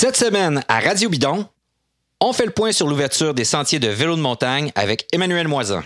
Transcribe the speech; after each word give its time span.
Cette 0.00 0.16
semaine, 0.16 0.64
à 0.66 0.80
Radio 0.80 1.10
Bidon, 1.10 1.46
on 2.20 2.32
fait 2.32 2.46
le 2.46 2.52
point 2.52 2.72
sur 2.72 2.86
l'ouverture 2.86 3.34
des 3.34 3.44
sentiers 3.44 3.78
de 3.80 3.88
vélo 3.88 4.16
de 4.16 4.22
montagne 4.22 4.72
avec 4.74 5.06
Emmanuel 5.12 5.46
Moisan. 5.46 5.82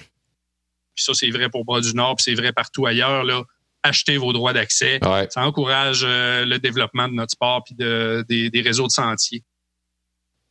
Puis 0.95 1.03
ça, 1.05 1.15
c'est 1.15 1.31
vrai 1.31 1.49
pour 1.51 1.65
Bras 1.65 1.81
du 1.81 1.93
Nord, 1.95 2.15
puis 2.15 2.23
c'est 2.23 2.41
vrai 2.41 2.53
partout 2.53 2.87
ailleurs. 2.87 3.25
Là. 3.25 3.43
Achetez 3.83 4.17
vos 4.17 4.33
droits 4.33 4.53
d'accès. 4.53 5.01
Ouais. 5.05 5.27
Ça 5.31 5.41
encourage 5.45 6.03
euh, 6.05 6.45
le 6.45 6.61
développement 6.61 7.09
de 7.09 7.15
notre 7.15 7.33
sport 7.33 7.65
puis 7.65 7.75
de- 7.75 8.25
des, 8.29 8.51
des 8.51 8.61
réseaux 8.61 8.87
de 8.87 8.93
sentiers. 8.93 9.43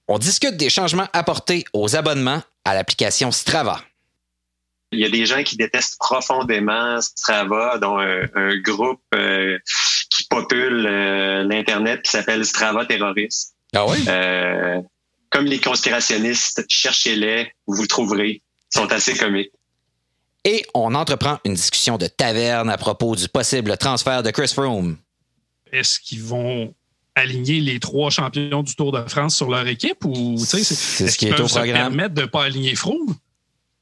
On 0.10 0.18
discute 0.18 0.58
des 0.58 0.70
changements 0.70 1.08
apportés 1.14 1.64
aux 1.72 1.96
abonnements 1.96 2.44
à 2.66 2.74
l'application 2.76 3.32
Strava. 3.32 3.82
Il 4.92 5.00
y 5.00 5.06
a 5.06 5.10
des 5.10 5.26
gens 5.26 5.42
qui 5.42 5.56
détestent 5.56 5.98
profondément 6.00 7.00
Strava, 7.00 7.78
dont 7.78 7.98
un, 7.98 8.26
un 8.36 8.58
groupe 8.58 9.02
euh, 9.16 9.58
qui 10.10 10.26
popule 10.26 10.86
euh, 10.86 11.44
l'Internet 11.46 12.02
qui 12.04 12.12
s'appelle 12.12 12.46
Strava 12.46 12.86
Terroriste. 12.86 13.53
Ah 13.74 13.86
oui? 13.88 13.98
Euh, 14.08 14.82
comme 15.30 15.46
les 15.46 15.60
conspirationnistes, 15.60 16.64
cherchez-les, 16.70 17.52
vous 17.68 17.82
le 17.82 17.88
trouverez. 17.88 18.42
Ils 18.74 18.80
sont 18.80 18.92
assez 18.92 19.16
comiques. 19.16 19.52
Et 20.46 20.66
on 20.74 20.94
entreprend 20.94 21.40
une 21.46 21.54
discussion 21.54 21.98
de 21.98 22.08
taverne 22.08 22.70
à 22.70 22.78
propos 22.78 23.16
du 23.16 23.28
possible 23.30 23.78
transfert 23.78 24.24
de 24.24 24.32
Chris 24.32 24.50
Froome. 24.54 24.98
Est-ce 25.72 26.00
qu'ils 26.00 26.22
vont 26.22 26.74
aligner 27.16 27.62
les 27.62 27.80
trois 27.80 28.10
champions 28.10 28.64
du 28.64 28.76
Tour 28.76 28.92
de 28.92 29.08
France 29.08 29.36
sur 29.36 29.50
leur 29.50 29.68
équipe 29.68 30.04
ou 30.04 30.36
tu 30.38 30.46
sais, 30.46 30.64
C'est 30.64 31.08
ce 31.08 31.18
qui 31.18 31.28
est 31.28 31.40
au 31.40 31.46
programme. 31.46 31.74
permettre 31.90 32.16
de 32.16 32.22
ne 32.22 32.26
pas 32.26 32.44
aligner 32.44 32.76
Froome? 32.76 33.16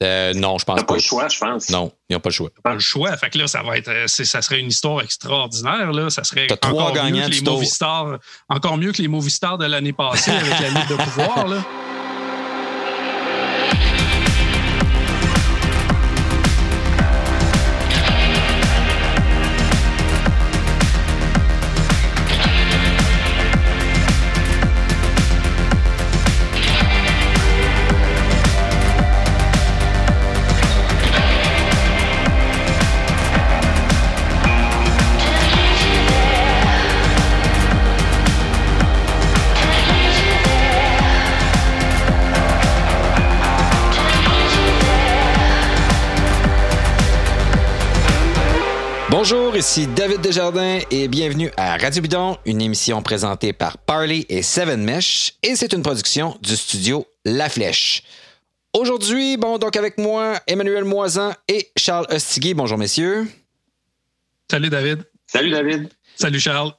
Euh, 0.01 0.33
non, 0.33 0.57
je 0.57 0.65
pense 0.65 0.79
pas 0.79 0.85
pas. 0.85 0.93
le 0.95 0.99
choix, 0.99 1.27
je 1.27 1.39
pense. 1.39 1.69
Non, 1.69 1.91
ils 2.09 2.13
n'ont 2.13 2.19
pas 2.19 2.29
le 2.29 2.33
choix. 2.33 2.49
Pas 2.63 2.73
le 2.73 2.79
choix. 2.79 3.15
Fait 3.17 3.29
que 3.29 3.37
là, 3.37 3.47
ça 3.47 3.61
va 3.61 3.77
être, 3.77 3.89
euh, 3.89 4.07
ça 4.07 4.41
serait 4.41 4.59
une 4.59 4.69
histoire 4.69 5.01
extraordinaire. 5.01 5.91
Là. 5.91 6.09
Ça 6.09 6.23
serait 6.23 6.47
T'as 6.47 6.57
trois 6.57 6.83
encore 6.83 6.93
gagnants 6.93 7.27
mieux, 7.27 7.29
que 7.29 7.35
les. 7.35 7.41
Movistar, 7.41 8.17
encore 8.49 8.77
mieux 8.77 8.91
que 8.91 9.01
les 9.01 9.07
Movistar 9.07 9.57
de 9.57 9.65
l'année 9.65 9.93
passée 9.93 10.31
avec 10.31 10.59
la 10.59 10.69
Ligue 10.69 10.89
de 10.89 10.95
pouvoir. 10.95 11.47
Là. 11.47 11.57
ici 49.62 49.85
David 49.85 50.21
Desjardins 50.21 50.79
et 50.90 51.07
bienvenue 51.07 51.51
à 51.55 51.77
Radio 51.77 52.01
Bidon, 52.01 52.35
une 52.48 52.63
émission 52.63 53.04
présentée 53.04 53.54
par 53.54 53.77
Parley 53.77 54.26
et 54.27 54.41
Seven 54.41 54.84
Mesh 54.84 55.35
et 55.43 55.55
c'est 55.55 55.71
une 55.73 55.84
production 55.84 56.35
du 56.41 56.57
studio 56.57 57.05
La 57.26 57.48
Flèche. 57.48 58.01
Aujourd'hui, 58.73 59.37
bon, 59.37 59.59
donc 59.59 59.77
avec 59.77 59.99
moi, 59.99 60.39
Emmanuel 60.48 60.84
Moisan 60.84 61.34
et 61.48 61.70
Charles 61.77 62.07
Ostigui. 62.09 62.55
Bonjour, 62.55 62.79
messieurs. 62.79 63.27
Salut 64.50 64.72
David. 64.72 65.03
Salut 65.28 65.51
David. 65.51 65.89
Salut 66.16 66.39
Charles. 66.39 66.73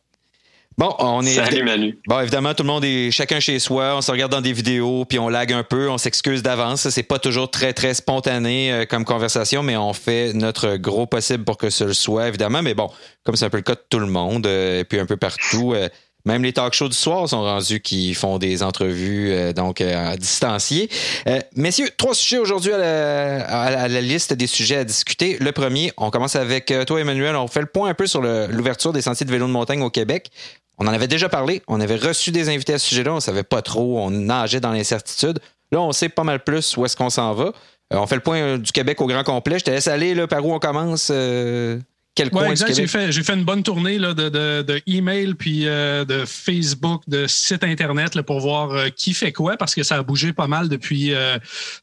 Bon, 0.82 0.96
on 0.98 1.22
est. 1.22 1.34
Salut 1.36 1.62
Manu. 1.62 1.96
Bon, 2.08 2.18
évidemment, 2.18 2.54
tout 2.54 2.64
le 2.64 2.66
monde 2.66 2.84
est 2.84 3.12
chacun 3.12 3.38
chez 3.38 3.60
soi. 3.60 3.94
On 3.96 4.00
se 4.02 4.10
regarde 4.10 4.32
dans 4.32 4.40
des 4.40 4.52
vidéos, 4.52 5.04
puis 5.04 5.16
on 5.20 5.28
lag 5.28 5.52
un 5.52 5.62
peu. 5.62 5.88
On 5.88 5.96
s'excuse 5.96 6.42
d'avance. 6.42 6.88
C'est 6.88 7.04
pas 7.04 7.20
toujours 7.20 7.48
très, 7.48 7.72
très 7.72 7.94
spontané 7.94 8.72
euh, 8.72 8.84
comme 8.84 9.04
conversation, 9.04 9.62
mais 9.62 9.76
on 9.76 9.92
fait 9.92 10.32
notre 10.32 10.74
gros 10.78 11.06
possible 11.06 11.44
pour 11.44 11.56
que 11.56 11.70
ce 11.70 11.84
le 11.84 11.92
soit, 11.94 12.26
évidemment. 12.26 12.62
Mais 12.62 12.74
bon, 12.74 12.90
comme 13.22 13.36
c'est 13.36 13.44
un 13.44 13.50
peu 13.50 13.58
le 13.58 13.62
cas 13.62 13.74
de 13.76 13.82
tout 13.88 14.00
le 14.00 14.06
monde, 14.06 14.44
euh, 14.44 14.80
et 14.80 14.84
puis 14.84 14.98
un 14.98 15.06
peu 15.06 15.16
partout, 15.16 15.72
euh, 15.72 15.88
même 16.24 16.42
les 16.42 16.52
talk 16.52 16.72
shows 16.72 16.88
du 16.88 16.96
soir 16.96 17.28
sont 17.28 17.42
rendus 17.42 17.80
qui 17.80 18.14
font 18.14 18.38
des 18.38 18.62
entrevues 18.64 19.30
euh, 19.32 19.52
donc 19.52 19.80
euh, 19.80 20.12
à 20.12 20.16
distancier. 20.16 20.88
Euh, 21.28 21.38
messieurs, 21.54 21.90
trois 21.96 22.14
sujets 22.14 22.38
aujourd'hui 22.38 22.72
à 22.72 22.78
la, 22.78 23.44
à 23.44 23.70
la- 23.70 23.80
à 23.82 23.88
la 23.88 24.00
liste 24.00 24.32
des 24.32 24.46
sujets 24.48 24.76
à 24.78 24.84
discuter. 24.84 25.36
Le 25.40 25.52
premier, 25.52 25.92
on 25.96 26.10
commence 26.10 26.34
avec 26.34 26.72
toi, 26.88 27.00
Emmanuel. 27.00 27.36
On 27.36 27.46
fait 27.46 27.60
le 27.60 27.66
point 27.66 27.88
un 27.88 27.94
peu 27.94 28.08
sur 28.08 28.20
l'ouverture 28.20 28.92
des 28.92 29.02
sentiers 29.02 29.26
de 29.26 29.30
vélo 29.30 29.46
de 29.46 29.52
montagne 29.52 29.82
au 29.82 29.90
Québec. 29.90 30.30
On 30.78 30.86
en 30.86 30.92
avait 30.92 31.08
déjà 31.08 31.28
parlé. 31.28 31.62
On 31.68 31.80
avait 31.80 31.96
reçu 31.96 32.30
des 32.32 32.48
invités 32.48 32.74
à 32.74 32.78
ce 32.78 32.88
sujet-là. 32.88 33.14
On 33.14 33.20
savait 33.20 33.42
pas 33.42 33.62
trop. 33.62 33.98
On 34.00 34.10
nageait 34.10 34.60
dans 34.60 34.72
l'incertitude. 34.72 35.38
Là, 35.70 35.80
on 35.80 35.92
sait 35.92 36.08
pas 36.08 36.24
mal 36.24 36.42
plus 36.42 36.76
où 36.76 36.84
est-ce 36.84 36.96
qu'on 36.96 37.10
s'en 37.10 37.32
va. 37.34 37.44
Euh, 37.92 37.98
on 37.98 38.06
fait 38.06 38.16
le 38.16 38.20
point 38.22 38.38
euh, 38.38 38.58
du 38.58 38.72
Québec 38.72 39.00
au 39.00 39.06
grand 39.06 39.22
complet. 39.24 39.58
Je 39.58 39.64
te 39.64 39.70
laisse 39.70 39.86
aller 39.86 40.14
là, 40.14 40.26
par 40.26 40.44
où 40.44 40.52
on 40.52 40.58
commence. 40.58 41.08
euh, 41.12 41.78
quel 42.14 42.26
Ouais, 42.26 42.30
coin 42.40 42.50
exact. 42.50 42.74
J'ai 42.74 42.86
fait, 42.86 43.10
j'ai 43.10 43.22
fait 43.22 43.32
une 43.32 43.44
bonne 43.44 43.62
tournée 43.62 43.98
là, 43.98 44.12
de, 44.12 44.28
de, 44.28 44.60
de 44.62 44.82
email 44.86 45.32
puis 45.34 45.66
euh, 45.66 46.04
de 46.04 46.24
Facebook, 46.26 47.02
de 47.06 47.26
site 47.26 47.64
internet 47.64 48.14
là, 48.14 48.22
pour 48.22 48.40
voir 48.40 48.92
qui 48.94 49.14
fait 49.14 49.32
quoi 49.32 49.56
parce 49.56 49.74
que 49.74 49.82
ça 49.82 49.96
a 49.96 50.02
bougé 50.02 50.34
pas 50.34 50.46
mal 50.46 50.68
depuis 50.68 51.14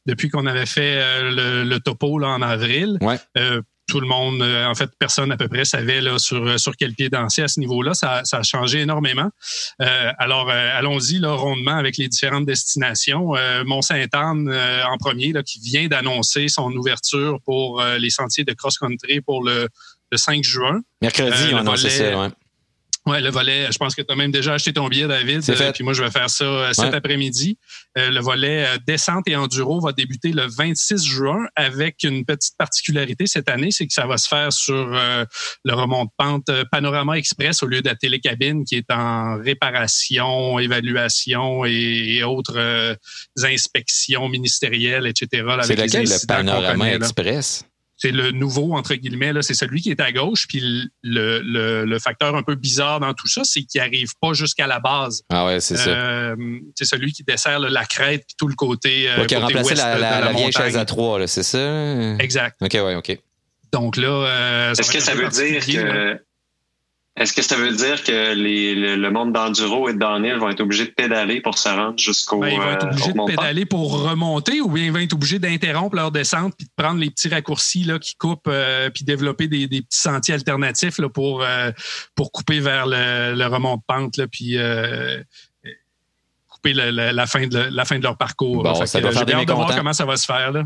depuis 0.05 0.29
qu'on 0.29 0.45
avait 0.45 0.67
fait 0.67 1.01
le, 1.31 1.63
le 1.63 1.79
topo 1.79 2.19
là, 2.19 2.27
en 2.27 2.43
avril. 2.43 2.99
Ouais. 3.01 3.17
Euh, 3.89 3.91
tout 3.91 3.99
le 3.99 4.07
monde, 4.07 4.41
euh, 4.41 4.65
en 4.67 4.75
fait, 4.75 4.89
personne 4.99 5.31
à 5.31 5.37
peu 5.37 5.47
près 5.47 5.65
savait 5.65 6.01
là, 6.01 6.17
sur, 6.19 6.59
sur 6.59 6.75
quel 6.77 6.93
pied 6.93 7.09
danser 7.09 7.41
à 7.41 7.47
ce 7.47 7.59
niveau-là. 7.59 7.93
Ça, 7.93 8.21
ça 8.23 8.37
a 8.37 8.43
changé 8.43 8.81
énormément. 8.81 9.29
Euh, 9.81 10.11
alors, 10.17 10.49
euh, 10.49 10.69
allons-y 10.77 11.19
là, 11.19 11.33
rondement 11.33 11.75
avec 11.75 11.97
les 11.97 12.07
différentes 12.07 12.45
destinations. 12.45 13.35
Euh, 13.35 13.63
Mont-Saint-Anne 13.65 14.47
euh, 14.49 14.83
en 14.85 14.97
premier, 14.97 15.31
là, 15.33 15.43
qui 15.43 15.59
vient 15.59 15.87
d'annoncer 15.87 16.47
son 16.47 16.71
ouverture 16.73 17.39
pour 17.45 17.81
euh, 17.81 17.97
les 17.97 18.09
sentiers 18.09 18.43
de 18.43 18.53
cross-country 18.53 19.21
pour 19.21 19.43
le, 19.43 19.67
le 20.11 20.17
5 20.17 20.43
juin. 20.43 20.81
Mercredi, 21.01 21.31
Euh, 21.31 21.53
on 21.53 21.57
annonçait 21.57 21.89
volet- 21.89 22.11
ça. 22.13 22.19
ouais. 22.21 22.29
Le 23.11 23.29
volet, 23.29 23.67
je 23.71 23.77
pense 23.77 23.95
que 23.95 24.01
tu 24.01 24.11
as 24.11 24.15
même 24.15 24.31
déjà 24.31 24.53
acheté 24.53 24.73
ton 24.73 24.87
billet, 24.87 25.07
David. 25.07 25.41
C'est 25.41 25.55
fait. 25.55 25.71
puis 25.73 25.83
moi, 25.83 25.93
je 25.93 26.03
vais 26.03 26.11
faire 26.11 26.29
ça 26.29 26.43
euh, 26.45 26.73
cet 26.73 26.85
Ouais. 26.89 26.95
après-midi. 26.95 27.57
Euh, 27.97 28.09
le 28.11 28.19
volet 28.21 28.65
euh, 28.67 28.77
descente 28.85 29.27
et 29.27 29.35
enduro 29.35 29.79
va 29.81 29.91
débuter 29.91 30.31
le 30.31 30.45
26 30.47 31.03
juin 31.05 31.45
avec 31.55 32.03
une 32.03 32.23
petite 32.25 32.55
particularité 32.57 33.25
cette 33.27 33.49
année, 33.49 33.71
c'est 33.71 33.87
que 33.87 33.93
ça 33.93 34.05
va 34.05 34.17
se 34.17 34.27
faire 34.27 34.53
sur 34.53 34.73
euh, 34.93 35.25
le 35.65 35.73
remont 35.73 36.05
de 36.05 36.09
pente 36.17 36.49
euh, 36.49 36.63
Panorama 36.71 37.17
Express 37.17 37.63
au 37.63 37.67
lieu 37.67 37.81
de 37.81 37.87
la 37.89 37.95
télécabine 37.95 38.63
qui 38.63 38.75
est 38.75 38.91
en 38.91 39.37
réparation, 39.41 40.59
évaluation 40.59 41.65
et, 41.65 41.71
et 42.17 42.23
autres 42.23 42.57
euh, 42.57 42.95
inspections 43.43 44.29
ministérielles, 44.29 45.07
etc. 45.07 45.43
C'est 45.63 45.75
lequel 45.75 46.03
le 46.03 46.27
Panorama 46.27 46.93
Express? 46.93 47.65
C'est 48.01 48.11
le 48.11 48.31
nouveau, 48.31 48.75
entre 48.75 48.95
guillemets, 48.95 49.33
là, 49.33 49.41
c'est 49.41 49.53
celui 49.53 49.81
qui 49.81 49.91
est 49.91 49.99
à 49.99 50.11
gauche. 50.11 50.47
Puis 50.47 50.61
le, 51.03 51.41
le, 51.43 51.85
le 51.85 51.99
facteur 51.99 52.35
un 52.35 52.43
peu 52.43 52.55
bizarre 52.55 52.99
dans 53.01 53.13
tout 53.13 53.27
ça, 53.27 53.41
c'est 53.43 53.61
qu'il 53.63 53.81
n'arrive 53.81 54.13
pas 54.21 54.33
jusqu'à 54.33 54.67
la 54.67 54.79
base. 54.79 55.21
Ah 55.29 55.45
ouais, 55.45 55.59
c'est 55.59 55.75
ça. 55.77 55.89
Euh, 55.89 56.35
c'est 56.75 56.85
celui 56.85 57.11
qui 57.11 57.23
dessert 57.23 57.59
là, 57.59 57.69
la 57.69 57.85
crête 57.85 58.23
puis 58.25 58.35
tout 58.37 58.47
le 58.47 58.55
côté. 58.55 59.09
euh, 59.09 59.19
Ouais, 59.19 59.25
qui 59.27 59.35
a 59.35 59.39
remplacé 59.41 59.69
ouest 59.71 59.77
la, 59.83 59.95
de 59.97 60.01
la- 60.01 60.19
la 60.21 60.31
vieille 60.31 60.45
montagne. 60.45 60.63
chaise 60.65 60.77
à 60.77 60.85
trois, 60.85 61.19
là, 61.19 61.27
c'est 61.27 61.43
ça? 61.43 62.17
Exact. 62.19 62.55
OK, 62.61 62.73
ouais, 62.73 62.95
OK. 62.95 63.19
Donc 63.71 63.97
là, 63.97 64.07
euh, 64.07 64.71
Est-ce 64.73 64.91
que 64.91 64.99
ça 64.99 65.13
veut 65.13 65.27
dire 65.27 65.63
que 65.65 66.19
est-ce 67.19 67.33
que 67.33 67.41
ça 67.41 67.55
veut 67.57 67.75
dire 67.75 68.01
que 68.03 68.33
les, 68.33 68.73
le, 68.75 68.95
le 68.95 69.11
monde 69.11 69.33
d'enduro 69.33 69.89
et 69.89 69.93
de 69.93 69.99
downhill 69.99 70.35
vont 70.35 70.49
être 70.49 70.61
obligés 70.61 70.85
de 70.85 70.91
pédaler 70.91 71.41
pour 71.41 71.57
se 71.57 71.67
rendre 71.69 71.99
jusqu'au 71.99 72.39
Ben, 72.39 72.47
ils 72.49 72.57
vont 72.57 72.71
être 72.71 72.85
euh, 72.85 72.89
obligés 72.89 73.11
au 73.11 73.25
de 73.27 73.35
pédaler 73.35 73.65
pour 73.65 74.01
remonter 74.03 74.61
ou 74.61 74.69
bien 74.69 74.85
ils 74.85 74.91
vont 74.91 74.99
être 74.99 75.13
obligés 75.13 75.37
d'interrompre 75.37 75.95
leur 75.95 76.11
descente 76.11 76.53
puis 76.57 76.65
de 76.65 76.71
prendre 76.81 76.99
les 76.99 77.09
petits 77.09 77.29
raccourcis 77.29 77.83
là, 77.83 77.99
qui 77.99 78.15
coupent 78.15 78.47
euh, 78.47 78.89
puis 78.89 79.03
développer 79.03 79.47
des, 79.47 79.67
des 79.67 79.81
petits 79.81 79.99
sentiers 79.99 80.33
alternatifs 80.33 80.97
là, 80.97 81.09
pour, 81.09 81.43
euh, 81.43 81.71
pour 82.15 82.31
couper 82.31 82.59
vers 82.61 82.87
le, 82.87 83.35
le 83.35 83.45
remont 83.47 83.75
de 83.75 83.81
pente 83.85 84.17
là, 84.17 84.25
puis 84.27 84.57
euh, 84.57 85.21
couper 86.47 86.73
le- 86.73 86.91
le- 86.91 87.11
la, 87.11 87.25
fin 87.27 87.45
de, 87.47 87.59
la 87.71 87.85
fin 87.85 87.97
de 87.99 88.03
leur 88.03 88.17
parcours. 88.17 88.63
Bon, 88.63 88.73
ça 88.85 88.99
que, 88.99 89.01
doit 89.03 89.11
euh, 89.11 89.13
faire 89.13 89.19
j'ai 89.21 89.25
des 89.25 89.33
hâte 89.33 89.47
de 89.47 89.53
voir 89.53 89.75
comment 89.75 89.93
ça 89.93 90.05
va 90.05 90.17
se 90.17 90.25
faire. 90.25 90.51
Là. 90.51 90.63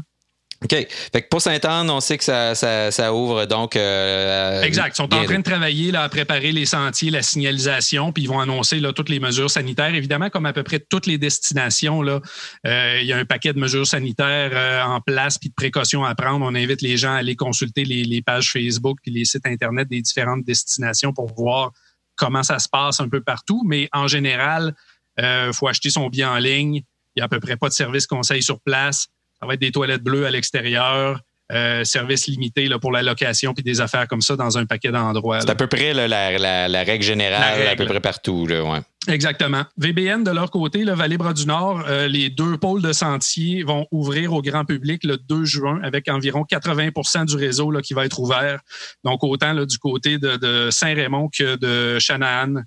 OK. 0.64 0.88
Fait 1.12 1.22
que 1.22 1.28
pour 1.28 1.42
Sainte-Anne, 1.42 1.90
on 1.90 2.00
sait 2.00 2.18
que 2.18 2.24
ça, 2.24 2.56
ça, 2.56 2.90
ça 2.92 3.14
ouvre 3.14 3.46
donc. 3.46 3.76
euh, 3.76 4.62
Exact. 4.62 4.94
Ils 4.94 4.96
sont 4.96 5.14
en 5.14 5.24
train 5.26 5.40
de 5.40 5.44
travailler 5.44 5.92
là, 5.92 6.04
à 6.04 6.10
préparer 6.10 6.52
les 6.52 6.66
sentiers, 6.66 7.12
la 7.12 7.22
signalisation, 7.22 8.12
puis 8.14 8.24
ils 8.24 8.28
vont 8.28 8.40
annoncer 8.40 8.80
là, 8.80 8.94
toutes 8.94 9.10
les 9.10 9.20
mesures 9.20 9.52
sanitaires. 9.52 9.94
Évidemment, 9.94 10.30
comme 10.30 10.46
à 10.46 10.54
peu 10.54 10.64
près 10.64 10.80
toutes 10.80 11.06
les 11.06 11.18
destinations, 11.18 12.02
là, 12.02 12.22
euh, 12.66 13.00
il 13.02 13.08
y 13.08 13.14
a 13.14 13.18
un 13.18 13.26
paquet 13.26 13.52
de 13.52 13.60
mesures 13.60 13.86
sanitaires 13.86 14.52
euh, 14.54 14.82
en 14.84 15.02
place 15.02 15.38
puis 15.38 15.50
de 15.50 15.54
précautions 15.54 16.04
à 16.06 16.16
prendre. 16.16 16.46
On 16.46 16.56
invite 16.56 16.82
les 16.82 16.96
gens 16.98 17.14
à 17.14 17.18
aller 17.18 17.36
consulter 17.36 17.84
les, 17.84 18.04
les 18.04 18.22
pages 18.22 18.52
Facebook 18.52 19.00
puis 19.02 19.12
les 19.12 19.26
sites 19.26 19.46
Internet 19.46 19.90
des 19.90 20.02
différentes 20.02 20.46
destinations 20.46 21.12
pour 21.12 21.34
voir 21.36 21.72
comment 22.16 22.44
ça 22.44 22.60
se 22.60 22.70
passe 22.70 23.00
un 23.00 23.10
peu 23.10 23.22
partout. 23.22 23.64
Mais 23.66 23.90
en 23.92 24.08
général, 24.08 24.74
il 25.18 25.52
faut 25.54 25.68
acheter 25.68 25.90
son 25.90 26.08
billet 26.08 26.26
en 26.26 26.38
ligne. 26.38 26.76
Il 27.16 27.20
n'y 27.20 27.22
a 27.22 27.26
à 27.26 27.28
peu 27.28 27.40
près 27.40 27.58
pas 27.58 27.70
de 27.70 27.74
service 27.74 28.08
conseil 28.08 28.42
sur 28.42 28.60
place. 28.62 29.08
Ça 29.44 29.48
va 29.48 29.56
être 29.56 29.60
des 29.60 29.72
toilettes 29.74 30.04
bleues 30.04 30.26
à 30.26 30.32
l'extérieur. 30.32 31.20
Euh, 31.52 31.84
service 31.84 32.28
limité 32.28 32.68
là, 32.70 32.80
pour 32.80 32.94
la 32.94 33.04
location 33.04 33.54
puis 33.54 33.62
des 33.64 33.82
affaires 33.82 34.08
comme 34.08 34.22
ça 34.22 34.38
dans 34.38 34.58
un 34.58 34.66
paquet 34.66 34.92
d'endroits. 34.92 35.42
C'est 35.42 35.50
à 35.50 35.56
peu 35.56 35.68
près 35.68 35.94
là, 35.94 36.08
la, 36.08 36.38
la- 36.40 36.70
la 36.70 36.84
règle 36.84 37.04
générale, 37.04 37.62
La 37.66 37.72
à 37.72 37.76
peu 37.76 37.86
près 37.86 38.00
partout. 38.00 38.48
Là, 38.48 38.64
ouais. 38.64 38.80
Exactement. 39.10 39.64
VBN, 39.78 40.24
de 40.24 40.32
leur 40.32 40.50
côté, 40.50 40.86
le 40.86 40.94
Vallée-Bras 40.94 41.34
du 41.34 41.46
Nord, 41.46 41.84
euh, 41.90 42.08
les 42.08 42.30
deux 42.30 42.58
pôles 42.58 42.82
de 42.82 42.94
sentiers 42.94 43.64
vont 43.64 43.86
ouvrir 43.92 44.32
au 44.32 44.42
grand 44.42 44.64
public 44.64 45.04
le 45.04 45.18
2 45.18 45.44
juin 45.44 45.82
avec 45.84 46.08
environ 46.08 46.46
80% 46.50 47.26
du 47.26 47.36
réseau 47.36 47.72
là, 47.72 47.82
qui 47.82 47.94
va 47.94 48.06
être 48.06 48.20
ouvert. 48.22 48.62
Donc, 49.04 49.22
autant 49.26 49.52
là, 49.52 49.66
du 49.66 49.78
côté 49.78 50.18
de, 50.18 50.38
de 50.38 50.70
Saint-Raymond 50.72 51.30
que 51.38 51.58
de 51.58 52.00
Chanahan, 52.00 52.64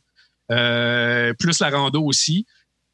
euh, 0.52 1.32
plus 1.38 1.58
la 1.61 1.70
rando 1.70 2.02
aussi. 2.05 2.46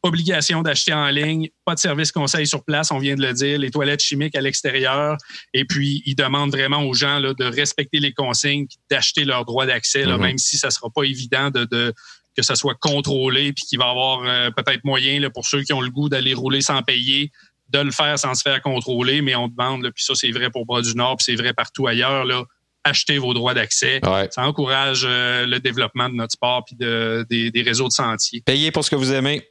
Obligation 0.02 0.62
d'acheter 0.62 0.92
en 0.92 1.08
ligne, 1.08 1.48
pas 1.64 1.74
de 1.74 1.80
service 1.80 2.10
conseil 2.10 2.46
sur 2.46 2.64
place, 2.64 2.90
on 2.90 2.98
vient 2.98 3.14
de 3.14 3.22
le 3.22 3.32
dire, 3.32 3.58
les 3.58 3.70
toilettes 3.70 4.02
chimiques 4.02 4.34
à 4.34 4.40
l'extérieur. 4.40 5.16
Et 5.54 5.64
puis, 5.64 6.02
ils 6.06 6.16
demandent 6.16 6.50
vraiment 6.50 6.82
aux 6.82 6.94
gens 6.94 7.18
là, 7.18 7.34
de 7.34 7.44
respecter 7.44 8.00
les 8.00 8.12
consignes, 8.12 8.66
d'acheter 8.90 9.24
leur 9.24 9.44
droit 9.44 9.64
d'accès, 9.64 10.04
mm-hmm. 10.04 10.20
même 10.20 10.38
si 10.38 10.58
ça 10.58 10.70
sera 10.70 10.88
pas 10.90 11.04
évident 11.04 11.50
de, 11.50 11.64
de 11.64 11.94
que 12.36 12.42
ça 12.42 12.56
soit 12.56 12.74
contrôlé, 12.80 13.52
puis 13.52 13.64
qu'il 13.64 13.78
va 13.78 13.86
y 13.86 13.90
avoir 13.90 14.22
euh, 14.24 14.50
peut-être 14.50 14.84
moyen 14.84 15.20
là, 15.20 15.30
pour 15.30 15.46
ceux 15.46 15.62
qui 15.62 15.72
ont 15.72 15.80
le 15.80 15.90
goût 15.90 16.08
d'aller 16.08 16.34
rouler 16.34 16.62
sans 16.62 16.82
payer, 16.82 17.30
de 17.68 17.78
le 17.78 17.90
faire 17.90 18.18
sans 18.18 18.34
se 18.34 18.42
faire 18.42 18.60
contrôler, 18.62 19.22
mais 19.22 19.34
on 19.34 19.48
demande, 19.48 19.88
puis 19.94 20.04
ça 20.04 20.14
c'est 20.14 20.30
vrai 20.30 20.50
pour 20.50 20.66
Bras 20.66 20.82
du 20.82 20.94
Nord, 20.94 21.16
puis 21.18 21.24
c'est 21.24 21.36
vrai 21.36 21.52
partout 21.52 21.86
ailleurs, 21.86 22.24
là, 22.24 22.44
achetez 22.84 23.18
vos 23.18 23.32
droits 23.32 23.54
d'accès. 23.54 24.00
Ça 24.30 24.46
encourage 24.46 25.06
euh, 25.08 25.46
le 25.46 25.60
développement 25.60 26.08
de 26.08 26.14
notre 26.14 26.32
sport 26.32 26.64
puis 26.64 26.74
de, 26.74 27.24
des, 27.30 27.50
des 27.50 27.62
réseaux 27.62 27.86
de 27.86 27.92
sentiers. 27.92 28.42
Payez 28.44 28.72
pour 28.72 28.84
ce 28.84 28.90
que 28.90 28.96
vous 28.96 29.12
aimez. 29.12 29.48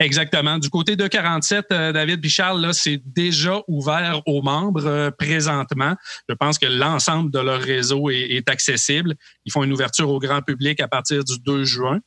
Exactement. 0.00 0.58
Du 0.58 0.70
côté 0.70 0.96
de 0.96 1.06
47, 1.06 1.66
euh, 1.70 1.92
David 1.92 2.20
Bichard, 2.20 2.54
là, 2.54 2.72
c'est 2.72 3.00
déjà 3.06 3.60
ouvert 3.68 4.22
aux 4.26 4.42
membres 4.42 4.86
euh, 4.86 5.10
présentement. 5.10 5.94
Je 6.28 6.34
pense 6.34 6.58
que 6.58 6.66
l'ensemble 6.66 7.30
de 7.30 7.38
leur 7.38 7.60
réseau 7.60 8.10
est, 8.10 8.48
accessible. 8.48 9.14
Ils 9.44 9.52
font 9.52 9.62
une 9.62 9.72
ouverture 9.72 10.10
au 10.10 10.18
grand 10.18 10.42
public 10.42 10.80
à 10.80 10.88
partir 10.88 11.22
du 11.22 11.38
2 11.38 11.64
juin. 11.64 12.00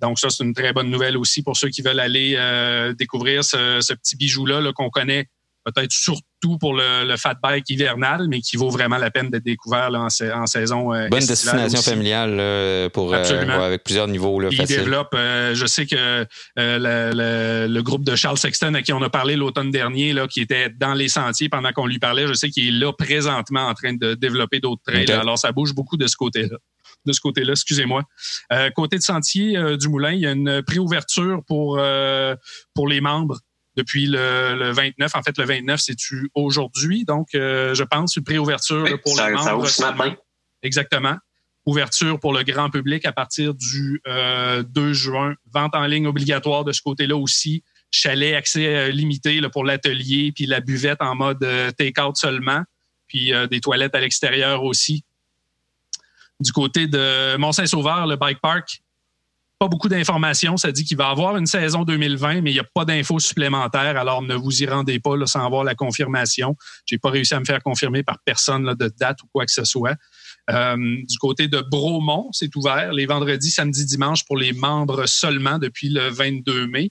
Donc 0.00 0.18
ça, 0.18 0.30
c'est 0.30 0.42
une 0.42 0.54
très 0.54 0.72
bonne 0.72 0.90
nouvelle 0.90 1.16
aussi 1.16 1.42
pour 1.42 1.56
ceux 1.56 1.68
qui 1.68 1.82
veulent 1.82 2.00
aller 2.00 2.34
euh, 2.36 2.94
découvrir 2.94 3.44
ce, 3.44 3.92
petit 3.94 4.16
bijou-là 4.16 4.60
-là, 4.60 4.72
qu'on 4.72 4.90
connaît 4.90 5.28
peut-être 5.64 5.92
surtout 5.92 6.58
pour 6.60 6.74
le, 6.74 7.16
fat 7.16 7.34
bike 7.42 7.68
hivernal, 7.70 8.26
mais 8.28 8.40
qui 8.40 8.56
vaut 8.56 8.70
vraiment 8.70 8.98
la 8.98 9.10
peine 9.10 9.30
d'être 9.30 9.44
découvert 9.44 9.90
en, 9.94 10.46
saison. 10.46 10.92
Euh, 10.92 11.08
Bonne 11.08 11.24
destination 11.24 11.80
familiale 11.80 12.90
pour 12.90 13.14
euh, 13.14 13.60
avec 13.60 13.84
plusieurs 13.84 14.08
niveaux. 14.08 14.40
Là, 14.40 14.48
Il 14.52 14.64
développe. 14.64 15.14
Euh, 15.14 15.54
je 15.54 15.66
sais 15.66 15.86
que 15.86 16.26
le, 16.56 17.80
groupe 17.80 18.04
de 18.04 18.14
Charles 18.14 18.38
Sexton 18.38 18.74
à 18.74 18.82
qui 18.82 18.92
on 18.92 19.02
a 19.02 19.10
parlé 19.10 19.36
l'automne 19.36 19.70
dernier, 19.70 20.12
là, 20.12 20.26
qui 20.26 20.40
était 20.40 20.70
dans 20.70 20.94
les 20.94 21.08
sentiers 21.08 21.48
pendant 21.48 21.72
qu'on 21.72 21.86
lui 21.86 21.98
parlait, 21.98 22.26
je 22.26 22.34
sais 22.34 22.50
qu'il 22.50 22.68
est 22.68 22.78
là 22.78 22.92
présentement 22.92 23.66
en 23.66 23.74
train 23.74 23.94
de 23.94 24.14
développer 24.14 24.60
d'autres 24.60 24.82
trails. 24.86 25.10
Alors 25.10 25.38
ça 25.38 25.52
bouge 25.52 25.74
beaucoup 25.74 25.96
de 25.96 26.06
ce 26.06 26.16
côté-là 26.16 26.56
de 27.06 27.12
ce 27.12 27.20
côté-là, 27.20 27.52
excusez-moi. 27.52 28.02
côté 28.74 28.96
de 28.96 29.02
Sentier 29.02 29.58
du 29.76 29.88
Moulin, 29.88 30.12
il 30.12 30.20
y 30.20 30.26
a 30.26 30.32
une 30.32 30.62
préouverture 30.62 31.42
pour, 31.46 31.78
pour 32.74 32.88
les 32.88 33.00
membres 33.02 33.40
depuis 33.76 34.06
le, 34.06 34.70
29. 34.72 35.14
En 35.14 35.22
fait, 35.22 35.36
le 35.38 35.44
29, 35.44 35.80
c'est-tu 35.80 36.30
aujourd'hui? 36.34 37.04
Donc, 37.04 37.34
euh, 37.34 37.74
je 37.74 37.82
pense 37.82 38.16
une 38.16 38.24
préouverture 38.24 38.86
pour 39.02 39.16
ça, 39.16 39.28
les 39.28 39.36
membres. 39.36 39.66
Ça 39.66 39.92
matin. 39.92 40.14
Exactement. 40.62 41.16
Ouverture 41.66 42.20
pour 42.20 42.32
le 42.32 42.42
grand 42.42 42.70
public 42.70 43.06
à 43.06 43.12
partir 43.12 43.54
du 43.54 44.00
2 44.04 44.10
euh, 44.10 44.92
juin. 44.92 45.34
Vente 45.52 45.74
en 45.74 45.86
ligne 45.86 46.06
obligatoire 46.06 46.64
de 46.64 46.72
ce 46.72 46.82
côté-là 46.82 47.16
aussi. 47.16 47.62
Chalet, 47.90 48.34
accès 48.34 48.66
euh, 48.66 48.88
limité 48.90 49.40
là, 49.40 49.48
pour 49.48 49.64
l'atelier, 49.64 50.32
puis 50.32 50.46
la 50.46 50.60
buvette 50.60 51.00
en 51.00 51.14
mode 51.14 51.46
take-out 51.78 52.16
seulement, 52.16 52.62
puis 53.06 53.32
des 53.50 53.60
toilettes 53.60 53.94
à 53.94 54.00
l'extérieur 54.00 54.64
aussi. 54.64 55.04
Du 56.40 56.52
côté 56.52 56.86
de 56.86 57.36
Mont-Saint-Sauveur, 57.36 58.06
le 58.06 58.16
bike 58.16 58.40
park, 58.40 58.82
pas 59.58 59.68
beaucoup 59.68 59.88
d'informations. 59.88 60.56
Ça 60.56 60.72
dit 60.72 60.84
qu'il 60.84 60.96
va 60.96 61.08
avoir 61.08 61.36
une 61.36 61.46
saison 61.46 61.84
2020, 61.84 62.42
mais 62.42 62.50
il 62.50 62.54
n'y 62.54 62.60
a 62.60 62.66
pas 62.74 62.84
d'infos 62.84 63.18
supplémentaires. 63.18 63.96
Alors, 63.96 64.22
ne 64.22 64.34
vous 64.34 64.62
y 64.62 64.66
rendez 64.66 64.98
pas 65.00 65.14
sans 65.26 65.44
avoir 65.44 65.64
la 65.64 65.74
confirmation. 65.74 66.56
J'ai 66.86 66.98
pas 66.98 67.10
réussi 67.10 67.34
à 67.34 67.40
me 67.40 67.44
faire 67.44 67.62
confirmer 67.62 68.02
par 68.02 68.18
personne 68.24 68.74
de 68.74 68.92
date 68.98 69.22
ou 69.22 69.26
quoi 69.32 69.46
que 69.46 69.52
ce 69.52 69.64
soit. 69.64 69.96
Euh, 70.50 70.76
du 70.76 71.18
côté 71.18 71.48
de 71.48 71.60
Bromont, 71.60 72.28
c'est 72.32 72.54
ouvert 72.56 72.92
les 72.92 73.06
vendredis, 73.06 73.50
samedis, 73.50 73.86
dimanches 73.86 74.24
pour 74.24 74.36
les 74.36 74.52
membres 74.52 75.06
seulement 75.06 75.58
depuis 75.58 75.88
le 75.88 76.08
22 76.08 76.66
mai. 76.66 76.90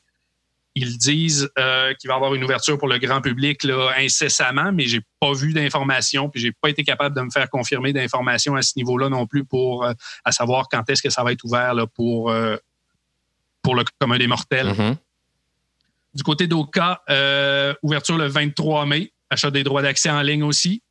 Ils 0.76 0.98
disent 0.98 1.50
euh, 1.60 1.94
qu'il 1.94 2.08
va 2.08 2.16
y 2.16 2.18
avoir 2.18 2.34
une 2.34 2.44
ouverture 2.44 2.78
pour 2.78 2.88
le 2.88 2.98
grand 2.98 3.22
public 3.22 3.64
là, 3.64 3.92
incessamment, 3.98 4.72
mais 4.72 4.86
j'ai 4.86 5.02
pas 5.20 5.32
vu 5.34 5.54
d'informations, 5.54 6.30
puis 6.30 6.42
j'ai 6.42 6.52
pas 6.52 6.70
été 6.70 6.84
capable 6.84 7.16
de 7.16 7.22
me 7.22 7.30
faire 7.30 7.50
confirmer 7.50 7.94
d'informations 7.94 8.56
à 8.56 8.62
ce 8.64 8.74
niveau-là 8.78 9.10
non 9.10 9.28
plus 9.28 9.46
pour 9.46 9.84
euh, 9.84 9.94
à 10.26 10.32
savoir 10.32 10.68
quand 10.70 10.90
est-ce 10.90 11.02
que 11.04 11.12
ça 11.12 11.24
va 11.24 11.32
être 11.32 11.44
ouvert 11.44 11.76
là, 11.76 11.86
pour, 11.86 12.32
euh, 12.32 12.58
pour 13.62 13.76
le 13.76 13.84
commun 14.00 14.18
des 14.18 14.28
mortels. 14.28 14.70
Mm-hmm. 14.70 14.96
Du 16.16 16.24
côté 16.24 16.48
d'Oka, 16.48 17.02
ouverture 17.82 18.18
le 18.18 18.28
23 18.28 18.86
mai, 18.86 19.12
achat 19.30 19.52
des 19.52 19.64
droits 19.64 19.82
d'accès 19.82 20.10
en 20.10 20.22
ligne 20.22 20.44
aussi. 20.44 20.82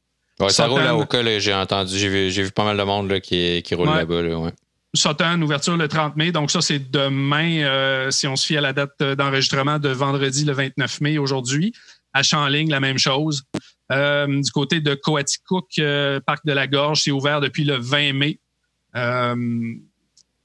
ça 0.49 0.67
roule 0.67 0.83
à 0.83 0.97
Oka, 0.97 1.39
j'ai 1.39 1.55
entendu, 1.55 1.97
j'ai 1.97 2.09
vu, 2.09 2.29
vu, 2.29 2.51
pas 2.51 2.65
mal 2.65 2.77
de 2.77 2.83
monde 2.83 3.11
là, 3.11 3.21
qui, 3.21 3.63
qui 3.63 3.75
roule 3.75 3.89
là-bas. 3.89 4.23
Là, 4.23 4.39
ouais. 4.39 4.53
Sutton, 4.95 5.41
ouverture 5.43 5.77
le 5.77 5.89
30 5.89 6.17
mai. 6.17 6.33
Donc 6.33 6.51
ça, 6.51 6.61
c'est 6.61 6.91
demain, 6.91 7.63
euh, 7.63 8.11
si 8.11 8.27
on 8.27 8.37
se 8.37 8.47
fie 8.47 8.57
à 8.57 8.61
la 8.61 8.73
date 8.73 9.03
d'enregistrement 9.03 9.79
de 9.79 9.89
vendredi 9.89 10.45
le 10.45 10.53
29 10.53 11.01
mai 11.01 11.19
aujourd'hui. 11.19 11.73
À 12.13 12.23
Chanling, 12.23 12.71
la 12.71 12.81
même 12.81 12.99
chose. 12.99 13.45
Euh, 13.91 14.27
du 14.27 14.51
côté 14.51 14.81
de 14.81 14.95
Coaticook, 14.95 15.67
euh, 15.79 16.21
Parc 16.21 16.45
de 16.45 16.53
la 16.53 16.67
Gorge, 16.67 17.03
c'est 17.03 17.11
ouvert 17.11 17.41
depuis 17.41 17.65
le 17.65 17.77
20 17.77 18.13
mai. 18.13 18.39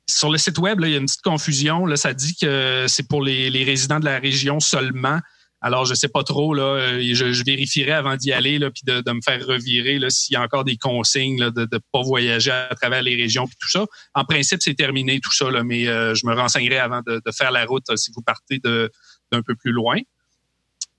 sur 0.09 0.31
le 0.31 0.37
site 0.37 0.57
web, 0.59 0.79
il 0.81 0.91
y 0.91 0.95
a 0.95 0.97
une 0.97 1.05
petite 1.05 1.21
confusion. 1.21 1.85
Là, 1.85 1.97
ça 1.97 2.13
dit 2.13 2.35
que 2.35 2.85
c'est 2.87 3.07
pour 3.07 3.21
les, 3.21 3.49
les, 3.49 3.65
résidents 3.65 3.99
de 3.99 4.05
la 4.05 4.19
région 4.19 4.61
seulement. 4.61 5.19
Alors, 5.59 5.85
je 5.85 5.95
sais 5.95 6.07
pas 6.07 6.23
trop, 6.23 6.53
là, 6.53 6.63
euh, 6.63 7.13
je, 7.13 7.33
je 7.33 7.43
vérifierai 7.43 7.91
avant 7.91 8.15
d'y 8.15 8.31
aller, 8.31 8.59
là, 8.59 8.69
puis 8.69 8.83
de, 8.85 9.11
me 9.11 9.21
faire 9.25 9.43
revirer 9.45 9.99
s'il 10.09 10.33
y 10.33 10.35
a 10.35 10.41
encore 10.43 10.63
des 10.63 10.77
consignes 10.77 11.49
de 11.49 11.67
ne 11.71 11.79
pas 11.91 12.01
voyager 12.03 12.51
à 12.51 12.75
travers 12.75 13.01
les 13.01 13.15
régions, 13.15 13.47
puis 13.47 13.57
tout 13.59 13.69
ça. 13.69 13.85
En 14.13 14.23
principe, 14.23 14.61
c'est 14.61 14.75
terminé 14.75 15.19
tout 15.19 15.33
ça, 15.33 15.49
là, 15.49 15.63
mais 15.63 15.87
euh, 15.87 16.13
je 16.13 16.27
me 16.27 16.35
renseignerai 16.35 16.77
avant 16.77 17.01
de, 17.05 17.21
faire 17.35 17.51
la 17.51 17.65
route 17.65 17.85
si 17.95 18.11
vous 18.15 18.21
partez 18.21 18.59
d'un 18.59 19.41
peu 19.41 19.55
plus 19.55 19.71
loin. 19.71 19.97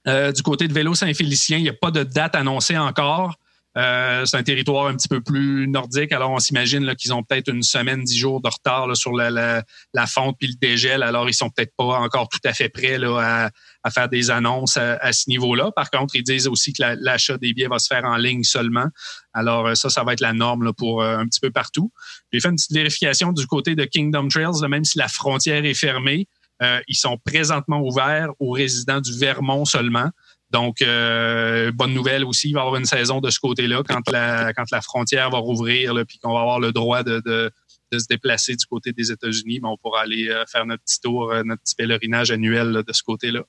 Euh, 0.08 0.32
du 0.32 0.42
côté 0.42 0.66
de 0.66 0.72
Vélo 0.72 0.94
Saint-Félicien, 0.94 1.58
il 1.58 1.62
n'y 1.62 1.68
a 1.68 1.74
pas 1.74 1.90
de 1.90 2.02
date 2.02 2.34
annoncée 2.34 2.76
encore. 2.76 3.36
Euh, 3.78 4.24
c'est 4.24 4.36
un 4.36 4.42
territoire 4.42 4.88
un 4.88 4.96
petit 4.96 5.08
peu 5.08 5.20
plus 5.20 5.68
nordique, 5.68 6.10
alors 6.10 6.32
on 6.32 6.38
s'imagine 6.38 6.94
qu'ils 6.96 7.12
ont 7.12 7.22
peut-être 7.22 7.48
une 7.48 7.62
semaine, 7.62 8.02
dix 8.02 8.18
jours 8.18 8.40
de 8.40 8.48
retard 8.48 8.88
là, 8.88 8.96
sur 8.96 9.12
la, 9.12 9.30
la, 9.30 9.62
la, 9.94 10.06
fonte 10.06 10.36
puis 10.38 10.48
le 10.48 10.54
dégel. 10.54 11.04
Alors 11.04 11.28
ils 11.28 11.34
sont 11.34 11.48
peut-être 11.48 11.72
pas 11.76 11.84
encore 12.00 12.28
tout 12.28 12.40
à 12.44 12.52
fait 12.52 12.68
prêts 12.68 12.98
là, 12.98 13.18
à, 13.44 13.50
à 13.84 13.90
faire 13.90 14.08
des 14.08 14.30
annonces 14.30 14.76
à, 14.76 15.12
ce 15.12 15.28
niveau-là. 15.28 15.70
Par 15.76 15.90
contre, 15.90 16.16
ils 16.16 16.22
disent 16.22 16.48
aussi 16.48 16.72
que 16.72 16.82
l'achat 17.00 17.38
des 17.38 17.52
billets 17.52 17.68
va 17.68 17.78
se 17.78 17.86
faire 17.86 18.04
en 18.04 18.16
ligne 18.16 18.42
seulement. 18.42 18.86
Alors 19.32 19.68
euh, 19.68 19.74
ça, 19.74 19.90
ça 19.90 20.02
va 20.02 20.12
être 20.12 20.20
la 20.20 20.32
norme 20.32 20.64
là, 20.64 20.72
pour 20.72 21.02
euh, 21.02 21.16
un 21.16 21.26
petit 21.26 21.40
peu 21.40 21.50
partout. 21.50 21.92
J'ai 22.32 22.40
fait 22.40 22.48
une 22.48 22.56
petite 22.56 22.72
vérification 22.72 23.32
du 23.32 23.46
côté 23.46 23.76
de 23.76 23.84
Kingdom 23.84 24.28
Trails, 24.28 24.68
même 24.68 24.84
si 24.84 24.98
la 24.98 25.08
frontière 25.08 25.64
est 25.64 25.74
fermée. 25.74 26.26
Euh, 26.62 26.80
ils 26.88 26.96
sont 26.96 27.16
présentement 27.24 27.80
ouverts 27.80 28.30
aux 28.40 28.50
résidents 28.50 29.00
du 29.00 29.16
Vermont 29.16 29.64
seulement. 29.64 30.10
Donc, 30.50 30.78
bonne 30.80 31.92
nouvelle 31.92 32.24
aussi, 32.24 32.48
il 32.48 32.54
va 32.54 32.60
y 32.60 32.62
avoir 32.62 32.76
une 32.76 32.86
saison 32.86 33.20
de 33.20 33.30
ce 33.30 33.38
côté-là 33.38 33.82
quand 33.86 34.08
la, 34.10 34.52
quand 34.54 34.64
la 34.72 34.80
frontière 34.80 35.30
va 35.30 35.38
rouvrir, 35.38 35.94
là, 35.94 36.04
puis 36.04 36.18
qu'on 36.18 36.32
va 36.32 36.40
avoir 36.40 36.58
le 36.58 36.72
droit 36.72 37.02
de, 37.02 37.20
de, 37.24 37.50
de, 37.92 37.98
se 37.98 38.06
déplacer 38.08 38.56
du 38.56 38.64
côté 38.64 38.92
des 38.92 39.12
États-Unis. 39.12 39.60
on 39.62 39.76
pourra 39.76 40.02
aller 40.02 40.34
faire 40.50 40.64
notre 40.64 40.82
petit 40.82 41.00
tour, 41.00 41.34
notre 41.44 41.62
petit 41.62 41.74
pèlerinage 41.74 42.30
annuel 42.30 42.82
de 42.86 42.92
ce 42.92 43.02
côté-là. 43.02 43.42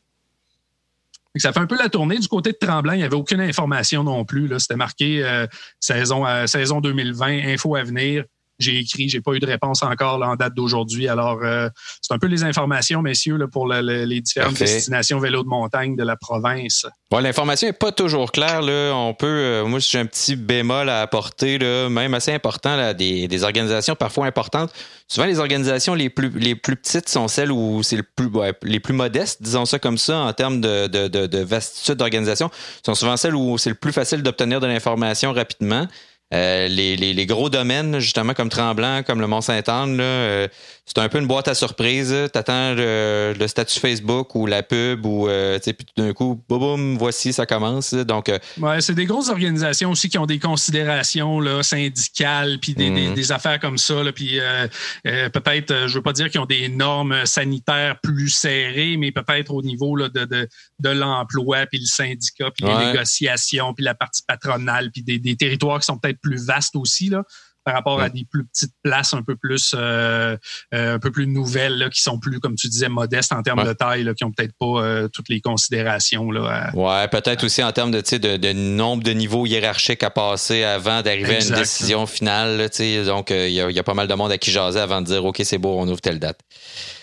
Ça 1.37 1.53
fait 1.53 1.59
un 1.59 1.67
peu 1.67 1.77
la 1.77 1.89
tournée. 1.89 2.17
Du 2.17 2.27
côté 2.27 2.51
de 2.51 2.57
Tremblant, 2.57 2.93
il 2.93 2.97
n'y 2.97 3.03
avait 3.03 3.15
aucune 3.15 3.41
information 3.41 4.03
non 4.03 4.25
plus. 4.25 4.51
C'était 4.59 4.75
marqué 4.75 5.23
euh, 5.23 5.45
saison, 5.79 6.25
euh, 6.25 6.47
saison 6.47 6.81
2020, 6.81 7.53
info 7.53 7.75
à 7.75 7.83
venir 7.83 8.25
j'ai 8.59 8.77
écrit. 8.77 9.09
J'ai 9.09 9.21
pas 9.21 9.33
eu 9.33 9.39
de 9.39 9.45
réponse 9.45 9.81
encore 9.83 10.21
en 10.21 10.35
date 10.35 10.53
d'aujourd'hui. 10.53 11.07
Alors, 11.07 11.39
euh, 11.43 11.69
c'est 12.01 12.13
un 12.13 12.19
peu 12.19 12.27
les 12.27 12.43
informations, 12.43 13.01
messieurs, 13.01 13.37
là, 13.37 13.47
pour 13.47 13.67
les 13.67 14.21
différentes 14.21 14.57
destinations 14.57 15.19
vélo 15.19 15.43
de 15.43 15.47
montagne 15.47 15.95
de 15.95 16.03
la 16.03 16.15
province. 16.15 16.85
Bon, 17.09 17.19
l'information 17.19 17.67
est 17.67 17.73
pas 17.73 17.91
toujours 17.91 18.31
claire. 18.31 18.61
Là. 18.61 18.91
On 18.93 19.13
peut, 19.13 19.25
euh, 19.27 19.65
moi, 19.65 19.79
j'ai 19.79 19.97
un 19.97 20.05
petit 20.05 20.35
bémol 20.35 20.89
à 20.89 21.01
apporter, 21.01 21.57
là, 21.57 21.89
même 21.89 22.13
assez 22.13 22.31
important, 22.31 22.75
là, 22.75 22.93
des, 22.93 23.27
des, 23.27 23.43
organisations 23.43 23.95
parfois 23.95 24.27
importantes. 24.27 24.71
Souvent, 25.07 25.25
les 25.25 25.39
organisations 25.39 25.95
les 25.95 26.09
plus, 26.09 26.29
les 26.37 26.55
plus 26.55 26.75
petites 26.75 27.09
sont 27.09 27.27
celles 27.27 27.51
où 27.51 27.81
c'est 27.81 27.95
le 27.95 28.03
plus, 28.03 28.29
les 28.63 28.79
plus 28.79 28.93
modestes, 28.93 29.41
disons 29.41 29.65
ça 29.65 29.79
comme 29.79 29.97
ça, 29.97 30.19
en 30.19 30.33
termes 30.33 30.61
de, 30.61 30.87
de, 30.87 31.07
de, 31.07 31.25
de 31.25 31.39
vastitude 31.39 31.95
d'organisation, 31.95 32.51
sont 32.85 32.93
souvent 32.93 33.17
celles 33.17 33.35
où 33.35 33.57
c'est 33.57 33.69
le 33.69 33.75
plus 33.75 33.93
facile 33.93 34.21
d'obtenir 34.21 34.59
de 34.59 34.67
l'information 34.67 35.33
rapidement. 35.33 35.87
Euh, 36.31 36.67
les, 36.67 36.95
les, 36.95 37.25
gros 37.25 37.49
domaines, 37.49 37.99
justement, 37.99 38.33
comme 38.35 38.49
Tremblant, 38.49 39.01
comme 39.03 39.19
le 39.19 39.25
Mont-Saint-Anne, 39.25 39.97
euh, 39.99 40.47
c'est 40.89 41.01
un 41.01 41.07
peu 41.07 41.19
une 41.19 41.27
boîte 41.27 41.47
à 41.47 41.53
surprise. 41.53 42.15
Tu 42.33 42.39
attends 42.39 42.73
le, 42.73 43.35
statut 43.45 43.79
Facebook 43.79 44.33
ou 44.33 44.47
la 44.47 44.63
pub 44.63 45.05
ou 45.05 45.27
euh, 45.27 45.59
puis 45.59 45.75
tout 45.75 46.01
d'un 46.01 46.13
coup, 46.13 46.43
boum, 46.49 46.97
voici, 46.97 47.31
ça 47.31 47.45
commence. 47.45 47.93
Donc, 47.93 48.27
euh, 48.27 48.39
ouais, 48.57 48.81
c'est 48.81 48.95
des 48.95 49.05
grosses 49.05 49.29
organisations 49.29 49.91
aussi 49.91 50.09
qui 50.09 50.17
ont 50.17 50.25
des 50.25 50.39
considérations 50.39 51.39
là, 51.39 51.61
syndicales 51.61 52.57
puis 52.59 52.73
des, 52.73 52.89
mhm. 52.89 53.15
affaires 53.29 53.59
comme 53.59 53.77
ça. 53.77 54.01
puis 54.15 54.39
euh, 54.39 54.67
peut-être, 55.03 55.87
je 55.87 55.93
veux 55.93 56.01
pas 56.01 56.13
dire 56.13 56.31
qu'ils 56.31 56.41
ont 56.41 56.47
des 56.47 56.69
normes 56.69 57.23
sanitaires 57.25 57.99
plus 58.01 58.29
serrées, 58.29 58.97
mais 58.97 59.11
peut-être 59.11 59.53
au 59.53 59.61
niveau 59.61 59.95
là, 59.95 60.09
de, 60.09 60.25
de, 60.25 60.47
de 60.79 60.89
l'emploi 60.89 61.67
puis 61.67 61.79
le 61.79 61.85
syndicat 61.85 62.49
puis 62.49 62.65
les 62.65 62.87
négociations 62.87 63.75
puis 63.75 63.85
la 63.85 63.93
partie 63.93 64.23
patronale 64.27 64.89
puis 64.91 65.03
des, 65.03 65.19
des 65.19 65.35
territoires 65.35 65.79
qui 65.79 65.85
sont 65.85 65.99
peut-être 65.99 66.19
plus 66.19 66.47
vastes 66.47 66.75
aussi. 66.75 67.09
Là 67.09 67.23
par 67.69 67.75
rapport 67.75 68.01
à 68.01 68.09
des 68.09 68.25
plus 68.25 68.45
petites 68.45 68.73
places 68.81 69.13
un 69.13 69.21
peu 69.21 69.35
plus 69.35 69.75
euh, 69.77 70.35
euh, 70.73 70.95
un 70.95 70.99
peu 70.99 71.11
plus 71.11 71.27
nouvelles 71.27 71.89
qui 71.93 72.01
sont 72.01 72.17
plus 72.17 72.39
comme 72.39 72.55
tu 72.55 72.67
disais 72.67 72.89
modestes 72.89 73.31
en 73.31 73.43
termes 73.43 73.63
de 73.63 73.73
taille 73.73 74.11
qui 74.15 74.23
ont 74.23 74.31
peut-être 74.31 74.55
pas 74.59 74.81
euh, 74.81 75.07
toutes 75.07 75.29
les 75.29 75.39
considérations 75.39 76.31
là 76.31 76.71
ouais 76.73 77.07
peut-être 77.09 77.43
aussi 77.43 77.63
en 77.63 77.71
termes 77.71 77.91
de, 77.91 78.01
de, 78.01 78.37
de 78.37 78.53
nombre 78.53 79.03
de 79.03 79.11
niveaux 79.11 79.45
hiérarchiques 79.45 80.01
à 80.01 80.09
passer 80.09 80.63
avant 80.63 81.03
d'arriver 81.03 81.35
à 81.35 81.43
une 81.43 81.55
décision 81.55 82.07
finale 82.07 82.69
donc 83.05 83.29
il 83.29 83.51
y, 83.51 83.79
a 83.79 83.83
pas 83.83 83.93
mal 83.93 84.07
de 84.07 84.13
monde 84.15 84.31
à 84.31 84.39
qui 84.39 84.49
jaser 84.49 84.79
avant 84.79 85.01
de 85.01 85.05
dire 85.05 85.23
ok 85.23 85.41
c'est 85.43 85.59
beau 85.59 85.75
on 85.77 85.87
ouvre 85.87 86.01
telle 86.01 86.17
date 86.17 86.39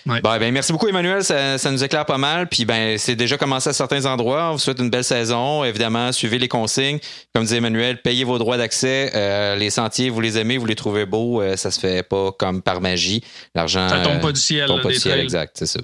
ben, 0.06 0.52
merci 0.52 0.72
beaucoup, 0.72 0.88
Emmanuel. 0.88 1.24
Ça, 1.24 1.70
nous 1.70 1.82
éclaire 1.82 2.06
pas 2.06 2.18
mal. 2.18 2.48
Puis, 2.48 2.64
ben, 2.64 2.96
c'est 2.98 3.16
déjà 3.16 3.36
commencé 3.36 3.68
à 3.68 3.72
certains 3.72 4.06
endroits. 4.06 4.50
On 4.50 4.52
vous 4.52 4.58
souhaite 4.58 4.78
une 4.78 4.90
belle 4.90 5.04
saison. 5.04 5.64
Évidemment, 5.64 6.12
suivez 6.12 6.38
les 6.38 6.48
consignes. 6.48 6.98
Comme 7.34 7.44
disait 7.44 7.56
Emmanuel, 7.56 8.00
payez 8.00 8.24
vos 8.24 8.38
droits 8.38 8.56
d'accès. 8.56 9.10
Euh, 9.14 9.56
les 9.56 9.70
sentiers, 9.70 10.10
vous 10.10 10.20
les 10.20 10.38
aimez, 10.38 10.58
vous 10.58 10.66
les 10.66 10.74
trouvez 10.74 11.06
beaux. 11.06 11.42
Euh, 11.42 11.56
ça 11.56 11.70
se 11.70 11.80
fait 11.80 12.02
pas 12.02 12.32
comme 12.32 12.62
par 12.62 12.80
magie. 12.80 13.22
L'argent. 13.54 13.88
Ça 13.88 13.98
tombe 14.00 14.20
pas 14.20 14.32
du 14.32 14.40
ciel. 14.40 14.68
Tombe 14.68 14.82
pas 14.82 14.90
du 14.90 14.98
ciel, 14.98 15.20
exact. 15.20 15.56
C'est 15.58 15.66
ça. 15.66 15.80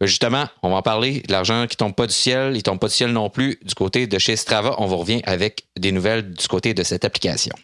Justement, 0.00 0.46
on 0.62 0.70
va 0.70 0.76
en 0.76 0.82
parler. 0.82 1.22
L'argent 1.28 1.66
qui 1.66 1.76
tombe 1.76 1.94
pas 1.94 2.06
du 2.06 2.14
ciel, 2.14 2.52
il 2.56 2.62
tombe 2.62 2.78
pas 2.78 2.88
du 2.88 2.94
ciel 2.94 3.12
non 3.12 3.30
plus. 3.30 3.58
Du 3.62 3.74
côté 3.74 4.06
de 4.06 4.18
chez 4.18 4.36
Strava, 4.36 4.74
on 4.78 4.86
vous 4.86 4.96
revient 4.96 5.20
avec 5.24 5.64
des 5.78 5.92
nouvelles 5.92 6.30
du 6.30 6.48
côté 6.48 6.74
de 6.74 6.82
cette 6.82 7.04
application. 7.04 7.54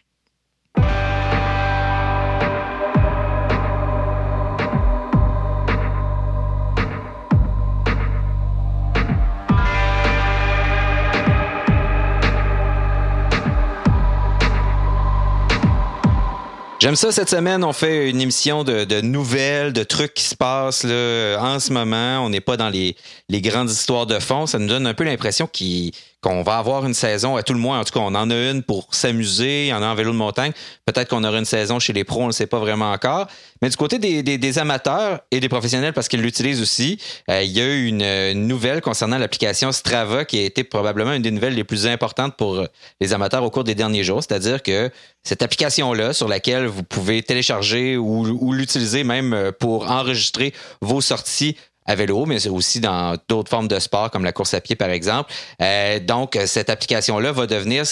J'aime 16.87 16.95
ça 16.95 17.11
cette 17.11 17.31
semaine. 17.31 17.65
On 17.65 17.73
fait 17.73 18.09
une 18.11 18.21
émission 18.21 18.63
de, 18.63 19.01
nouvelles, 19.01 19.73
de 19.73 19.83
trucs 19.83 20.15
qui 20.15 20.23
se 20.23 20.37
passent 20.37 20.85
là, 20.85 21.37
en 21.41 21.59
ce 21.59 21.73
moment. 21.73 22.21
On 22.25 22.29
n'est 22.31 22.41
pas 22.41 22.57
dans 22.57 22.69
les, 22.69 22.95
les, 23.29 23.41
grandes 23.41 23.69
histoires 23.69 24.07
de 24.07 24.21
fond. 24.21 24.47
Ça 24.47 24.61
nous 24.61 24.69
donne 24.69 24.87
un 24.87 24.95
peu 24.95 25.03
l'impression 25.03 25.49
qu'il 25.49 25.91
qu'on 26.27 26.43
va 26.43 26.59
avoir 26.59 26.85
une 26.85 26.95
saison, 26.95 27.37
à 27.37 27.45
tout 27.45 27.53
le 27.53 27.61
moins, 27.61 27.79
en 27.79 27.85
tout 27.85 27.93
cas, 27.93 28.01
on 28.01 28.15
en 28.15 28.31
a 28.31 28.51
une 28.51 28.65
pour 28.65 28.89
s'amuser, 28.93 29.67
il 29.67 29.69
y 29.69 29.73
en 29.73 29.81
a 29.81 29.87
en 29.87 29.95
vélo 29.95 30.11
de 30.11 30.17
montagne. 30.17 30.51
Peut-être 30.85 31.09
qu'on 31.09 31.23
aura 31.23 31.39
une 31.39 31.45
saison 31.45 31.79
chez 31.79 31.93
les 31.93 32.03
pros, 32.03 32.19
on 32.19 32.23
ne 32.25 32.29
le 32.29 32.33
sait 32.33 32.49
pas 32.49 32.59
vraiment 32.59 32.91
encore. 32.91 33.29
Mais 33.63 33.69
du 33.69 33.77
côté 33.77 33.99
des, 33.99 34.59
amateurs 34.59 35.21
et 35.31 35.39
des 35.39 35.49
professionnels, 35.49 35.93
parce 35.93 36.09
qu'ils 36.09 36.23
l'utilisent 36.23 36.61
aussi, 36.61 36.99
euh, 37.31 37.43
il 37.43 37.53
y 37.53 37.61
a 37.61 37.67
eu 37.67 37.87
une, 37.87 38.47
nouvelle 38.47 38.81
concernant 38.81 39.19
l'application 39.19 39.71
Strava 39.71 40.25
qui 40.25 40.41
a 40.41 40.43
été 40.43 40.65
probablement 40.65 41.13
une 41.13 41.23
des 41.23 41.31
nouvelles 41.31 41.55
les 41.55 41.65
plus 41.65 41.87
importantes 41.87 42.35
pour 42.37 42.61
les 43.01 43.13
amateurs 43.13 43.45
au 43.45 43.51
cours 43.51 43.65
des 43.65 43.77
derniers 43.77 44.03
jours. 44.03 44.21
C'est-à-dire 44.21 44.65
que 44.65 44.91
cette 45.23 45.43
application-là, 45.43 46.13
sur 46.13 46.27
laquelle 46.27 46.67
vous 46.67 46.83
pouvez 46.83 47.23
télécharger 47.23 47.97
ou 47.97 48.53
l'utiliser 48.53 49.05
même 49.05 49.53
pour 49.61 49.89
enregistrer 49.89 50.53
vos 50.81 51.01
sorties 51.01 51.57
à 51.87 51.95
vélo, 51.95 52.27
mais 52.27 52.47
aussi 52.49 52.81
dans 52.81 53.17
d'autres 53.29 53.51
formes 53.51 53.69
de 53.69 53.79
sport 53.79 54.11
comme 54.11 54.25
la 54.25 54.33
course 54.33 54.55
à 54.55 54.61
pied, 54.61 54.77
par 54.77 54.91
exemple. 54.91 55.33
Euh, 55.63 56.01
donc, 56.01 56.39
cette 56.47 56.71
application-là 56.71 57.33
va 57.33 57.47
devenir 57.47 57.85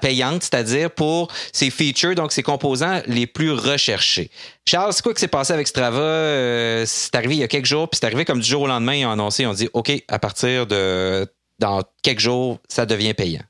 payante, 0.00 0.42
c'est-à-dire 0.42 0.90
pour 0.90 1.28
ses 1.52 1.70
features, 1.70 2.14
donc 2.14 2.32
ses 2.32 2.42
composants 2.42 3.00
les 3.06 3.26
plus 3.26 3.52
recherchés. 3.52 4.30
Charles, 4.66 4.92
c'est 4.92 5.02
quoi 5.02 5.14
qui 5.14 5.20
s'est 5.20 5.28
passé 5.28 5.52
avec 5.52 5.66
Strava? 5.66 5.98
Euh, 5.98 6.84
c'est 6.86 7.14
arrivé 7.14 7.36
il 7.36 7.40
y 7.40 7.44
a 7.44 7.48
quelques 7.48 7.66
jours, 7.66 7.88
puis 7.88 7.98
c'est 7.98 8.06
arrivé 8.06 8.24
comme 8.24 8.40
du 8.40 8.48
jour 8.48 8.62
au 8.62 8.66
lendemain, 8.66 8.94
ils 8.94 9.06
ont 9.06 9.10
annoncé, 9.10 9.44
ils 9.44 9.46
ont 9.46 9.54
dit, 9.54 9.68
OK, 9.72 9.92
à 10.08 10.18
partir 10.18 10.66
de 10.66 11.26
dans 11.58 11.82
quelques 12.02 12.20
jours, 12.20 12.58
ça 12.68 12.84
devient 12.84 13.14
payant. 13.14 13.42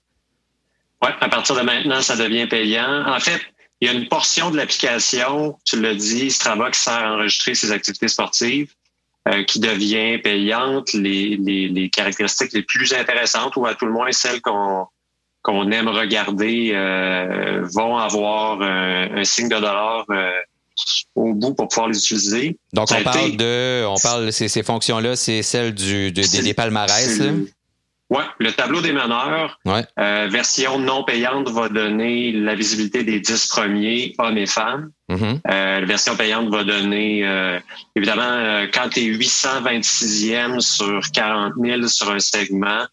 Oui, 1.02 1.08
à 1.20 1.28
partir 1.28 1.56
de 1.56 1.62
maintenant, 1.62 2.00
ça 2.00 2.16
devient 2.16 2.46
payant. 2.46 3.04
En 3.06 3.18
fait, 3.18 3.40
il 3.80 3.88
y 3.88 3.90
a 3.90 3.94
une 3.94 4.08
portion 4.08 4.50
de 4.50 4.56
l'application, 4.56 5.58
tu 5.64 5.80
l'as 5.80 5.94
dit, 5.94 6.30
Strava 6.30 6.70
qui 6.70 6.78
sert 6.78 6.94
à 6.94 7.14
enregistrer 7.14 7.54
ses 7.54 7.73
activités 7.73 8.08
sportives. 8.08 8.73
Euh, 9.26 9.42
qui 9.42 9.59
devient 9.59 10.18
payante, 10.18 10.92
les, 10.92 11.37
les, 11.37 11.66
les, 11.66 11.90
caractéristiques 11.90 12.52
les 12.52 12.62
plus 12.62 12.92
intéressantes 12.92 13.56
ou 13.56 13.66
à 13.66 13.75
tout 13.75 13.87
le 13.87 13.92
moins 13.92 14.12
celles 14.12 14.40
qu'on 14.40 14.87
qu'on 15.42 15.71
aime 15.73 15.88
regarder 15.88 16.71
euh, 16.75 17.62
vont 17.73 17.97
avoir 17.97 18.61
un, 18.62 19.25
signe 19.25 19.49
de 19.49 19.56
dollar 19.56 20.04
euh, 20.11 20.30
au 21.16 21.35
bout 21.35 21.54
pour 21.54 21.66
pouvoir 21.66 21.88
les 21.88 21.99
utiliser. 21.99 22.56
Donc 22.73 22.88
on 22.92 23.02
parle 23.02 23.37
de, 23.37 23.85
on 23.87 23.97
parle 24.00 24.33
ces, 24.33 24.47
ces 24.47 24.62
fonctions-là, 24.62 25.16
c'est 25.16 25.42
celle 25.42 25.75
du 25.75 26.12
des, 26.12 26.42
des 26.42 26.54
palmarès. 26.54 27.21
Oui, 28.08 28.22
le 28.38 28.52
tableau 28.52 28.80
des 28.80 28.92
meneurs, 28.92 29.58
euh, 29.66 30.28
version 30.30 30.78
non 30.78 31.02
payante, 31.02 31.48
va 31.48 31.68
donner 31.68 32.30
la 32.30 32.54
visibilité 32.54 33.02
des 33.02 33.18
10 33.18 33.48
premiers, 33.48 34.14
hommes 34.18 34.38
et 34.38 34.46
femmes. 34.46 34.92
Mm-hmm. 35.10 35.40
euh, 35.48 35.80
la 35.80 35.86
version 35.86 36.16
payante 36.16 36.48
va 36.48 36.62
donner, 36.62 37.26
euh, 37.26 37.58
évidemment, 37.96 38.22
euh, 38.22 38.66
quand 38.72 38.90
tu 38.90 39.00
es 39.00 39.16
826e 39.16 40.60
sur 40.60 41.00
40 41.12 41.54
000 41.60 41.86
sur 41.88 42.10
un 42.10 42.20
segment, 42.20 42.86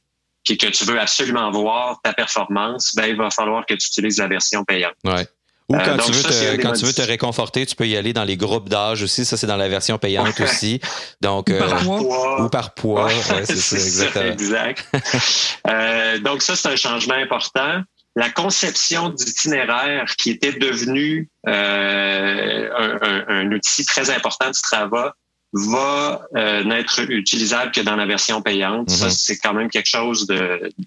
puis 0.44 0.58
que 0.58 0.68
tu 0.68 0.84
veux 0.86 1.00
absolument 1.00 1.52
voir 1.52 2.00
ta 2.04 2.14
performance, 2.14 2.94
ben, 2.96 3.06
il 3.06 3.16
va 3.16 3.30
falloir 3.30 3.66
que 3.66 3.76
tu 3.76 3.88
utilises 3.88 4.18
la 4.18 4.28
version 4.28 4.64
payante. 4.64 4.96
Ouais. 5.04 5.28
Ou 5.70 5.76
quand, 5.78 5.98
tu, 5.98 6.12
veux 6.12 6.24
te, 6.24 6.62
quand 6.62 6.74
tu 6.74 6.86
veux 6.86 6.94
te 6.94 7.02
réconforter, 7.02 7.66
tu 7.66 7.76
peux 7.76 7.88
y 7.88 7.96
aller 7.96 8.12
dans 8.12 8.26
les 8.26 8.36
groupes 8.36 8.68
d'âge 8.68 9.02
aussi. 9.02 9.24
Ça, 9.24 9.38
c'est 9.38 9.48
dans 9.48 9.58
la 9.58 9.70
version 9.70 9.98
payante 9.98 10.40
aussi. 10.42 10.82
Donc, 11.22 11.50
ou 11.50 11.58
par 11.58 11.84
poids. 11.84 12.42
Ou 12.44 12.50
par 12.50 12.74
poids. 12.74 13.10
c'est 13.46 13.56
ça, 13.56 13.76
exactement. 13.76 14.32
exact. 14.32 14.88
euh, 15.70 16.20
donc, 16.20 16.42
ça, 16.42 16.56
c'est 16.56 16.68
un 16.68 16.76
changement 16.76 17.16
important. 17.16 17.82
La 18.16 18.30
conception 18.30 19.10
d'itinéraire 19.10 20.06
qui 20.18 20.32
était 20.32 20.52
devenu 20.54 21.30
euh, 21.48 22.70
un, 22.78 23.26
un, 23.28 23.52
outil 23.52 23.86
très 23.86 24.10
important 24.12 24.48
du 24.48 24.60
Strava 24.60 25.16
va 25.54 26.28
euh, 26.36 26.64
n'être 26.64 27.00
utilisable 27.10 27.72
que 27.72 27.82
dans 27.82 27.96
la 27.96 28.06
version 28.06 28.42
payante. 28.42 28.90
Ça, 28.90 29.08
mm-hmm. 29.08 29.18
c'est 29.18 29.38
quand 29.38 29.54
même 29.54 29.70
quelque 29.70 29.90
chose 29.90 30.28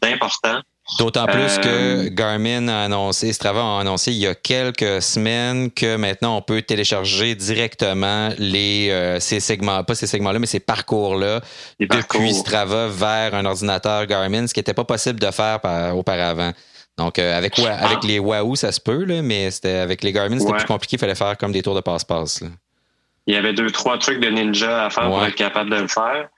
d'important. 0.02 0.60
D'autant 0.98 1.26
plus 1.26 1.58
que 1.58 2.06
euh, 2.06 2.08
Garmin 2.12 2.68
a 2.68 2.84
annoncé, 2.84 3.32
Strava 3.32 3.60
a 3.60 3.80
annoncé 3.80 4.12
il 4.12 4.18
y 4.18 4.26
a 4.26 4.36
quelques 4.36 5.02
semaines 5.02 5.70
que 5.72 5.96
maintenant 5.96 6.36
on 6.36 6.42
peut 6.42 6.62
télécharger 6.62 7.34
directement 7.34 8.30
les 8.38 8.90
euh, 8.90 9.18
ces 9.18 9.40
segments, 9.40 9.82
pas 9.82 9.96
ces 9.96 10.06
segments-là, 10.06 10.38
mais 10.38 10.46
ces 10.46 10.60
parcours-là 10.60 11.40
depuis 11.80 12.32
Strava 12.34 12.86
vers 12.86 13.34
un 13.34 13.44
ordinateur 13.46 14.06
Garmin, 14.06 14.46
ce 14.46 14.54
qui 14.54 14.60
n'était 14.60 14.74
pas 14.74 14.84
possible 14.84 15.18
de 15.18 15.30
faire 15.32 15.58
auparavant. 15.96 16.52
Donc 16.98 17.18
euh, 17.18 17.36
avec 17.36 17.58
ah. 17.58 17.84
avec 17.84 18.04
les 18.04 18.20
Wahoo, 18.20 18.54
ça 18.54 18.70
se 18.70 18.80
peut, 18.80 19.04
là, 19.04 19.22
mais 19.22 19.50
c'était 19.50 19.78
avec 19.78 20.04
les 20.04 20.12
Garmin, 20.12 20.38
c'était 20.38 20.52
plus 20.52 20.66
compliqué, 20.66 20.96
il 20.96 21.00
fallait 21.00 21.16
faire 21.16 21.36
comme 21.36 21.52
des 21.52 21.62
tours 21.62 21.74
de 21.74 21.80
passe-passe. 21.80 22.42
Il 23.26 23.34
y 23.34 23.36
avait 23.36 23.52
deux, 23.52 23.70
trois 23.70 23.98
trucs 23.98 24.20
de 24.20 24.28
ninja 24.28 24.86
à 24.86 24.90
faire 24.90 25.08
pour 25.08 25.24
être 25.24 25.34
capable 25.34 25.70
de 25.70 25.76
le 25.76 25.88
faire. 25.88 26.28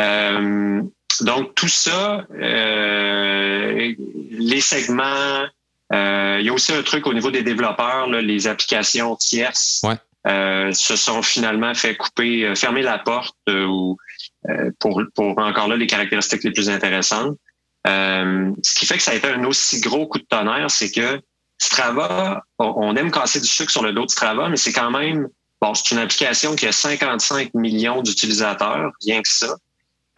Euh, 0.00 0.82
donc, 1.22 1.54
tout 1.54 1.68
ça, 1.68 2.26
euh, 2.34 3.94
les 4.30 4.60
segments, 4.60 5.44
euh, 5.92 6.36
il 6.40 6.46
y 6.46 6.48
a 6.48 6.52
aussi 6.52 6.72
un 6.72 6.82
truc 6.82 7.06
au 7.06 7.14
niveau 7.14 7.30
des 7.30 7.42
développeurs, 7.42 8.08
les 8.08 8.46
applications 8.46 9.16
tierces 9.16 9.82
euh, 10.26 10.72
se 10.72 10.96
sont 10.96 11.22
finalement 11.22 11.74
fait 11.74 11.96
couper, 11.96 12.52
fermer 12.56 12.82
la 12.82 12.98
porte 12.98 13.36
ou 13.48 13.96
pour, 14.78 15.02
pour 15.14 15.38
encore 15.38 15.68
là 15.68 15.76
les 15.76 15.86
caractéristiques 15.86 16.44
les 16.44 16.52
plus 16.52 16.70
intéressantes. 16.70 17.36
ce 17.86 18.74
qui 18.78 18.86
fait 18.86 18.96
que 18.96 19.02
ça 19.02 19.12
a 19.12 19.14
été 19.14 19.28
un 19.28 19.44
aussi 19.44 19.80
gros 19.80 20.06
coup 20.06 20.18
de 20.18 20.26
tonnerre, 20.28 20.70
c'est 20.70 20.90
que 20.90 21.20
Strava, 21.58 22.44
on 22.58 22.94
aime 22.96 23.10
casser 23.10 23.40
du 23.40 23.48
sucre 23.48 23.70
sur 23.70 23.82
le 23.82 23.92
dos 23.92 24.06
de 24.06 24.10
Strava, 24.10 24.48
mais 24.48 24.56
c'est 24.56 24.72
quand 24.72 24.90
même, 24.90 25.28
bon, 25.60 25.74
c'est 25.74 25.94
une 25.94 26.00
application 26.00 26.54
qui 26.54 26.66
a 26.66 26.72
55 26.72 27.54
millions 27.54 28.02
d'utilisateurs, 28.02 28.92
rien 29.04 29.22
que 29.22 29.28
ça. 29.28 29.56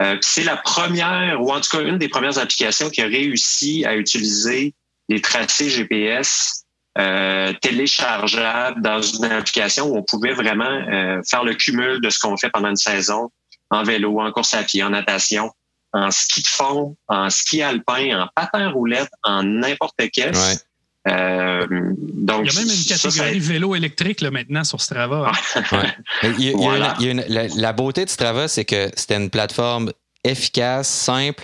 Euh, 0.01 0.17
c'est 0.21 0.43
la 0.43 0.57
première, 0.57 1.41
ou 1.41 1.51
en 1.51 1.61
tout 1.61 1.77
cas 1.77 1.83
une 1.83 1.97
des 1.97 2.09
premières 2.09 2.37
applications 2.39 2.89
qui 2.89 3.01
a 3.01 3.05
réussi 3.05 3.85
à 3.85 3.95
utiliser 3.95 4.73
les 5.09 5.21
tracés 5.21 5.69
GPS 5.69 6.65
euh, 6.97 7.53
téléchargeables 7.61 8.81
dans 8.81 9.01
une 9.01 9.25
application 9.25 9.87
où 9.87 9.97
on 9.97 10.03
pouvait 10.03 10.33
vraiment 10.33 10.65
euh, 10.65 11.21
faire 11.29 11.43
le 11.43 11.53
cumul 11.53 12.01
de 12.01 12.09
ce 12.09 12.19
qu'on 12.19 12.35
fait 12.37 12.49
pendant 12.49 12.69
une 12.69 12.75
saison 12.75 13.29
en 13.69 13.83
vélo, 13.83 14.19
en 14.19 14.31
course 14.31 14.53
à 14.53 14.63
pied, 14.63 14.83
en 14.83 14.89
natation, 14.89 15.51
en 15.93 16.09
ski 16.11 16.41
de 16.41 16.47
fond, 16.47 16.97
en 17.07 17.29
ski 17.29 17.61
alpin, 17.61 18.21
en 18.21 18.27
patin 18.35 18.69
roulette, 18.71 19.11
en 19.23 19.43
n'importe 19.43 20.01
quel. 20.11 20.33
Euh, 21.07 21.65
donc, 21.69 22.45
il 22.45 22.53
y 22.53 22.57
a 22.57 22.59
même 22.59 22.69
une 22.69 22.85
catégorie 22.85 23.39
vélo 23.39 23.75
électrique 23.75 24.21
là, 24.21 24.29
maintenant 24.29 24.63
sur 24.63 24.81
Strava. 24.81 25.31
la, 27.55 27.73
beauté 27.73 28.05
de 28.05 28.09
Strava, 28.09 28.47
c'est 28.47 28.65
que 28.65 28.91
c'était 28.95 29.17
une 29.17 29.29
plateforme 29.29 29.91
efficace, 30.23 30.87
simple, 30.87 31.43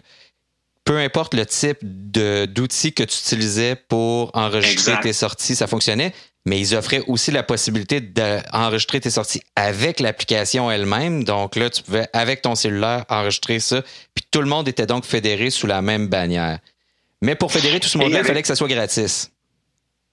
peu 0.83 0.97
importe 0.97 1.33
le 1.33 1.45
type 1.45 1.79
d'outil 1.81 2.93
que 2.93 3.03
tu 3.03 3.19
utilisais 3.19 3.75
pour 3.75 4.31
enregistrer 4.33 4.99
tes 5.01 5.13
sorties, 5.13 5.55
ça 5.55 5.67
fonctionnait. 5.67 6.13
Mais 6.45 6.61
ils 6.61 6.75
offraient 6.75 7.03
aussi 7.07 7.31
la 7.31 7.43
possibilité 7.43 7.99
d'enregistrer 7.99 9.01
tes 9.01 9.09
sorties 9.09 9.41
avec 9.57 9.99
l'application 9.99 10.71
elle-même. 10.71 11.25
Donc 11.25 11.57
là, 11.57 11.69
tu 11.69 11.83
pouvais, 11.83 12.07
avec 12.13 12.41
ton 12.41 12.55
cellulaire, 12.55 13.03
enregistrer 13.09 13.59
ça. 13.59 13.81
Puis 14.15 14.23
tout 14.31 14.39
le 14.39 14.47
monde 14.47 14.69
était 14.69 14.85
donc 14.85 15.03
fédéré 15.03 15.49
sous 15.49 15.67
la 15.67 15.81
même 15.81 16.07
bannière. 16.07 16.59
Mais 17.21 17.35
pour 17.35 17.51
fédérer 17.51 17.81
tout 17.81 17.89
ce 17.89 17.97
monde-là, 17.97 18.19
il 18.19 18.25
fallait 18.25 18.41
que 18.41 18.47
ça 18.47 18.55
soit 18.55 18.69
gratis. 18.69 19.29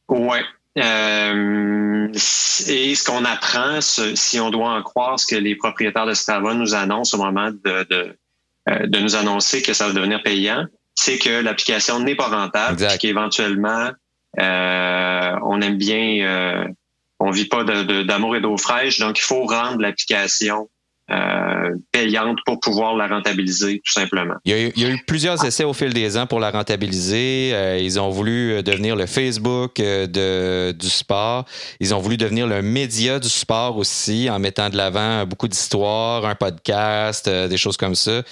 Oui. 0.08 0.38
Euh, 0.76 2.08
et 2.12 2.94
ce 2.94 3.04
qu'on 3.04 3.25
apprend, 3.25 3.80
si 3.80 4.40
on 4.40 4.50
doit 4.50 4.70
en 4.70 4.82
croire 4.82 5.18
ce 5.20 5.26
que 5.26 5.37
les 5.37 5.54
propriétaires 5.54 6.06
de 6.06 6.14
Strava 6.14 6.54
nous 6.54 6.75
annoncent 6.75 7.16
au 7.16 7.23
moment 7.23 7.50
de, 7.50 7.87
de, 7.88 8.16
euh, 8.68 8.87
de 8.87 8.99
nous 8.99 9.14
annoncer 9.14 9.62
que 9.62 9.73
ça 9.73 9.87
va 9.87 9.92
devenir 9.92 10.23
payant, 10.23 10.66
c'est 10.94 11.18
que 11.18 11.42
l'application 11.42 12.00
n'est 12.00 12.16
pas 12.16 12.28
rentable, 12.28 12.82
et 12.82 12.99
qu'éventuellement, 12.99 13.90
euh, 14.40 15.37
on 15.42 15.61
aime 15.61 15.76
bien, 15.76 16.26
euh, 16.26 16.68
on 17.20 17.30
vit 17.30 17.46
pas 17.46 17.64
d'amour 17.64 18.37
et 18.37 18.40
d'eau 18.40 18.56
fraîche, 18.56 18.99
donc 18.99 19.18
il 19.18 19.23
faut 19.23 19.44
rendre 19.44 19.80
l'application 19.80 20.68
euh, 21.11 21.76
payante 21.92 22.38
pour 22.46 22.61
pouvoir 22.61 22.96
la 22.96 23.06
rentabiliser, 23.06 23.82
tout 23.84 23.92
simplement. 23.92 24.37
Il 24.46 24.73
y, 24.75 24.84
a 24.84 24.88
eu, 24.88 25.04
plusieurs 25.06 25.44
essais 25.44 25.64
au 25.64 25.75
fil 25.75 25.92
des 25.92 26.16
ans 26.16 26.26
pour 26.26 26.40
la 26.40 26.50
rentabiliser. 26.50 27.50
Euh, 27.52 27.78
ils 27.78 28.00
ont 28.00 28.08
voulu 28.08 28.52
euh, 28.52 28.62
devenir 28.62 28.96
le 28.96 29.04
Facebook 29.04 29.76
de, 29.76 30.73
du 30.73 30.88
sport. 30.88 31.44
Ils 31.80 31.94
ont 31.94 31.99
voulu 31.99 32.16
devenir 32.16 32.46
le 32.46 32.62
média 32.62 33.18
du 33.18 33.28
sport 33.28 33.76
aussi 33.76 34.30
en 34.30 34.38
mettant 34.38 34.70
de 34.70 34.78
l'avant 34.78 35.26
beaucoup 35.26 35.46
d'histoires, 35.46 36.25
un 36.25 36.34
podcast, 36.34 37.28
des 37.28 37.58
choses 37.58 37.76
comme 37.76 37.94
ça 37.94 38.23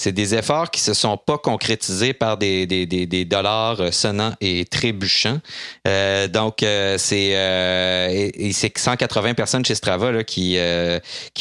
c'est 0.00 0.12
des 0.12 0.34
efforts 0.34 0.70
qui 0.70 0.80
se 0.80 0.94
sont 0.94 1.18
pas 1.18 1.36
concrétisés 1.36 2.14
par 2.14 2.38
des, 2.38 3.26
dollars 3.26 3.92
sonnants 3.92 4.32
et 4.40 4.64
trébuchants. 4.64 5.40
Euh, 5.86 6.26
donc, 6.26 6.62
euh, 6.62 6.96
c'est 6.96 7.32
euh, 7.34 8.08
et, 8.08 8.52
c'est 8.54 8.72
180 8.76 9.34
personnes 9.34 9.62
chez 9.62 9.74
Strava 9.74 10.10
là, 10.10 10.24
qui, 10.24 10.56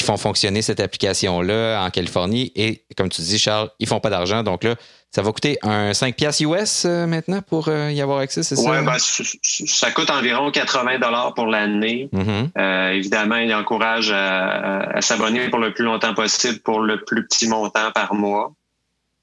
font 0.01 0.17
fonctionner 0.17 0.61
cette 0.61 0.81
application-là 0.81 1.81
en 1.81 1.89
Californie. 1.89 2.51
Et 2.53 2.83
comme 2.97 3.07
tu 3.07 3.21
dis, 3.21 3.39
Charles, 3.39 3.69
ils 3.79 3.87
font 3.87 4.01
pas 4.01 4.09
d'argent. 4.09 4.43
Donc 4.43 4.65
là, 4.65 4.75
ça 5.11 5.21
va 5.21 5.31
coûter 5.31 5.57
un 5.63 5.93
5 5.93 6.15
piastres 6.15 6.43
US 6.43 6.85
maintenant 6.85 7.41
pour 7.41 7.69
y 7.69 7.99
avoir 7.99 8.19
accès, 8.19 8.43
c'est 8.43 8.55
ça? 8.55 8.69
Oui, 8.69 8.85
ben, 8.85 8.97
ça 8.99 9.91
coûte 9.91 10.09
environ 10.11 10.51
80 10.51 10.99
dollars 10.99 11.33
pour 11.33 11.47
l'année. 11.47 12.09
Mm-hmm. 12.13 12.93
évidemment, 12.93 13.37
il 13.37 13.53
encourage 13.53 14.11
à, 14.11 15.01
s'abonner 15.01 15.49
pour 15.49 15.59
le 15.59 15.73
plus 15.73 15.83
longtemps 15.83 16.13
possible 16.13 16.59
pour 16.59 16.81
le 16.81 17.03
plus 17.03 17.25
petit 17.25 17.47
montant 17.47 17.91
par 17.91 18.13
mois. 18.13 18.53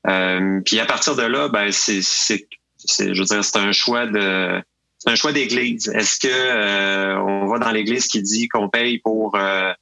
Euh, 0.07 0.61
puis 0.65 0.79
à 0.81 0.87
partir 0.87 1.17
de 1.17 1.23
là, 1.23 1.49
ben 1.49 1.73
c'est, 1.73 2.03
c'est, 2.03 2.47
je 2.99 3.19
veux 3.19 3.27
dire, 3.27 3.45
c'est 3.45 3.59
un 3.59 3.73
choix 3.73 4.07
de 4.07 4.63
c'est 4.99 5.11
un 5.11 5.15
choix 5.15 5.33
d'église. 5.33 5.89
Est-ce 5.89 6.19
que 6.19 6.29
euh, 6.29 7.19
on 7.21 7.47
va 7.47 7.59
dans 7.59 7.71
l'église 7.71 8.07
qui 8.07 8.23
dit 8.23 8.49
qu'on 8.49 8.69
paye 8.69 8.99
pour 8.99 9.37
euh, 9.37 9.73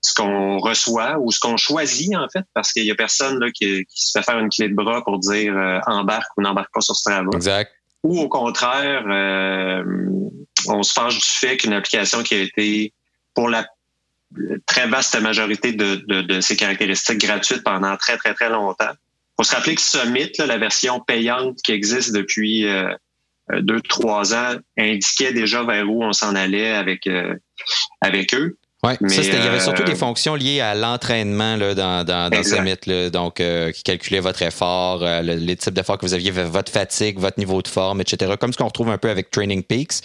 ce 0.00 0.14
qu'on 0.14 0.58
reçoit 0.58 1.18
ou 1.18 1.30
ce 1.30 1.40
qu'on 1.40 1.56
choisit 1.56 2.16
en 2.16 2.28
fait, 2.28 2.44
parce 2.54 2.72
qu'il 2.72 2.84
y 2.84 2.90
a 2.90 2.94
personne 2.94 3.38
là 3.38 3.50
qui, 3.50 3.84
qui, 3.84 4.06
se 4.06 4.18
fait 4.18 4.24
faire 4.24 4.38
une 4.38 4.48
clé 4.48 4.68
de 4.68 4.74
bras 4.74 5.02
pour 5.04 5.18
dire 5.18 5.54
embarque 5.86 6.30
ou 6.36 6.42
n'embarque 6.42 6.72
pas 6.72 6.80
sur 6.80 6.96
Strava. 6.96 7.30
Exact. 7.34 7.72
Ou 8.04 8.20
au 8.20 8.28
contraire, 8.28 9.04
on 10.66 10.82
se 10.82 10.92
fâche 10.92 11.18
du 11.18 11.24
fait 11.24 11.56
qu'une 11.56 11.72
application 11.72 12.22
qui 12.22 12.34
a 12.34 12.38
été 12.38 12.92
pour 13.34 13.48
la 13.48 13.66
très 14.66 14.86
vaste 14.86 15.20
majorité 15.20 15.72
de, 15.72 15.96
de, 16.06 16.22
de 16.22 16.40
ses 16.40 16.56
caractéristiques 16.56 17.18
gratuites 17.18 17.64
pendant 17.64 17.96
très 17.96 18.16
très 18.16 18.34
très 18.34 18.50
longtemps 18.50 18.94
faut 19.38 19.44
se 19.44 19.54
rappeler 19.54 19.76
que 19.76 19.80
Summit, 19.80 20.32
là, 20.38 20.46
la 20.46 20.58
version 20.58 21.00
payante 21.00 21.58
qui 21.62 21.72
existe 21.72 22.12
depuis 22.12 22.66
euh, 22.66 22.88
euh, 22.88 22.96
deux, 23.60 23.80
trois 23.80 24.34
ans, 24.34 24.56
indiquait 24.78 25.32
déjà 25.32 25.62
vers 25.62 25.88
où 25.88 26.04
on 26.04 26.12
s'en 26.12 26.34
allait 26.34 26.70
avec, 26.70 27.06
euh, 27.06 27.34
avec 28.00 28.34
eux. 28.34 28.56
Oui, 28.84 28.92
ça, 29.08 29.22
il 29.22 29.32
y 29.32 29.36
avait 29.36 29.58
surtout 29.58 29.82
des 29.82 29.96
fonctions 29.96 30.36
liées 30.36 30.60
à 30.60 30.76
l'entraînement 30.76 31.58
dans, 31.58 32.04
dans, 32.04 32.30
dans 32.30 32.42
Summit, 32.44 32.76
là, 32.86 33.10
donc 33.10 33.42
qui 33.74 33.82
calculait 33.82 34.20
votre 34.20 34.40
effort, 34.42 35.04
les 35.20 35.56
types 35.56 35.74
d'efforts 35.74 35.98
que 35.98 36.06
vous 36.06 36.14
aviez, 36.14 36.30
votre 36.30 36.70
fatigue, 36.70 37.18
votre 37.18 37.40
niveau 37.40 37.60
de 37.60 37.66
forme, 37.66 38.00
etc. 38.00 38.34
Comme 38.38 38.52
ce 38.52 38.58
qu'on 38.58 38.68
retrouve 38.68 38.90
un 38.90 38.98
peu 38.98 39.10
avec 39.10 39.32
Training 39.32 39.64
Peaks 39.64 40.02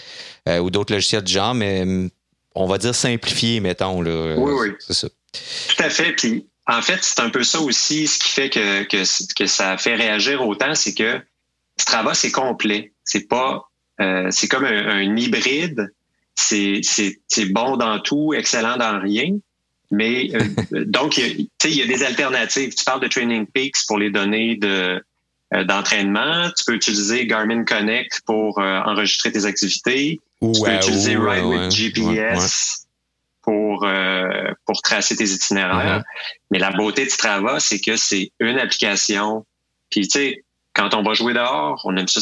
ou 0.50 0.72
d'autres 0.72 0.92
logiciels 0.92 1.22
du 1.22 1.32
genre, 1.32 1.54
mais 1.54 2.10
on 2.56 2.66
va 2.66 2.80
dire 2.80 2.96
simplifié, 2.96 3.60
mettons. 3.60 4.02
Là, 4.02 4.36
oui, 4.38 4.54
oui. 4.60 4.70
C'est 4.80 4.94
ça. 4.94 5.08
Tout 5.08 5.84
à 5.84 5.90
fait. 5.92 6.14
Puis 6.14 6.48
en 6.68 6.82
fait, 6.82 7.00
c'est 7.02 7.20
un 7.20 7.30
peu 7.30 7.44
ça 7.44 7.60
aussi, 7.60 8.08
ce 8.08 8.20
qui 8.20 8.30
fait 8.30 8.50
que, 8.50 8.84
que, 8.84 9.04
que 9.36 9.46
ça 9.46 9.78
fait 9.78 9.96
réagir 9.96 10.46
autant, 10.48 10.76
c'est 10.76 10.94
que 10.94 11.20
Strava, 11.78 12.14
c'est 12.14 12.32
complet. 12.32 12.94
C'est 13.04 13.28
pas, 13.28 13.64
euh, 14.02 14.28
c'est 14.32 14.48
comme 14.48 14.66
un, 14.66 15.02
hybride. 15.16 15.94
C'est, 16.36 16.80
c'est, 16.84 17.20
c'est 17.28 17.46
bon 17.48 17.78
dans 17.78 18.00
tout, 18.00 18.34
excellent 18.34 18.78
dans 18.78 19.00
rien. 19.00 19.38
Mais 19.92 20.30
euh, 20.34 20.86
donc, 20.86 21.18
il 21.18 21.50
y 21.64 21.82
a 21.82 21.86
des 21.88 22.04
alternatives. 22.04 22.74
Tu 22.76 22.84
parles 22.84 23.02
de 23.02 23.08
Training 23.08 23.46
Peaks 23.46 23.86
pour 23.88 23.98
les 23.98 24.10
données 24.10 24.56
de, 24.56 25.04
euh, 25.54 25.64
d'entraînement. 25.64 26.50
Tu 26.58 26.64
peux 26.66 26.74
utiliser 26.74 27.28
Garmin 27.28 27.64
Connect 27.64 28.22
pour 28.26 28.60
enregistrer 28.60 29.32
tes 29.32 29.46
activités. 29.46 30.20
tu 30.42 30.62
peux 30.64 30.74
utiliser 30.74 31.16
Ride 31.16 31.46
with 31.46 31.72
GPS 31.72 32.84
pour 33.44 33.84
euh, 33.84 34.52
pour 34.66 34.82
tracer 34.82 35.16
tes 35.16 35.26
itinéraires. 35.26 36.00
Uh-huh. 36.00 36.48
Mais 36.50 36.60
la 36.60 36.72
beauté 36.72 37.06
de 37.06 37.10
Strava, 37.10 37.60
c'est 37.60 37.80
que 37.80 37.96
c'est 37.98 38.32
une 38.40 38.58
application. 38.58 39.46
Puis 39.92 40.08
tu 40.08 40.20
sais, 40.20 40.44
quand 40.74 40.94
on 40.94 41.04
va 41.04 41.14
jouer 41.14 41.34
dehors, 41.34 41.82
on 41.86 41.96
aime 41.98 42.08
ça. 42.08 42.22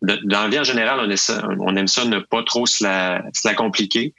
Dans 0.00 0.42
la 0.42 0.48
vie 0.48 0.58
en 0.58 0.64
général, 0.64 1.00
on 1.00 1.10
aime 1.10 1.16
ça, 1.16 1.42
on 1.60 1.74
aime 1.76 1.88
ça 1.88 2.04
ne 2.04 2.20
pas 2.20 2.44
trop 2.44 2.66
se 2.66 2.84
la, 2.84 3.22
se 3.34 3.46
la 3.46 3.54
compliquer. 3.54 4.14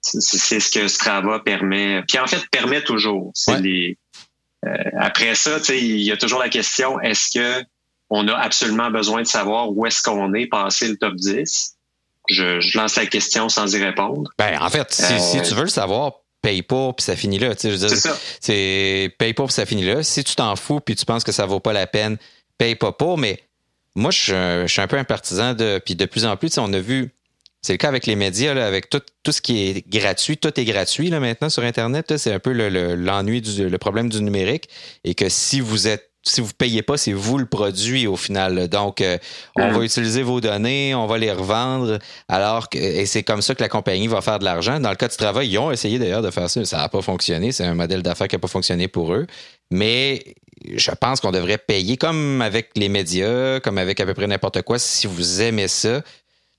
C'est 0.00 0.60
ce 0.60 0.70
que 0.70 0.88
Strava 0.88 1.40
permet. 1.40 2.02
Puis 2.08 2.18
en 2.18 2.26
fait, 2.26 2.48
permet 2.50 2.82
toujours. 2.82 3.32
Les, 3.60 3.98
euh, 4.66 4.70
après 4.98 5.34
ça, 5.34 5.58
il 5.68 6.00
y 6.00 6.10
a 6.10 6.16
toujours 6.16 6.40
la 6.40 6.48
question 6.48 6.98
est-ce 7.00 7.38
que 7.38 7.64
on 8.08 8.26
a 8.26 8.34
absolument 8.34 8.90
besoin 8.90 9.22
de 9.22 9.26
savoir 9.26 9.70
où 9.70 9.86
est-ce 9.86 10.02
qu'on 10.02 10.34
est 10.34 10.46
passé 10.46 10.88
le 10.88 10.96
top 10.96 11.14
10 11.14 11.76
je, 12.28 12.76
lance 12.76 12.96
la 12.96 13.06
question 13.06 13.48
sans 13.48 13.74
y 13.74 13.82
répondre. 13.82 14.30
Ben, 14.38 14.60
en 14.60 14.68
fait, 14.68 14.92
si, 14.92 15.38
euh, 15.38 15.42
tu 15.42 15.54
veux 15.54 15.62
le 15.62 15.68
savoir, 15.68 16.12
paye 16.42 16.62
pas 16.62 16.92
puis 16.92 17.04
ça 17.04 17.16
finit 17.16 17.38
là. 17.38 17.54
C'est 17.56 19.14
paye 19.18 19.34
pas 19.34 19.44
puis 19.44 19.52
ça 19.52 19.66
finit 19.66 19.84
là. 19.84 20.02
Si 20.02 20.22
tu 20.24 20.34
t'en 20.34 20.56
fous 20.56 20.80
puis 20.80 20.94
tu 20.94 21.04
penses 21.04 21.24
que 21.24 21.32
ça 21.32 21.46
vaut 21.46 21.60
pas 21.60 21.72
la 21.72 21.86
peine, 21.86 22.18
paye 22.60 22.74
pas 22.74 22.92
pour. 22.92 23.18
Mais 23.18 23.40
moi, 23.96 24.10
je, 24.10 24.66
suis 24.68 24.80
un 24.80 24.86
peu 24.86 24.98
un 24.98 25.04
partisan 25.04 25.54
de. 25.54 25.80
Puis 25.84 25.96
de 25.96 26.04
plus 26.04 26.24
en 26.24 26.36
plus, 26.36 26.58
on 26.58 26.72
a 26.72 26.78
vu. 26.78 27.12
C'est 27.62 27.74
le 27.74 27.78
cas 27.78 27.88
avec 27.88 28.06
les 28.06 28.16
médias, 28.16 28.52
avec 28.64 28.88
tout, 28.88 29.02
tout 29.22 29.32
ce 29.32 29.42
qui 29.42 29.68
est 29.68 29.88
gratuit. 29.88 30.38
Tout 30.38 30.58
est 30.58 30.64
gratuit 30.64 31.10
là, 31.10 31.20
maintenant 31.20 31.50
sur 31.50 31.62
Internet. 31.62 32.16
C'est 32.16 32.32
un 32.32 32.38
peu 32.38 32.52
l'ennui, 32.52 33.42
le, 33.42 33.68
le 33.68 33.78
problème 33.78 34.08
du 34.08 34.22
numérique. 34.22 34.68
Et 35.04 35.14
que 35.14 35.28
si 35.28 35.60
vous 35.60 35.88
êtes 35.88 36.10
si 36.22 36.42
vous 36.42 36.50
payez 36.56 36.82
pas, 36.82 36.98
c'est 36.98 37.12
vous 37.12 37.38
le 37.38 37.46
produit 37.46 38.06
au 38.06 38.16
final. 38.16 38.68
Donc, 38.68 39.00
euh, 39.00 39.16
on 39.56 39.70
va 39.70 39.82
utiliser 39.84 40.22
vos 40.22 40.40
données, 40.40 40.94
on 40.94 41.06
va 41.06 41.16
les 41.16 41.32
revendre, 41.32 41.98
alors 42.28 42.68
que 42.68 42.78
et 42.78 43.06
c'est 43.06 43.22
comme 43.22 43.40
ça 43.40 43.54
que 43.54 43.62
la 43.62 43.70
compagnie 43.70 44.06
va 44.06 44.20
faire 44.20 44.38
de 44.38 44.44
l'argent. 44.44 44.80
Dans 44.80 44.90
le 44.90 44.96
cas 44.96 45.08
du 45.08 45.16
travail, 45.16 45.48
ils 45.48 45.58
ont 45.58 45.70
essayé 45.70 45.98
d'ailleurs 45.98 46.22
de 46.22 46.30
faire 46.30 46.50
ça, 46.50 46.64
ça 46.64 46.76
n'a 46.78 46.88
pas 46.90 47.00
fonctionné. 47.00 47.52
C'est 47.52 47.64
un 47.64 47.74
modèle 47.74 48.02
d'affaires 48.02 48.28
qui 48.28 48.34
n'a 48.34 48.40
pas 48.40 48.48
fonctionné 48.48 48.86
pour 48.86 49.14
eux. 49.14 49.26
Mais 49.70 50.34
je 50.64 50.90
pense 50.92 51.20
qu'on 51.20 51.30
devrait 51.30 51.58
payer 51.58 51.96
comme 51.96 52.42
avec 52.42 52.70
les 52.76 52.88
médias, 52.88 53.60
comme 53.60 53.78
avec 53.78 54.00
à 54.00 54.06
peu 54.06 54.14
près 54.14 54.26
n'importe 54.26 54.62
quoi. 54.62 54.78
Si 54.78 55.06
vous 55.06 55.40
aimez 55.40 55.68
ça, 55.68 56.02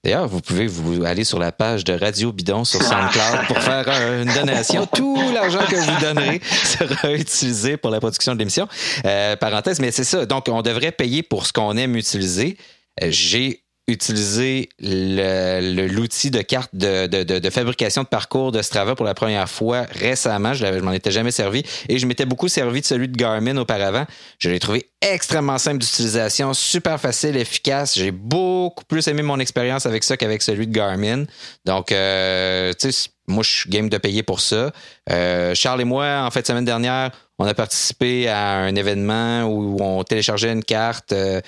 D'ailleurs, 0.03 0.27
vous 0.27 0.41
pouvez 0.41 0.65
vous 0.65 1.05
aller 1.05 1.23
sur 1.23 1.37
la 1.37 1.51
page 1.51 1.83
de 1.83 1.93
Radio 1.93 2.31
Bidon 2.31 2.65
sur 2.65 2.81
SoundCloud 2.81 3.45
pour 3.47 3.57
faire 3.61 3.87
une 4.19 4.33
donation. 4.33 4.87
Tout 4.87 5.15
l'argent 5.31 5.63
que 5.69 5.75
vous 5.75 6.01
donnerez 6.01 6.41
sera 6.43 7.13
utilisé 7.13 7.77
pour 7.77 7.91
la 7.91 7.99
production 7.99 8.33
de 8.33 8.39
l'émission. 8.39 8.67
Euh, 9.05 9.35
parenthèse, 9.35 9.79
mais 9.79 9.91
c'est 9.91 10.03
ça. 10.03 10.25
Donc, 10.25 10.47
on 10.47 10.63
devrait 10.63 10.91
payer 10.91 11.21
pour 11.21 11.45
ce 11.45 11.53
qu'on 11.53 11.77
aime 11.77 11.95
utiliser. 11.95 12.57
Euh, 13.03 13.09
j'ai 13.11 13.60
utiliser 13.87 14.69
l'outil 14.79 16.31
de 16.31 16.41
carte 16.41 16.69
de, 16.73 17.49
fabrication 17.49 18.03
de 18.03 18.07
parcours 18.07 18.51
de 18.51 18.61
Strava 18.61 18.95
pour 18.95 19.05
la 19.05 19.13
première 19.13 19.49
fois 19.49 19.85
récemment. 19.91 20.53
Je, 20.53 20.65
ne 20.65 20.79
m'en 20.81 20.91
étais 20.91 21.11
jamais 21.11 21.31
servi 21.31 21.63
et 21.89 21.97
je 21.97 22.05
m'étais 22.05 22.25
beaucoup 22.25 22.47
servi 22.47 22.81
de 22.81 22.85
celui 22.85 23.07
de 23.07 23.17
Garmin 23.17 23.57
auparavant. 23.57 24.05
Je 24.39 24.49
l'ai 24.49 24.59
trouvé 24.59 24.87
extrêmement 25.01 25.57
simple 25.57 25.79
d'utilisation, 25.79 26.53
super 26.53 26.99
facile, 26.99 27.35
efficace. 27.37 27.95
J'ai 27.95 28.11
beaucoup 28.11 28.85
plus 28.85 29.07
aimé 29.07 29.23
mon 29.23 29.39
expérience 29.39 29.85
avec 29.85 30.03
ça 30.03 30.15
qu'avec 30.15 30.41
celui 30.41 30.67
de 30.67 30.73
Garmin. 30.73 31.25
Donc, 31.65 31.91
euh, 31.91 32.71
tu 32.79 32.91
sais, 32.91 33.09
moi, 33.31 33.43
je 33.43 33.49
suis 33.49 33.69
game 33.69 33.89
de 33.89 33.97
payer 33.97 34.23
pour 34.23 34.39
ça. 34.39 34.71
Euh, 35.09 35.55
Charles 35.55 35.81
et 35.81 35.85
moi, 35.85 36.23
en 36.25 36.31
fait, 36.31 36.45
semaine 36.45 36.65
dernière, 36.65 37.11
on 37.39 37.45
a 37.45 37.53
participé 37.53 38.27
à 38.27 38.57
un 38.57 38.75
événement 38.75 39.43
où 39.45 39.77
on 39.81 40.03
téléchargeait 40.03 40.51
une 40.51 40.63
carte. 40.63 41.11
Euh, 41.11 41.41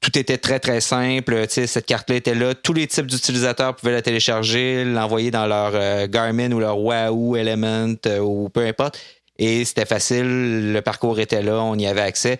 tout 0.00 0.16
était 0.16 0.38
très, 0.38 0.60
très 0.60 0.80
simple. 0.80 1.46
Cette 1.48 1.86
carte-là 1.86 2.16
était 2.16 2.34
là. 2.34 2.54
Tous 2.54 2.72
les 2.72 2.86
types 2.86 3.06
d'utilisateurs 3.06 3.74
pouvaient 3.74 3.92
la 3.92 4.02
télécharger, 4.02 4.84
l'envoyer 4.84 5.30
dans 5.30 5.46
leur 5.46 5.72
euh, 5.74 6.06
Garmin 6.06 6.52
ou 6.52 6.60
leur 6.60 6.78
Wahoo 6.78 7.36
Element 7.36 7.96
ou 8.20 8.48
peu 8.48 8.64
importe. 8.64 8.98
Et 9.38 9.64
c'était 9.64 9.86
facile. 9.86 10.72
Le 10.72 10.80
parcours 10.82 11.18
était 11.18 11.42
là. 11.42 11.60
On 11.62 11.76
y 11.76 11.86
avait 11.86 12.02
accès. 12.02 12.38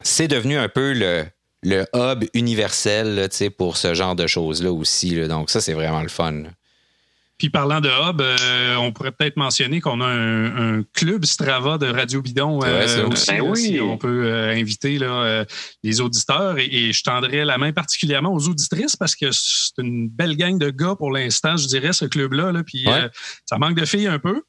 C'est 0.00 0.28
devenu 0.28 0.56
un 0.56 0.68
peu 0.68 0.92
le, 0.92 1.84
hub 1.94 2.24
universel 2.34 3.28
pour 3.56 3.76
ce 3.76 3.94
genre 3.94 4.16
de 4.16 4.26
choses-là 4.26 4.72
aussi. 4.72 5.14
Donc, 5.28 5.50
ça, 5.50 5.60
c'est 5.60 5.74
vraiment 5.74 6.02
le 6.02 6.08
fun. 6.08 6.44
Puis 7.38 7.50
parlant 7.50 7.80
de 7.80 7.88
hub, 7.88 8.20
euh, 8.20 8.74
on 8.76 8.92
pourrait 8.92 9.12
peut-être 9.12 9.36
mentionner 9.36 9.80
qu'on 9.80 10.00
a 10.00 10.06
un, 10.06 10.82
club 10.92 11.24
Strava 11.24 11.78
de 11.78 11.86
Radio 11.86 12.20
Bidon 12.20 12.60
euh, 12.64 13.06
aussi. 13.06 13.30
Ben 13.30 13.54
si 13.54 13.80
on 13.80 13.96
peut 13.96 14.24
euh, 14.26 14.52
inviter 14.52 14.98
là, 14.98 15.44
les 15.84 16.00
auditeurs 16.00 16.58
et, 16.58 16.92
je 16.92 17.02
tendrais 17.04 17.44
la 17.44 17.56
main 17.58 17.72
particulièrement 17.72 18.32
aux 18.32 18.48
auditrices 18.48 18.96
parce 18.96 19.14
que 19.14 19.26
c'est 19.30 19.78
une 19.78 20.08
belle 20.08 20.36
gang 20.36 20.58
de 20.58 20.70
gars 20.70 20.96
pour 20.96 21.12
l'instant, 21.12 21.56
je 21.56 21.68
dirais, 21.68 21.92
ce 21.92 22.06
club-là. 22.06 22.50
Là, 22.50 22.64
puis 22.64 22.86
ça 23.46 23.58
manque 23.58 23.76
de 23.76 23.84
filles 23.84 24.08
un 24.08 24.18
peu. 24.18 24.42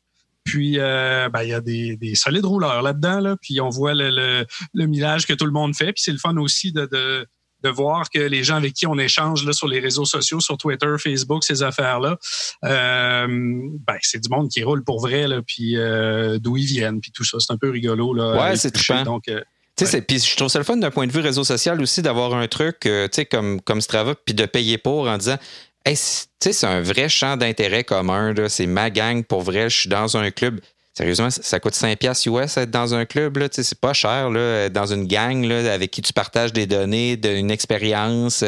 Puis, 0.44 0.78
ben, 0.78 1.44
il 1.44 1.50
y 1.50 1.54
a 1.54 1.62
des, 1.62 2.16
solides 2.16 2.46
rouleurs 2.46 2.82
là-dedans. 2.82 3.20
Là, 3.20 3.36
puis, 3.40 3.62
on 3.62 3.70
voit 3.70 3.94
le, 3.94 4.46
le, 4.74 4.86
millage 4.88 5.28
que 5.28 5.34
tout 5.34 5.46
le 5.46 5.52
monde 5.52 5.76
fait. 5.76 5.94
Puis, 5.94 6.02
c'est 6.04 6.12
le 6.12 6.18
fun 6.18 6.36
aussi 6.38 6.72
de, 6.72 6.88
de 6.92 7.28
voir 7.68 8.10
que 8.10 8.20
les 8.20 8.44
gens 8.44 8.56
avec 8.56 8.74
qui 8.74 8.88
on 8.88 8.98
échange 8.98 9.46
là, 9.46 9.52
sur 9.52 9.68
les 9.68 9.82
réseaux 9.82 10.06
sociaux, 10.06 10.40
sur 10.40 10.58
Twitter, 10.58 10.96
Facebook, 10.98 11.44
ces 11.44 11.62
affaires-là, 11.62 12.18
euh, 12.64 13.28
ben, 13.28 13.98
c'est 14.02 14.20
du 14.20 14.30
monde 14.30 14.50
qui 14.50 14.64
roule 14.64 14.84
pour 14.84 15.02
vrai, 15.02 15.28
là, 15.28 15.42
puis 15.46 15.76
euh, 15.76 16.40
d'où 16.40 16.56
ils 16.56 16.66
viennent, 16.66 17.02
puis 17.02 17.12
tout 17.12 17.26
ça. 17.26 17.38
C'est 17.40 17.52
un 17.52 17.58
peu 17.58 17.70
rigolo. 17.70 18.14
Là, 18.14 18.50
ouais, 18.50 18.56
c'est 18.56 18.72
trippant. 18.72 19.04
Donc, 19.04 19.28
euh, 19.28 19.42
Puis 19.76 20.20
je 20.20 20.36
trouve 20.38 20.48
ça 20.48 20.60
le 20.60 20.66
fun 20.66 20.78
d'un 20.78 20.92
point 20.92 21.08
de 21.08 21.12
vue 21.12 21.20
réseau 21.20 21.44
social 21.44 21.82
aussi 21.82 22.02
d'avoir 22.02 22.34
un 22.34 22.48
truc 22.48 22.88
comme, 23.30 23.60
comme 23.62 23.82
Strava, 23.82 24.16
puis 24.16 24.34
de 24.34 24.46
payer 24.46 24.78
pour 24.78 25.10
en 25.10 25.18
disant 25.18 25.38
hey, 25.86 25.96
c'est 25.96 26.64
un 26.64 26.82
vrai 26.82 27.10
champ 27.10 27.38
d'intérêt 27.38 27.84
commun. 27.84 28.34
C'est 28.48 28.68
ma 28.68 28.90
gang 28.90 29.24
pour 29.24 29.42
vrai. 29.42 29.70
Je 29.70 29.82
suis 29.82 29.90
dans 29.90 30.18
un 30.18 30.32
club. 30.32 30.60
Sérieusement, 30.98 31.30
ça 31.30 31.60
coûte 31.60 31.76
5 31.76 31.98
piastres 31.98 32.28
US 32.28 32.58
être 32.58 32.72
dans 32.72 32.94
un 32.94 33.06
club. 33.06 33.38
Là, 33.38 33.48
c'est 33.52 33.80
pas 33.80 33.94
cher. 33.94 34.30
Là, 34.30 34.70
dans 34.70 34.88
une 34.88 35.06
gang 35.06 35.46
là, 35.46 35.72
avec 35.72 35.92
qui 35.92 36.02
tu 36.02 36.12
partages 36.12 36.52
des 36.52 36.66
données, 36.66 37.16
d'une 37.16 37.52
expérience. 37.52 38.44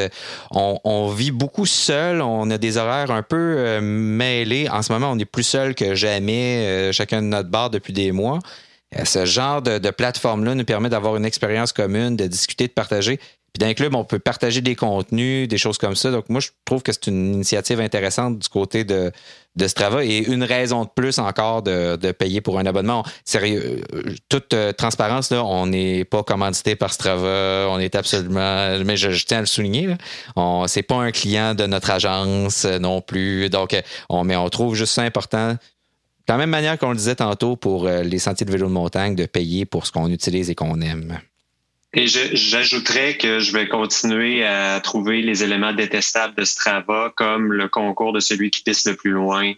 On, 0.52 1.08
vit 1.10 1.32
beaucoup 1.32 1.66
seul. 1.66 2.22
On 2.22 2.50
a 2.50 2.58
des 2.58 2.78
horaires 2.78 3.12
un 3.12 3.24
peu 3.24 3.56
euh, 3.58 3.80
mêlés. 3.82 4.68
En 4.70 4.82
ce 4.82 4.92
moment, 4.92 5.12
on 5.12 5.20
est 5.20 5.26
plus 5.26 5.44
seul 5.44 5.76
que 5.76 5.96
jamais, 5.96 6.66
euh, 6.68 6.92
chacun 6.92 7.22
de 7.22 7.28
notre 7.28 7.50
bar 7.50 7.70
depuis 7.70 7.94
des 7.94 8.12
mois. 8.12 8.40
Euh, 8.98 9.06
ce 9.06 9.26
genre 9.26 9.62
de, 9.62 9.78
de 9.78 9.90
plateforme-là 9.90 10.56
nous 10.56 10.66
permet 10.66 10.90
d'avoir 10.90 11.16
une 11.16 11.26
expérience 11.26 11.72
commune, 11.72 12.18
de 12.18 12.28
discuter, 12.28 12.68
de 12.68 12.74
partager. 12.74 13.20
Puis 13.54 13.60
dans 13.60 13.68
un 13.68 13.74
club, 13.74 13.96
on 13.96 14.06
peut 14.06 14.20
partager 14.20 14.62
des 14.62 14.76
contenus, 14.76 15.48
des 15.48 15.58
choses 15.58 15.78
comme 15.78 15.96
ça. 15.96 16.10
Donc, 16.10 16.30
moi, 16.30 16.40
je 16.40 16.50
trouve 16.64 16.84
que 16.84 16.94
c'est 16.94 17.08
une 17.08 17.34
initiative 17.34 17.82
intéressante 17.82 18.40
du 18.40 18.48
côté 18.48 18.86
de, 18.86 19.12
de 19.58 19.68
Strava 19.68 20.06
et 20.06 20.20
une 20.20 20.44
raison 20.44 20.86
de 20.86 20.90
plus 20.90 21.20
encore 21.20 21.62
de, 21.62 21.98
de 21.98 22.12
payer 22.14 22.40
pour 22.40 22.60
un 22.60 22.66
abonnement. 22.66 23.04
Sérieux, 23.26 23.84
euh, 23.94 24.16
toute 24.30 24.54
euh, 24.54 24.72
transparence, 24.72 25.32
là, 25.32 25.44
on 25.44 25.68
n'est 25.68 26.06
pas 26.06 26.24
commandité 26.24 26.78
par 26.78 26.94
Strava. 26.94 27.68
On 27.70 27.78
est 27.78 27.96
absolument, 27.96 28.80
mais 28.86 28.96
je, 28.96 29.26
tiens 29.26 29.40
à 29.40 29.42
le 29.42 29.48
souligner, 29.48 29.90
c'est 30.68 30.84
pas 30.84 30.96
un 30.96 31.12
client 31.12 31.54
de 31.54 31.66
notre 31.66 31.92
agence 31.92 32.64
euh, 32.64 32.80
non 32.80 33.02
plus. 33.02 33.50
Donc, 33.50 33.76
on, 34.08 34.24
mais 34.24 34.38
on 34.38 34.48
trouve 34.48 34.76
juste 34.76 34.94
ça 34.94 35.02
important. 35.02 35.52
De 35.54 36.34
la 36.34 36.38
même 36.38 36.52
manière 36.52 36.78
qu'on 36.78 36.92
le 36.92 36.96
disait 36.96 37.16
tantôt 37.16 37.58
pour 37.58 37.90
les 37.90 38.20
sentiers 38.20 38.46
de 38.46 38.52
vélo 38.52 38.68
de 38.68 38.72
montagne, 38.72 39.16
de 39.16 39.26
payer 39.26 39.66
pour 39.66 39.86
ce 39.86 39.92
qu'on 39.92 40.08
utilise 40.08 40.50
et 40.50 40.56
qu'on 40.56 40.80
aime. 40.80 41.20
Et 41.94 42.08
j'ajouterais 42.08 43.18
que 43.18 43.40
je 43.40 43.52
vais 43.52 43.68
continuer 43.68 44.46
à 44.46 44.80
trouver 44.80 45.22
les 45.22 45.44
éléments 45.44 45.74
détestables 45.74 46.36
de 46.36 46.46
Strava, 46.46 47.12
comme 47.16 47.52
le 47.52 47.68
concours 47.68 48.14
de 48.14 48.22
celui 48.22 48.50
qui 48.50 48.64
pisse 48.64 48.88
le 48.88 48.96
plus 48.96 49.12
loin. 49.12 49.54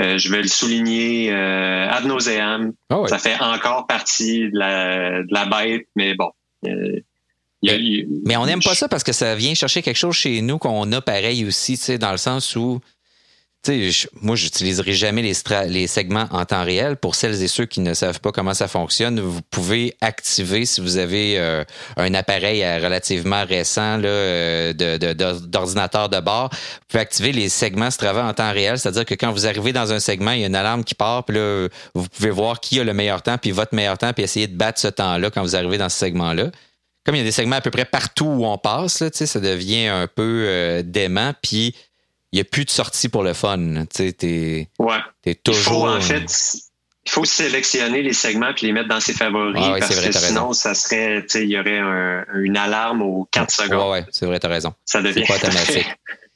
Euh, 0.00 0.18
je 0.18 0.30
vais 0.30 0.42
le 0.42 0.48
souligner 0.48 1.32
euh, 1.32 1.88
ad 1.88 2.04
nauseam. 2.04 2.72
Ah 2.90 3.02
Ça 3.06 3.18
fait 3.18 3.40
encore 3.40 3.86
partie 3.86 4.50
de 4.50 4.58
la, 4.58 5.22
de 5.22 5.32
la 5.32 5.46
bête, 5.46 5.86
mais 5.94 6.14
bon. 6.14 6.30
Euh, 6.66 7.00
mais 8.24 8.36
on 8.36 8.46
n'aime 8.46 8.62
pas 8.62 8.74
ça 8.74 8.88
parce 8.88 9.02
que 9.02 9.12
ça 9.12 9.34
vient 9.34 9.54
chercher 9.54 9.82
quelque 9.82 9.96
chose 9.96 10.14
chez 10.14 10.40
nous 10.42 10.58
qu'on 10.58 10.90
a 10.92 11.00
pareil 11.00 11.44
aussi, 11.46 11.78
tu 11.78 11.84
sais, 11.84 11.98
dans 11.98 12.12
le 12.12 12.18
sens 12.18 12.54
où 12.56 12.80
je, 13.66 14.06
moi, 14.20 14.36
jamais 14.36 15.22
les, 15.22 15.86
segments 15.86 16.26
en 16.30 16.44
temps 16.44 16.64
réel. 16.64 16.96
Pour 16.96 17.14
celles 17.14 17.42
et 17.42 17.48
ceux 17.48 17.66
qui 17.66 17.80
ne 17.80 17.94
savent 17.94 18.20
pas 18.20 18.32
comment 18.32 18.54
ça 18.54 18.68
fonctionne, 18.68 19.20
vous 19.20 19.42
pouvez 19.42 19.96
activer, 20.00 20.66
si 20.66 20.80
vous 20.80 20.96
avez 20.96 21.38
euh, 21.38 21.64
un 21.96 22.14
appareil 22.14 22.62
euh, 22.62 22.78
relativement 22.82 23.44
récent 23.44 24.00
euh, 24.02 24.72
d'ordinateur 24.72 26.08
de, 26.08 26.20
bord, 26.20 26.50
vous 26.52 26.86
pouvez 26.88 27.00
activer 27.00 27.32
les 27.32 27.48
segments 27.48 27.90
Strava 27.90 28.24
en 28.24 28.32
temps 28.34 28.52
réel. 28.52 28.78
C'est-à-dire 28.78 29.04
que 29.04 29.14
quand 29.14 29.32
vous 29.32 29.46
arrivez 29.46 29.72
dans 29.72 29.92
un 29.92 30.00
segment, 30.00 30.32
il 30.32 30.40
y 30.40 30.44
a 30.44 30.46
une 30.46 30.56
alarme 30.56 30.84
qui 30.84 30.94
part, 30.94 31.24
puis 31.24 31.36
là, 31.36 31.68
vous 31.94 32.08
pouvez 32.08 32.30
voir 32.30 32.60
qui 32.60 32.80
a 32.80 32.84
le 32.84 32.94
meilleur 32.94 33.22
temps, 33.22 33.38
puis 33.38 33.50
votre 33.50 33.74
meilleur 33.74 33.98
temps, 33.98 34.12
puis 34.12 34.24
essayer 34.24 34.46
de 34.46 34.56
battre 34.56 34.80
ce 34.80 34.88
temps-là 34.88 35.30
quand 35.30 35.42
vous 35.42 35.56
arrivez 35.56 35.78
dans 35.78 35.88
ce 35.88 35.98
segment-là 35.98 36.50
comme 37.04 37.14
il 37.14 37.18
y 37.18 37.20
a 37.20 37.24
des 37.24 37.30
segments 37.30 37.54
à 37.54 37.60
peu 37.60 37.70
près 37.70 37.84
partout 37.84 38.24
où 38.24 38.46
on 38.46 38.58
passe, 38.58 39.08
ça 39.12 39.38
devient 39.38 39.86
un 39.86 40.08
peu 40.08 40.82
dément. 40.84 41.34
Puis 41.40 41.72
il 42.32 42.36
n'y 42.36 42.40
a 42.40 42.44
plus 42.44 42.64
de 42.64 42.70
sortie 42.70 43.08
pour 43.08 43.22
le 43.22 43.32
fun. 43.32 43.86
Tu 43.94 44.14
sais, 44.18 44.68
ouais. 44.78 44.98
es 45.24 45.34
toujours. 45.34 45.62
Il 45.62 45.62
faut, 45.62 45.88
en 45.88 46.00
fait, 46.00 46.30
il 47.06 47.10
faut 47.10 47.24
sélectionner 47.24 48.02
les 48.02 48.12
segments 48.12 48.52
puis 48.52 48.66
les 48.66 48.72
mettre 48.72 48.88
dans 48.88 49.00
ses 49.00 49.12
favoris 49.12 49.62
ah 49.64 49.76
parce 49.78 50.00
que 50.00 50.12
sinon, 50.12 50.52
ça 50.52 50.74
serait, 50.74 51.22
tu 51.22 51.28
sais, 51.28 51.44
il 51.44 51.50
y 51.50 51.58
aurait 51.58 51.78
une 52.34 52.56
alarme 52.56 53.02
aux 53.02 53.28
4 53.30 53.50
secondes. 53.50 53.92
Ouais, 53.92 54.04
c'est 54.10 54.26
vrai, 54.26 54.40
t'as 54.40 54.48
raison. 54.48 54.74
Ça 54.84 55.00
devient 55.02 55.24
pas 55.24 55.36
automatique. 55.36 55.86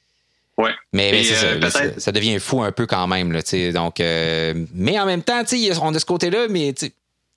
ouais. 0.57 0.71
Mais, 0.93 1.11
mais 1.11 1.29
euh, 1.29 1.69
ça, 1.69 1.99
ça, 1.99 2.11
devient 2.13 2.39
fou 2.39 2.63
un 2.63 2.71
peu 2.71 2.85
quand 2.85 3.05
même. 3.07 3.33
Là, 3.33 3.41
donc, 3.73 3.99
euh, 3.99 4.65
mais 4.73 4.97
en 4.97 5.05
même 5.05 5.23
temps, 5.23 5.43
on 5.81 5.93
a 5.93 5.99
ce 5.99 6.05
côté-là, 6.05 6.47
mais 6.49 6.73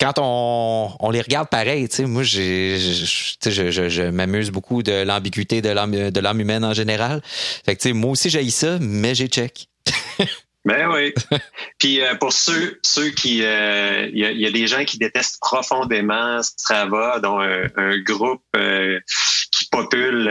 quand 0.00 0.14
on, 0.18 1.10
les 1.10 1.20
regarde 1.20 1.48
pareil, 1.48 1.88
tu 1.88 1.96
sais, 1.96 2.04
moi, 2.04 2.22
j'ai, 2.22 2.78
je, 2.78 4.10
m'amuse 4.10 4.50
beaucoup 4.50 4.82
de 4.82 5.04
l'ambiguïté 5.04 5.62
de 5.62 5.68
l'âme, 5.68 6.10
de 6.10 6.20
l'âme 6.20 6.40
humaine 6.40 6.64
en 6.64 6.74
général. 6.74 7.22
Fait 7.64 7.76
que, 7.76 7.82
tu 7.82 7.88
sais, 7.88 7.92
moi 7.92 8.10
aussi, 8.10 8.28
j'ai 8.28 8.48
ça, 8.50 8.78
mais 8.80 9.14
j'ai 9.14 9.28
check. 9.28 9.68
ben 10.64 10.90
oui. 10.92 11.14
Puis 11.78 12.00
euh, 12.00 12.16
pour 12.16 12.32
ceux, 12.32 12.80
ceux 12.82 13.10
qui, 13.10 13.38
il 13.38 13.44
euh, 13.44 14.08
y, 14.12 14.46
a, 14.46 14.50
des 14.50 14.66
gens 14.66 14.84
qui 14.84 14.98
détestent 14.98 15.40
profondément 15.40 16.42
Strava, 16.42 17.20
dont 17.20 17.38
un, 17.38 17.98
groupe 18.00 18.42
euh, 18.56 18.98
qui 19.52 19.66
popule 19.66 20.24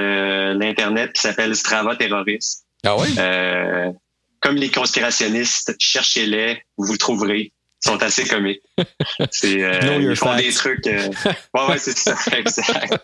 l'internet 0.57 1.13
qui 1.13 1.21
s'appelle 1.21 1.55
Strava 1.55 1.95
terroriste. 1.95 2.65
Ah 2.85 2.97
oui. 2.97 3.15
comme 4.41 4.57
les 4.57 4.69
conspirationnistes, 4.69 5.73
cherchez-les, 5.79 6.61
vous 6.77 6.85
vous 6.85 6.97
trouverez 6.97 7.53
sont 7.83 8.01
assez 8.01 8.25
comiques. 8.25 8.61
C'est, 9.31 9.61
euh, 9.61 9.99
ils 9.99 10.15
font 10.15 10.35
des 10.35 10.51
trucs. 10.51 10.87
Euh... 10.87 11.09
Ouais, 11.53 11.67
ouais, 11.69 11.77
c'est 11.77 11.97
ça, 11.97 12.15
exact. 12.35 12.97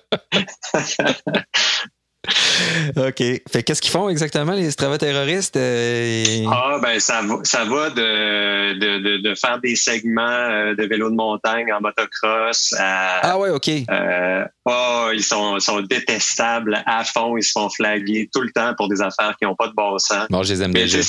OK. 2.98 3.24
Fait 3.52 3.64
qu'est-ce 3.64 3.82
qu'ils 3.82 3.92
font 3.92 4.10
exactement, 4.10 4.54
les 4.54 4.72
Strava 4.72 4.98
terroristes? 4.98 5.56
Euh, 5.56 6.46
ah, 6.52 6.80
ben, 6.82 7.00
ça 7.00 7.22
va, 7.22 7.38
ça 7.44 7.66
va 7.66 7.90
de, 7.90 8.74
de, 8.78 9.22
de, 9.22 9.36
faire 9.36 9.60
des 9.60 9.76
segments 9.76 10.22
euh, 10.22 10.76
de 10.76 10.84
vélo 10.84 11.10
de 11.10 11.16
montagne 11.16 11.72
en 11.72 11.80
motocross. 11.82 12.74
À, 12.78 13.32
ah, 13.32 13.38
ouais, 13.38 13.50
OK. 13.50 13.70
Euh, 13.70 14.46
oh, 14.66 15.10
ils 15.14 15.24
sont, 15.24 15.60
sont 15.60 15.82
détestables 15.82 16.84
à 16.86 17.04
fond. 17.04 17.38
Ils 17.38 17.44
se 17.44 17.52
font 17.52 17.70
flaguer 17.70 18.30
tout 18.34 18.42
le 18.42 18.52
temps 18.52 18.74
pour 18.76 18.90
des 18.90 19.02
affaires 19.02 19.36
qui 19.40 19.46
n'ont 19.46 19.56
pas 19.56 19.68
de 19.68 19.74
bon 19.74 19.98
sens. 19.98 20.28
Bon, 20.30 20.44
je 20.44 20.54
les 20.54 20.62
aime 20.62 20.74
déjà. 20.74 21.00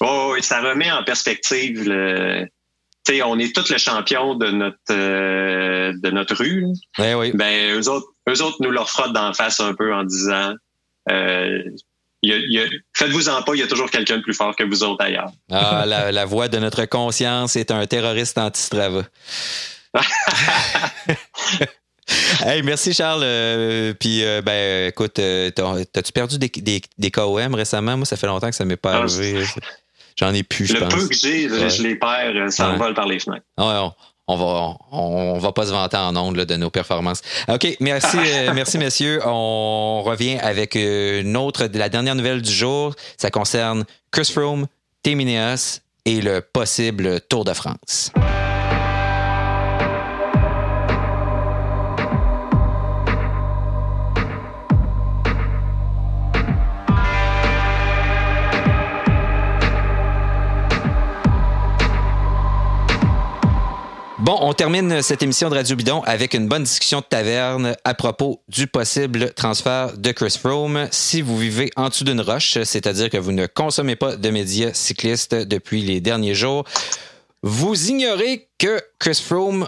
Oh, 0.00 0.34
ça 0.40 0.60
remet 0.60 0.90
en 0.90 1.04
perspective 1.04 1.86
le, 1.86 2.46
on 3.24 3.38
est 3.38 3.54
tous 3.54 3.70
les 3.70 3.78
champions 3.78 4.34
de 4.34 4.50
notre 4.50 4.76
euh, 4.90 5.92
de 6.02 6.10
notre 6.10 6.34
rue. 6.36 6.66
Eh 6.98 7.14
oui. 7.14 7.32
Ben 7.34 7.78
eux 7.78 7.88
autres, 7.88 8.08
eux 8.28 8.42
autres 8.42 8.58
nous 8.60 8.70
leur 8.70 8.88
frottent 8.88 9.12
d'en 9.12 9.32
face 9.32 9.60
un 9.60 9.74
peu 9.74 9.94
en 9.94 10.04
disant 10.04 10.54
euh, 11.10 11.62
faites-vous 12.94 13.28
en 13.28 13.42
pas, 13.42 13.54
il 13.54 13.60
y 13.60 13.62
a 13.62 13.66
toujours 13.66 13.90
quelqu'un 13.90 14.18
de 14.18 14.22
plus 14.22 14.34
fort 14.34 14.54
que 14.54 14.64
vous 14.64 14.82
autres 14.84 15.02
ailleurs. 15.04 15.32
Ah, 15.50 15.84
la, 15.86 16.24
voix 16.26 16.48
de 16.48 16.58
notre 16.58 16.84
conscience 16.84 17.56
est 17.56 17.70
un 17.70 17.86
terroriste 17.86 18.36
anti-Strava. 18.38 19.04
hey, 22.46 22.62
merci 22.62 22.92
Charles. 22.92 23.22
Euh, 23.24 23.94
puis 23.94 24.22
ben 24.44 24.88
écoute, 24.88 25.14
t'as-tu 25.14 26.12
perdu 26.12 26.38
des, 26.38 26.48
des, 26.48 26.82
des, 26.98 27.10
KOM 27.10 27.54
récemment? 27.54 27.96
Moi, 27.96 28.06
ça 28.06 28.16
fait 28.16 28.26
longtemps 28.26 28.50
que 28.50 28.56
ça 28.56 28.64
m'est 28.64 28.76
pas 28.76 28.92
ah, 28.92 28.98
arrivé. 28.98 29.44
J'en 30.20 30.34
ai 30.34 30.42
plus, 30.42 30.66
je 30.66 30.74
Le 30.74 30.80
peu 30.88 31.08
que 31.08 31.14
j'ai, 31.14 31.48
je 31.48 31.82
les 31.82 31.96
perds, 31.96 32.52
ça 32.52 32.68
vole 32.72 32.92
par 32.92 33.06
les 33.06 33.18
fenêtres. 33.18 33.46
on, 33.56 33.90
on 34.28 34.36
va, 34.36 34.76
on, 34.92 35.38
va 35.38 35.52
pas 35.52 35.66
se 35.66 35.70
vanter 35.70 35.96
en 35.96 36.14
ondes 36.14 36.36
de 36.36 36.56
nos 36.56 36.70
performances. 36.70 37.22
OK, 37.48 37.76
merci, 37.80 38.16
euh, 38.18 38.52
merci 38.54 38.78
messieurs. 38.78 39.20
On 39.26 40.02
revient 40.02 40.38
avec 40.38 40.74
une 40.76 41.36
autre, 41.36 41.68
la 41.72 41.88
dernière 41.88 42.14
nouvelle 42.14 42.42
du 42.42 42.52
jour. 42.52 42.94
Ça 43.16 43.30
concerne 43.30 43.84
Chris 44.10 44.30
Froome, 44.32 44.66
Team 45.02 45.20
et 45.20 46.20
le 46.20 46.40
possible 46.40 47.20
Tour 47.22 47.44
de 47.44 47.54
France. 47.54 48.12
Bon, 64.22 64.36
on 64.42 64.52
termine 64.52 65.00
cette 65.00 65.22
émission 65.22 65.48
de 65.48 65.54
Radio 65.54 65.74
Bidon 65.76 66.02
avec 66.02 66.34
une 66.34 66.46
bonne 66.46 66.64
discussion 66.64 67.00
de 67.00 67.04
taverne 67.06 67.74
à 67.84 67.94
propos 67.94 68.42
du 68.48 68.66
possible 68.66 69.32
transfert 69.32 69.96
de 69.96 70.12
Chris 70.12 70.36
Froome. 70.38 70.88
Si 70.90 71.22
vous 71.22 71.38
vivez 71.38 71.70
en 71.76 71.88
dessous 71.88 72.04
d'une 72.04 72.20
roche, 72.20 72.58
c'est-à-dire 72.64 73.08
que 73.08 73.16
vous 73.16 73.32
ne 73.32 73.46
consommez 73.46 73.96
pas 73.96 74.16
de 74.16 74.28
médias 74.28 74.74
cyclistes 74.74 75.34
depuis 75.34 75.80
les 75.80 76.02
derniers 76.02 76.34
jours, 76.34 76.64
vous 77.42 77.88
ignorez 77.88 78.50
que 78.58 78.82
Chris 78.98 79.22
Froome 79.24 79.66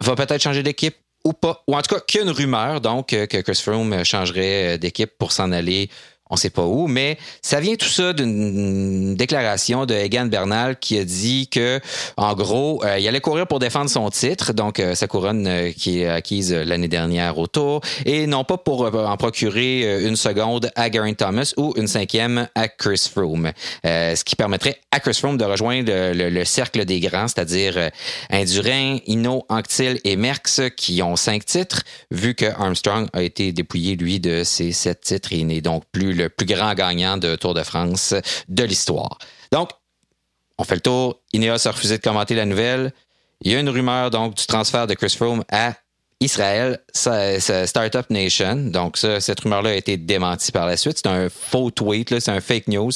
va 0.00 0.14
peut-être 0.14 0.42
changer 0.42 0.62
d'équipe 0.62 0.94
ou 1.24 1.32
pas, 1.32 1.64
ou 1.66 1.76
en 1.76 1.82
tout 1.82 1.92
cas 1.96 2.00
qu'il 2.06 2.30
rumeur 2.30 2.80
donc 2.80 3.08
que 3.08 3.40
Chris 3.40 3.60
Froome 3.60 4.04
changerait 4.04 4.78
d'équipe 4.78 5.10
pour 5.18 5.32
s'en 5.32 5.50
aller 5.50 5.90
on 6.32 6.36
sait 6.36 6.50
pas 6.50 6.64
où, 6.64 6.86
mais 6.86 7.18
ça 7.42 7.60
vient 7.60 7.76
tout 7.76 7.88
ça 7.88 8.14
d'une 8.14 9.14
déclaration 9.14 9.84
de 9.84 9.94
Egan 9.94 10.26
Bernal 10.26 10.78
qui 10.78 10.98
a 10.98 11.04
dit 11.04 11.46
que, 11.48 11.78
en 12.16 12.32
gros, 12.32 12.82
euh, 12.84 12.98
il 12.98 13.06
allait 13.06 13.20
courir 13.20 13.46
pour 13.46 13.58
défendre 13.58 13.90
son 13.90 14.08
titre, 14.08 14.54
donc 14.54 14.80
euh, 14.80 14.94
sa 14.94 15.06
couronne 15.06 15.46
euh, 15.46 15.72
qui 15.72 16.00
est 16.00 16.08
acquise 16.08 16.54
l'année 16.54 16.88
dernière 16.88 17.36
au 17.36 17.46
Tour, 17.46 17.82
et 18.06 18.26
non 18.26 18.44
pas 18.44 18.56
pour 18.56 18.86
en 18.94 19.16
procurer 19.18 20.04
une 20.04 20.16
seconde 20.16 20.70
à 20.74 20.90
Geraint 20.90 21.12
Thomas 21.12 21.52
ou 21.58 21.74
une 21.76 21.86
cinquième 21.86 22.48
à 22.54 22.68
Chris 22.68 23.10
Froome, 23.12 23.52
ce 23.84 24.24
qui 24.24 24.34
permettrait 24.34 24.78
à 24.90 25.00
Chris 25.00 25.14
Froome 25.14 25.36
de 25.36 25.44
rejoindre 25.44 25.92
le, 26.14 26.44
cercle 26.44 26.86
des 26.86 27.00
grands, 27.00 27.28
c'est-à-dire 27.28 27.90
Indurain, 28.30 28.98
Hino, 29.06 29.44
Anctil 29.50 30.00
et 30.04 30.16
Merckx 30.16 30.70
qui 30.76 31.02
ont 31.02 31.16
cinq 31.16 31.44
titres, 31.44 31.82
vu 32.10 32.34
que 32.34 32.46
Armstrong 32.46 33.08
a 33.12 33.22
été 33.22 33.52
dépouillé 33.52 33.96
lui 33.96 34.18
de 34.18 34.44
ses 34.44 34.72
sept 34.72 35.02
titres, 35.02 35.32
il 35.32 35.46
n'est 35.46 35.60
donc 35.60 35.84
plus 35.92 36.14
le 36.14 36.21
le 36.22 36.28
plus 36.28 36.46
grand 36.46 36.74
gagnant 36.74 37.16
de 37.16 37.36
Tour 37.36 37.54
de 37.54 37.62
France 37.62 38.14
de 38.48 38.64
l'histoire. 38.64 39.18
Donc, 39.50 39.70
on 40.58 40.64
fait 40.64 40.76
le 40.76 40.80
tour. 40.80 41.20
Ineos 41.32 41.66
a 41.66 41.70
refusé 41.72 41.98
de 41.98 42.02
commenter 42.02 42.34
la 42.34 42.46
nouvelle. 42.46 42.92
Il 43.40 43.52
y 43.52 43.56
a 43.56 43.60
une 43.60 43.68
rumeur 43.68 44.10
donc 44.10 44.34
du 44.36 44.46
transfert 44.46 44.86
de 44.86 44.94
Chris 44.94 45.14
Froome 45.16 45.42
à 45.50 45.74
Israël, 46.22 46.78
Startup 46.94 48.08
Nation. 48.08 48.54
Donc, 48.54 48.96
ça, 48.96 49.20
cette 49.20 49.40
rumeur-là 49.40 49.70
a 49.70 49.74
été 49.74 49.96
démentie 49.96 50.52
par 50.52 50.66
la 50.66 50.76
suite. 50.76 50.98
C'est 50.98 51.08
un 51.08 51.28
faux 51.28 51.72
tweet, 51.72 52.20
c'est 52.20 52.30
un 52.30 52.40
fake 52.40 52.68
news. 52.68 52.92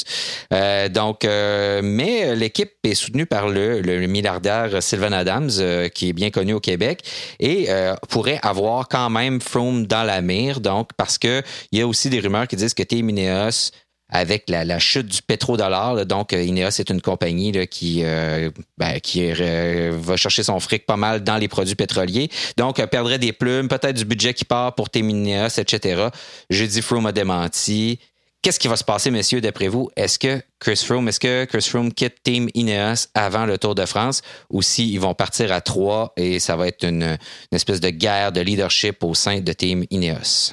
Euh, 0.53 0.89
donc, 0.89 1.25
euh, 1.25 1.81
mais 1.83 2.37
l'équipe 2.37 2.71
est 2.85 2.95
soutenue 2.95 3.27
par 3.27 3.49
le, 3.49 4.07
milliardaire 4.07 4.81
Sylvan 4.81 5.13
Adams, 5.13 5.51
euh, 5.59 5.89
qui 5.89 6.11
est 6.11 6.13
bien 6.13 6.31
connu 6.31 6.53
au 6.53 6.61
Québec, 6.61 7.03
et 7.41 7.69
pourrait 8.09 8.39
avoir 8.43 8.89
quand 8.89 9.11
même 9.11 9.41
Froome 9.41 9.87
dans 9.87 10.05
la 10.05 10.21
mire. 10.21 10.61
Donc, 10.61 10.91
parce 10.97 11.19
que 11.19 11.43
il 11.73 11.81
y 11.81 11.83
a 11.83 11.87
aussi 11.87 12.09
des 12.09 12.21
rumeurs 12.21 12.47
qui 12.47 12.55
disent 12.55 12.75
que 12.75 12.85
Team 12.85 13.11
Ineos 13.11 13.73
avec 14.09 14.49
la, 14.49 14.79
chute 14.79 15.07
du 15.07 15.23
pétrodollar. 15.23 16.07
donc, 16.07 16.33
euh, 16.33 16.43
Ineos 16.43 16.69
est 16.69 16.91
une 16.91 17.01
compagnie 17.01 17.53
qui, 17.69 18.03
euh, 18.05 18.51
ben, 18.79 18.99
euh, 19.17 19.93
va 19.95 20.17
chercher 20.17 20.43
son 20.43 20.61
fric 20.61 20.87
pas 20.87 20.97
mal 20.97 21.25
dans 21.25 21.37
les 21.37 21.49
produits 21.49 21.75
pétroliers. 21.75 22.31
Donc, 22.57 22.85
perdrait 22.87 23.19
des 23.19 23.33
plumes, 23.33 23.69
peut-être 23.69 23.97
du 23.97 24.05
budget 24.05 24.35
qui 24.35 24.45
part 24.45 24.75
pour 24.75 24.91
Team 24.91 25.11
Ineos, 25.11 25.59
etc. 25.59 26.09
Jeudi, 26.51 26.83
Froome 26.83 27.07
a 27.07 27.13
démenti. 27.13 27.99
Qu'est-ce 28.43 28.61
qui 28.61 28.69
va 28.69 28.77
se 28.77 28.85
passer, 28.85 29.11
messieurs, 29.11 29.41
d'après 29.41 29.67
vous? 29.67 29.91
Est-ce 29.97 30.21
que 30.21 30.41
Chris 30.61 30.77
Froome, 30.77 31.09
est-ce 31.09 31.19
que 31.19 31.47
Chris 31.47 31.63
Froome 31.69 31.93
quitte 31.93 32.23
Team 32.23 32.49
Ineos 32.55 33.09
avant 33.15 33.45
le 33.45 33.59
Tour 33.59 33.75
de 33.75 33.85
France 33.87 34.23
ou 34.51 34.63
s'ils 34.63 35.01
vont 35.01 35.15
partir 35.15 35.51
à 35.51 35.61
trois 35.61 36.13
et 36.17 36.39
ça 36.39 36.55
va 36.55 36.69
être 36.69 36.85
une, 36.85 37.03
une 37.03 37.57
espèce 37.57 37.81
de 37.81 37.91
guerre 37.91 38.31
de 38.31 38.41
leadership 38.41 39.03
au 39.03 39.15
sein 39.15 39.41
de 39.41 39.53
Team 39.53 39.85
Ineos? 39.91 40.53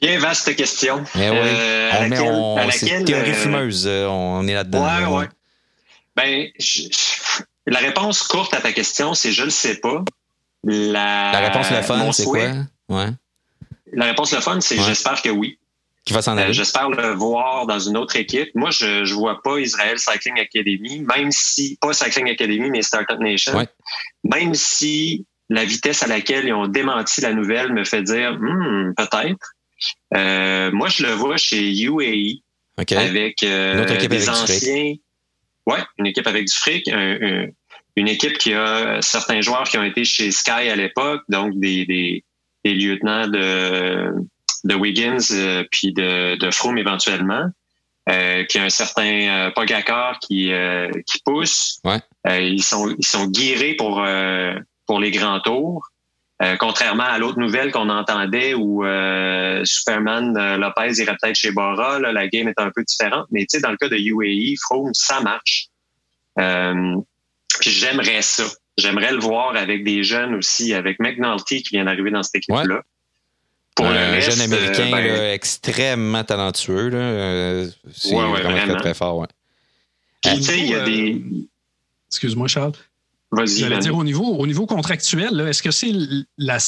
Bien 0.00 0.18
vaste 0.18 0.54
question. 0.54 1.02
Mais 1.16 1.30
oui. 1.30 1.36
Euh, 1.40 1.90
à 1.92 2.08
laquelle, 2.08 2.32
on, 2.32 2.56
à 2.56 2.66
laquelle, 2.66 3.04
théorie 3.04 3.30
euh, 3.30 3.34
fumeuse, 3.34 3.86
euh, 3.86 4.06
on 4.06 4.46
est 4.46 4.54
là-dedans. 4.54 4.84
Ouais, 4.84 5.06
ouais. 5.06 5.28
Ben, 6.14 6.48
la 7.66 7.78
réponse 7.78 8.22
courte 8.22 8.54
à 8.54 8.60
ta 8.60 8.72
question, 8.72 9.14
c'est 9.14 9.32
je 9.32 9.44
le 9.44 9.50
sais 9.50 9.76
pas. 9.76 10.04
La, 10.64 11.32
la 11.32 11.38
réponse 11.40 11.70
le 11.70 11.82
fun, 11.82 12.12
c'est 12.12 12.24
quoi? 12.24 12.38
Ouais. 12.88 13.06
La 13.92 14.06
réponse 14.06 14.32
le 14.32 14.40
fun, 14.40 14.60
c'est 14.60 14.80
j'espère 14.80 15.22
que 15.22 15.30
oui. 15.30 15.58
Qui 16.04 16.14
va 16.14 16.22
s'en 16.22 16.38
aller? 16.38 16.54
j'espère 16.54 16.88
le 16.88 17.12
voir 17.12 17.66
dans 17.66 17.78
une 17.78 17.96
autre 17.96 18.16
équipe. 18.16 18.48
Moi, 18.54 18.70
je 18.70 19.04
je 19.04 19.14
vois 19.14 19.42
pas 19.42 19.58
Israel 19.58 19.98
Cycling 19.98 20.40
Academy, 20.40 21.00
même 21.00 21.30
si 21.30 21.76
pas 21.80 21.92
Cycling 21.92 22.30
Academy, 22.30 22.70
mais 22.70 22.82
Startup 22.82 23.18
Nation. 23.18 23.56
Ouais. 23.56 23.68
Même 24.24 24.54
si 24.54 25.26
la 25.50 25.64
vitesse 25.64 26.02
à 26.02 26.06
laquelle 26.06 26.46
ils 26.46 26.52
ont 26.52 26.66
démenti 26.66 27.20
la 27.20 27.32
nouvelle 27.32 27.72
me 27.72 27.84
fait 27.84 28.02
dire 28.02 28.36
hmm, 28.38 28.94
peut-être. 28.96 29.54
Euh, 30.14 30.70
moi, 30.72 30.88
je 30.88 31.04
le 31.04 31.12
vois 31.12 31.36
chez 31.36 31.72
UAE 31.82 32.40
avec 32.76 33.42
euh, 33.42 34.06
des 34.08 34.28
anciens. 34.28 34.94
Ouais, 35.66 35.80
une 35.98 36.06
équipe 36.06 36.26
avec 36.26 36.46
du 36.46 36.56
fric, 36.56 36.88
une 36.88 38.08
équipe 38.08 38.38
qui 38.38 38.54
a 38.54 39.02
certains 39.02 39.40
joueurs 39.40 39.64
qui 39.64 39.76
ont 39.76 39.84
été 39.84 40.04
chez 40.04 40.30
Sky 40.30 40.50
à 40.50 40.76
l'époque, 40.76 41.22
donc 41.28 41.58
des, 41.58 41.84
des, 41.84 42.24
lieutenants 42.64 43.26
de, 43.28 44.12
de 44.64 44.74
Wiggins 44.74 45.18
euh, 45.32 45.64
puis 45.70 45.92
de, 45.92 46.36
de 46.36 46.50
Froome 46.50 46.78
éventuellement. 46.78 47.50
qui 48.06 48.58
a 48.58 48.64
un 48.64 48.70
certain 48.70 49.50
Pogacar 49.54 50.18
qui 50.20 50.50
qui 51.06 51.18
pousse. 51.24 51.80
Ouais. 51.84 52.00
ils 52.40 52.62
sont 52.62 52.94
ils 52.98 53.06
sont 53.06 53.26
guérés 53.26 53.74
pour 53.74 54.02
pour 54.86 55.00
les 55.00 55.10
grands 55.10 55.40
tours. 55.40 55.90
Euh, 56.40 56.56
contrairement 56.56 57.04
à 57.04 57.18
l'autre 57.18 57.40
nouvelle 57.40 57.72
qu'on 57.72 57.88
entendait 57.88 58.54
où 58.54 58.84
euh, 58.84 59.60
Superman 59.64 60.36
euh, 60.36 60.56
Lopez 60.56 61.00
irait 61.02 61.16
peut-être 61.20 61.34
chez 61.34 61.50
Bora, 61.50 61.98
là, 61.98 62.12
la 62.12 62.28
game 62.28 62.46
est 62.46 62.60
un 62.60 62.70
peu 62.70 62.84
différente. 62.84 63.26
Mais 63.32 63.40
tu 63.40 63.56
sais, 63.56 63.60
dans 63.60 63.72
le 63.72 63.76
cas 63.76 63.88
de 63.88 63.96
UAE, 63.96 64.54
Froome, 64.60 64.94
ça 64.94 65.20
marche. 65.20 65.68
puis 66.36 67.70
j'aimerais 67.70 68.22
ça. 68.22 68.44
J'aimerais 68.76 69.10
le 69.10 69.18
voir 69.18 69.56
avec 69.56 69.82
des 69.82 70.04
jeunes 70.04 70.36
aussi, 70.36 70.72
avec 70.72 71.00
McNulty 71.00 71.64
qui 71.64 71.70
vient 71.70 71.86
d'arriver 71.86 72.12
dans 72.12 72.22
cette 72.22 72.36
équipe-là. 72.36 72.82
Pour 73.74 73.86
un 73.86 74.20
jeune 74.20 74.40
américain 74.40 74.90
ben, 74.90 75.32
extrêmement 75.32 76.22
talentueux. 76.22 76.88
Là, 76.88 77.68
c'est 77.92 78.14
vraiment, 78.14 78.36
très, 78.36 78.76
très 78.76 78.94
fort. 78.94 79.18
Ouais. 79.18 79.26
Puis, 80.22 80.36
tu 80.36 80.42
sais, 80.42 80.58
il 80.58 80.70
y 80.70 80.74
a 80.74 80.84
des... 80.84 81.22
Excuse-moi, 82.08 82.46
Charles. 82.48 82.72
Vas-y. 83.30 83.78
dire 83.78 83.96
au 83.96 84.04
niveau, 84.04 84.24
au 84.24 84.46
niveau 84.46 84.66
contractuel, 84.66 85.40
est-ce 85.48 85.62
que 85.62 85.70
c'est 85.70 85.92
la, 86.38 86.58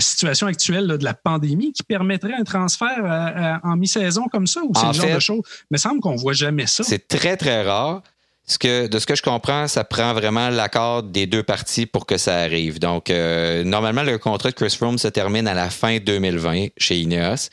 situation 0.00 0.46
actuelle 0.48 0.88
de 0.88 1.04
la 1.04 1.14
pandémie 1.14 1.72
qui 1.72 1.84
permettrait 1.84 2.34
un 2.34 2.44
transfert 2.44 3.60
en 3.62 3.76
mi-saison 3.76 4.26
comme 4.30 4.46
ça 4.46 4.62
ou 4.64 4.72
c'est 4.74 4.86
le 4.86 4.92
genre 4.92 5.14
de 5.14 5.20
choses? 5.20 5.42
Il 5.70 5.74
me 5.74 5.78
semble 5.78 6.00
qu'on 6.00 6.14
ne 6.14 6.18
voit 6.18 6.32
jamais 6.32 6.66
ça. 6.66 6.82
C'est 6.82 7.06
très, 7.06 7.36
très 7.36 7.62
rare. 7.62 8.02
Ce 8.46 8.58
que, 8.58 8.88
de 8.88 8.98
ce 8.98 9.06
que 9.06 9.14
je 9.14 9.22
comprends, 9.22 9.68
ça 9.68 9.84
prend 9.84 10.12
vraiment 10.12 10.48
l'accord 10.50 11.04
des 11.04 11.28
deux 11.28 11.44
parties 11.44 11.86
pour 11.86 12.04
que 12.04 12.16
ça 12.16 12.38
arrive. 12.38 12.80
Donc, 12.80 13.08
euh, 13.08 13.62
normalement, 13.62 14.02
le 14.02 14.18
contrat 14.18 14.50
de 14.50 14.56
Chris 14.56 14.74
Froome 14.76 14.98
se 14.98 15.06
termine 15.06 15.46
à 15.46 15.54
la 15.54 15.70
fin 15.70 15.98
2020 15.98 16.68
chez 16.76 16.98
Ineos 16.98 17.48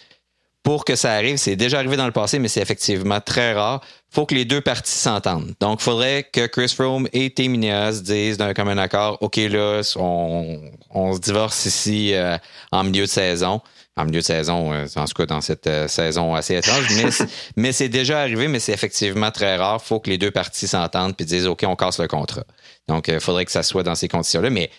pour 0.68 0.84
que 0.84 0.98
ça 0.98 1.14
arrive, 1.14 1.38
c'est 1.38 1.56
déjà 1.56 1.78
arrivé 1.78 1.96
dans 1.96 2.08
le 2.08 2.12
passé, 2.12 2.40
mais 2.40 2.50
c'est 2.50 2.62
effectivement 2.62 3.22
très 3.22 3.54
rare. 3.54 3.80
Faut 4.18 4.26
que 4.26 4.34
les 4.34 4.46
deux 4.46 4.62
parties 4.62 4.98
s'entendent. 4.98 5.54
Donc, 5.60 5.80
il 5.80 5.84
faudrait 5.84 6.24
que 6.24 6.48
Chris 6.48 6.74
Froome 6.76 7.08
et 7.14 7.30
Tim 7.30 7.54
disent 8.02 8.38
d'un 8.38 8.56
commun 8.56 8.80
accord, 8.80 9.20
OK, 9.22 9.36
là, 9.36 9.84
on, 9.96 11.14
se 11.14 11.20
divorce 11.20 11.68
ici 11.68 12.16
euh, 12.16 12.36
en 12.72 12.84
milieu 12.84 13.04
de 13.04 13.10
saison. 13.10 13.62
En 13.96 14.06
milieu 14.06 14.22
de 14.22 14.26
saison, 14.26 14.74
euh, 14.74 14.88
en 14.96 15.06
tout 15.06 15.14
cas 15.14 15.28
dans 15.28 15.42
cette 15.42 15.68
euh, 15.68 15.88
saison 15.88 16.34
assez 16.34 16.56
étrange, 16.56 16.88
mais, 17.56 17.72
c'est 17.72 17.90
déjà 17.90 18.20
arrivé, 18.20 18.48
mais 18.48 18.58
c'est 18.60 18.74
effectivement 18.74 19.30
très 19.30 19.56
rare. 19.56 19.84
faut 19.84 20.00
que 20.00 20.10
les 20.10 20.18
deux 20.18 20.32
parties 20.32 20.68
s'entendent 20.68 21.16
puis 21.16 21.24
disent, 21.24 21.46
OK, 21.46 21.64
on 21.68 21.76
casse 21.76 22.00
le 22.00 22.08
contrat. 22.08 22.44
Donc, 22.88 23.10
il 23.10 23.20
faudrait 23.20 23.46
que 23.46 23.52
ça 23.52 23.62
soit 23.62 23.84
dans 23.84 23.94
ces 23.94 24.08
conditions-là. 24.08 24.50
Mais 24.50 24.72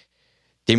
Tim 0.66 0.78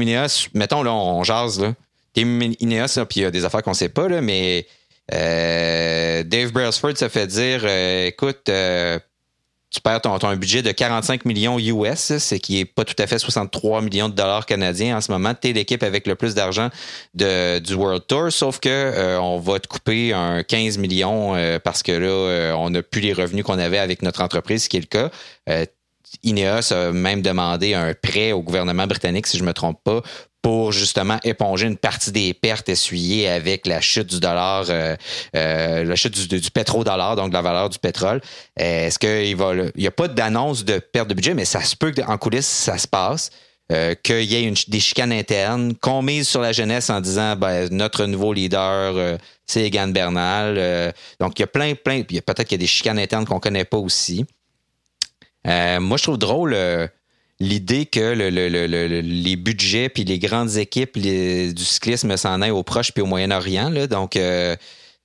mettons, 0.54 0.84
là, 0.84 0.91
on, 0.91 1.24
jase, 1.24 1.62
là. 1.62 1.76
Tim 2.13 2.39
puis 2.39 2.58
il 2.60 3.22
y 3.22 3.26
a 3.26 3.32
des 3.32 3.45
affaires 3.45 3.63
qu'on 3.63 3.74
sait 3.74 3.88
pas, 3.88 4.10
là, 4.10 4.19
mais 4.19 4.67
euh, 5.13 6.24
Dave 6.24 6.52
Brailsford 6.52 6.98
se 6.98 7.10
fait 7.10 7.28
dire 7.28 7.62
euh, 7.63 8.08
écoute, 8.08 8.50
euh, 8.50 9.00
tu 9.72 9.82
perds 9.82 10.02
ton, 10.02 10.17
ton, 10.17 10.36
budget 10.36 10.63
de 10.63 10.72
45 10.72 11.26
millions 11.26 11.60
US, 11.60 12.17
c'est 12.17 12.39
qui 12.39 12.60
est 12.60 12.65
pas 12.65 12.86
tout 12.86 12.95
à 12.98 13.06
fait 13.06 13.19
63 13.19 13.82
millions 13.82 14.10
de 14.10 14.15
dollars 14.15 14.45
canadiens 14.48 14.98
en 14.98 15.02
ce 15.02 15.12
moment. 15.12 15.34
Tu 15.39 15.50
es 15.50 15.54
l'équipe 15.54 15.84
avec 15.84 16.08
le 16.08 16.15
plus 16.15 16.34
d'argent 16.34 16.69
du 17.13 17.74
World 17.76 18.08
Tour, 18.08 18.32
sauf 18.32 18.60
que 18.60 19.17
on 19.19 19.39
va 19.39 19.60
te 19.60 19.67
couper 19.67 20.12
un 20.13 20.41
15 20.41 20.80
millions 20.80 21.36
parce 21.63 21.84
que 21.84 21.91
là, 21.91 22.58
on 22.58 22.72
n'a 22.72 22.82
plus 22.82 23.02
les 23.02 23.13
revenus 23.13 23.43
qu'on 23.43 23.60
avait 23.60 23.78
avec 23.78 24.02
notre 24.02 24.22
entreprise, 24.24 24.63
ce 24.63 24.69
qui 24.69 24.78
est 24.78 24.82
le 24.82 24.88
cas 24.88 25.12
Ineos 26.24 26.74
a 26.74 26.91
même 26.91 27.22
demandé 27.22 27.74
un 27.74 27.93
prêt 27.93 28.32
au 28.32 28.41
gouvernement 28.41 28.88
britannique, 28.88 29.28
si 29.28 29.38
je 29.38 29.43
ne 29.43 29.48
me 29.48 29.54
trompe 29.54 29.80
pas, 29.84 30.02
pour 30.41 30.72
justement 30.72 31.17
éponger 31.24 31.67
une 31.67 31.78
partie 31.78 32.12
des 32.12 32.34
pertes 32.34 32.69
essuyées 32.69 33.28
avec 33.28 33.67
la 33.67 33.82
chute 33.82 34.08
du 34.08 34.19
dollar, 34.19 34.65
euh, 34.69 34.95
euh, 35.36 35.84
la 35.84 35.95
chute 35.95 36.28
du, 36.28 36.52
pétrodollar, 36.52 37.15
donc 37.15 37.34
la 37.34 37.41
valeur 37.41 37.69
du 37.69 37.78
pétrole. 37.78 38.22
Est-ce 38.56 39.00
qu'il 39.00 39.36
va, 39.36 39.54
il 39.54 39.72
n'y 39.82 39.88
a 39.88 39.91
pas 39.91 40.08
d'annonce 40.08 40.63
de 40.63 40.80
perte 40.80 41.10
de 41.10 41.13
budget, 41.13 41.34
mais 41.34 41.45
ça 41.45 41.62
se 41.62 41.76
peut 41.76 41.91
qu'en 41.91 42.17
coulisses, 42.17 42.48
ça 42.48 42.78
se 42.78 42.88
passe. 42.88 43.32
Euh, 43.72 43.93
qu'il 43.93 44.24
y 44.24 44.36
ait 44.36 44.52
des 44.67 44.80
chicanes 44.80 45.12
internes, 45.12 45.76
qu'on 45.76 46.02
mise 46.02 46.28
sur 46.28 46.41
la 46.41 46.52
jeunesse 46.52 46.89
en 46.89 47.02
disant 47.02 47.36
ben, 47.36 47.67
notre 47.69 48.06
nouveau 48.08 48.34
leader, 48.34 49.19
c'est 49.45 49.65
Egan 49.65 49.89
Bernal. 49.89 50.91
donc, 51.19 51.38
il 51.38 51.41
y 51.41 51.43
a 51.43 51.48
plein, 51.48 51.76
plein. 51.76 52.02
Peut-être 52.02 52.45
qu'il 52.45 52.54
y 52.54 52.62
a 52.62 52.63
des 52.63 52.65
chicanes 52.65 52.98
internes 52.98 53.26
qu'on 53.26 53.36
ne 53.36 53.39
connaît 53.39 53.65
pas 53.65 53.78
aussi. 53.78 54.26
Moi, 55.79 55.97
je 55.97 56.03
trouve 56.03 56.17
drôle 56.17 56.55
l'idée 57.39 57.85
que 57.85 58.13
les 58.13 59.35
budgets 59.35 59.89
puis 59.89 60.03
les 60.03 60.19
grandes 60.19 60.57
équipes 60.57 60.97
du 60.97 61.65
cyclisme 61.65 62.15
s'en 62.17 62.41
aillent 62.41 62.51
au 62.51 62.63
Proche 62.63 62.91
puis 62.91 63.01
au 63.01 63.05
Moyen-Orient. 63.05 63.71
Donc, 63.88 64.15
euh, 64.15 64.55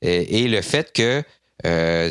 et, 0.03 0.49
le 0.49 0.61
fait 0.61 0.93
que 0.93 1.23
euh, 1.65 2.11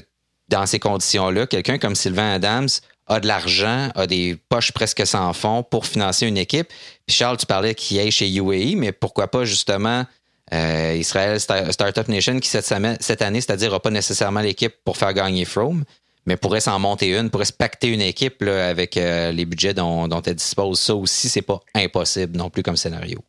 dans 0.49 0.65
ces 0.65 0.79
conditions-là, 0.79 1.47
quelqu'un 1.47 1.77
comme 1.77 1.95
Sylvain 1.95 2.33
Adams 2.33 2.69
a 3.07 3.19
de 3.19 3.27
l'argent, 3.27 3.89
a 3.95 4.07
des 4.07 4.37
poches 4.49 4.71
presque 4.71 5.05
sans 5.05 5.33
fond 5.33 5.63
pour 5.63 5.85
financer 5.85 6.25
une 6.25 6.37
équipe. 6.37 6.67
Charles, 7.09 7.37
tu 7.37 7.45
parlais 7.45 7.75
qu'il 7.75 7.97
est 7.97 8.11
chez 8.11 8.29
UAE, 8.29 8.75
mais 8.77 8.93
pourquoi 8.93 9.27
pas 9.27 9.43
justement 9.43 10.05
euh, 10.53 10.95
Israël 10.97 11.39
Startup 11.39 12.07
Nation 12.07 12.39
qui 12.39 12.47
cette, 12.47 12.71
année, 12.71 13.41
c'est-à-dire 13.41 13.71
n'a 13.71 13.79
pas 13.79 13.89
nécessairement 13.89 14.39
l'équipe 14.39 14.73
pour 14.85 14.97
faire 14.97 15.13
gagner 15.13 15.45
Froome, 15.45 15.83
mais 16.25 16.37
pourrait 16.37 16.61
s'en 16.61 16.79
monter 16.79 17.17
une, 17.17 17.29
pourrait 17.29 17.45
se 17.45 17.53
pacter 17.53 17.87
une 17.89 18.01
équipe 18.01 18.41
avec 18.41 18.97
euh, 18.97 19.31
les 19.31 19.45
budgets 19.45 19.73
dont, 19.73 20.07
elle 20.09 20.35
dispose. 20.35 20.79
Ça 20.79 20.95
aussi, 20.95 21.29
c'est 21.29 21.41
pas 21.41 21.59
impossible 21.73 22.37
non 22.37 22.49
plus 22.49 22.63
comme 22.63 22.77
scénario. 22.77 23.19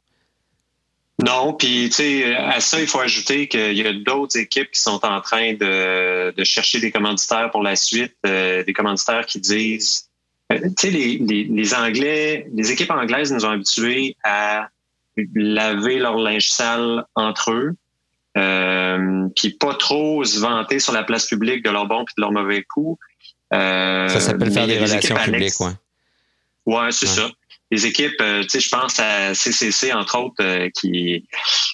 Non, 1.24 1.54
puis 1.54 1.88
tu 1.90 1.94
sais, 1.94 2.34
à 2.34 2.60
ça, 2.60 2.80
il 2.80 2.88
faut 2.88 2.98
ajouter 2.98 3.46
qu'il 3.46 3.74
y 3.74 3.86
a 3.86 3.92
d'autres 3.92 4.36
équipes 4.36 4.70
qui 4.72 4.80
sont 4.80 5.04
en 5.04 5.20
train 5.20 5.54
de, 5.54 6.32
chercher 6.42 6.80
des 6.80 6.90
commanditaires 6.90 7.50
pour 7.50 7.62
la 7.62 7.76
suite, 7.76 8.16
euh, 8.26 8.64
des 8.64 8.72
commanditaires 8.72 9.24
qui 9.24 9.38
disent, 9.38 10.08
euh, 10.52 10.58
tu 10.76 10.90
sais, 10.90 10.90
les, 10.90 11.74
Anglais, 11.74 12.48
les 12.52 12.72
équipes 12.72 12.90
anglaises 12.90 13.32
nous 13.32 13.44
ont 13.44 13.50
habitués 13.50 14.16
à 14.24 14.68
laver 15.34 16.00
leur 16.00 16.16
linge 16.16 16.50
sale 16.50 17.04
entre 17.14 17.52
eux 17.52 17.76
euh, 18.36 19.28
puis 19.36 19.50
pas 19.50 19.74
trop 19.74 20.24
se 20.24 20.40
vanter 20.40 20.80
sur 20.80 20.92
la 20.92 21.04
place 21.04 21.26
publique 21.26 21.64
de 21.64 21.70
leur 21.70 21.86
bon 21.86 22.02
et 22.02 22.14
de 22.16 22.20
leur 22.20 22.32
mauvais 22.32 22.64
coup. 22.64 22.98
Euh, 23.52 24.08
ça 24.08 24.20
s'appelle 24.20 24.50
faire 24.50 24.66
des 24.66 24.78
relations 24.78 25.16
publiques, 25.16 25.60
ouais. 25.60 25.72
Ouais, 26.66 26.90
c'est 26.90 27.06
ça. 27.06 27.30
Les 27.70 27.86
équipes, 27.86 28.20
euh, 28.20 28.42
tu 28.42 28.50
sais, 28.50 28.60
je 28.60 28.68
pense 28.68 28.98
à 28.98 29.34
CCC 29.34 29.92
entre 29.92 30.18
autres, 30.18 30.42
euh, 30.42 30.68
qui, 30.74 31.26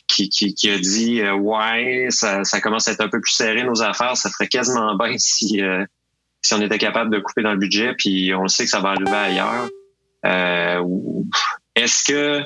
qui, 0.06 0.28
qui, 0.28 0.70
a 0.70 0.78
dit 0.78 1.22
ouais, 1.22 2.06
ça, 2.10 2.44
ça 2.44 2.60
commence 2.60 2.88
à 2.88 2.92
être 2.92 3.00
un 3.00 3.08
peu 3.08 3.20
plus 3.20 3.32
serré 3.32 3.64
nos 3.64 3.82
affaires, 3.82 4.16
ça 4.16 4.30
ferait 4.30 4.48
quasiment 4.48 4.96
bien 4.96 5.14
si 5.18 5.60
si 6.42 6.54
on 6.54 6.62
était 6.62 6.78
capable 6.78 7.14
de 7.14 7.20
couper 7.20 7.42
dans 7.42 7.52
le 7.52 7.58
budget, 7.58 7.94
puis 7.98 8.32
on 8.34 8.48
sait 8.48 8.64
que 8.64 8.70
ça 8.70 8.80
va 8.80 8.90
arriver 8.90 9.10
ailleurs. 9.10 9.68
Est-ce 11.76 12.04
que 12.04 12.42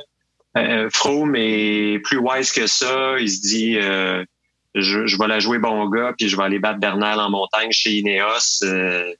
euh, 0.56 0.88
Froome 0.92 1.34
est 1.36 1.98
plus 2.04 2.18
wise 2.18 2.52
que 2.52 2.66
ça. 2.66 3.16
Il 3.18 3.30
se 3.30 3.40
dit, 3.40 3.76
euh, 3.78 4.24
je, 4.74 5.06
je, 5.06 5.18
vais 5.18 5.26
la 5.26 5.40
jouer 5.40 5.58
bon 5.58 5.88
gars, 5.88 6.14
puis 6.16 6.28
je 6.28 6.36
vais 6.36 6.44
aller 6.44 6.58
battre 6.58 6.80
Bernal 6.80 7.18
en 7.20 7.30
montagne 7.30 7.70
chez 7.72 7.92
Ineos. 7.92 8.62
Euh, 8.62 9.12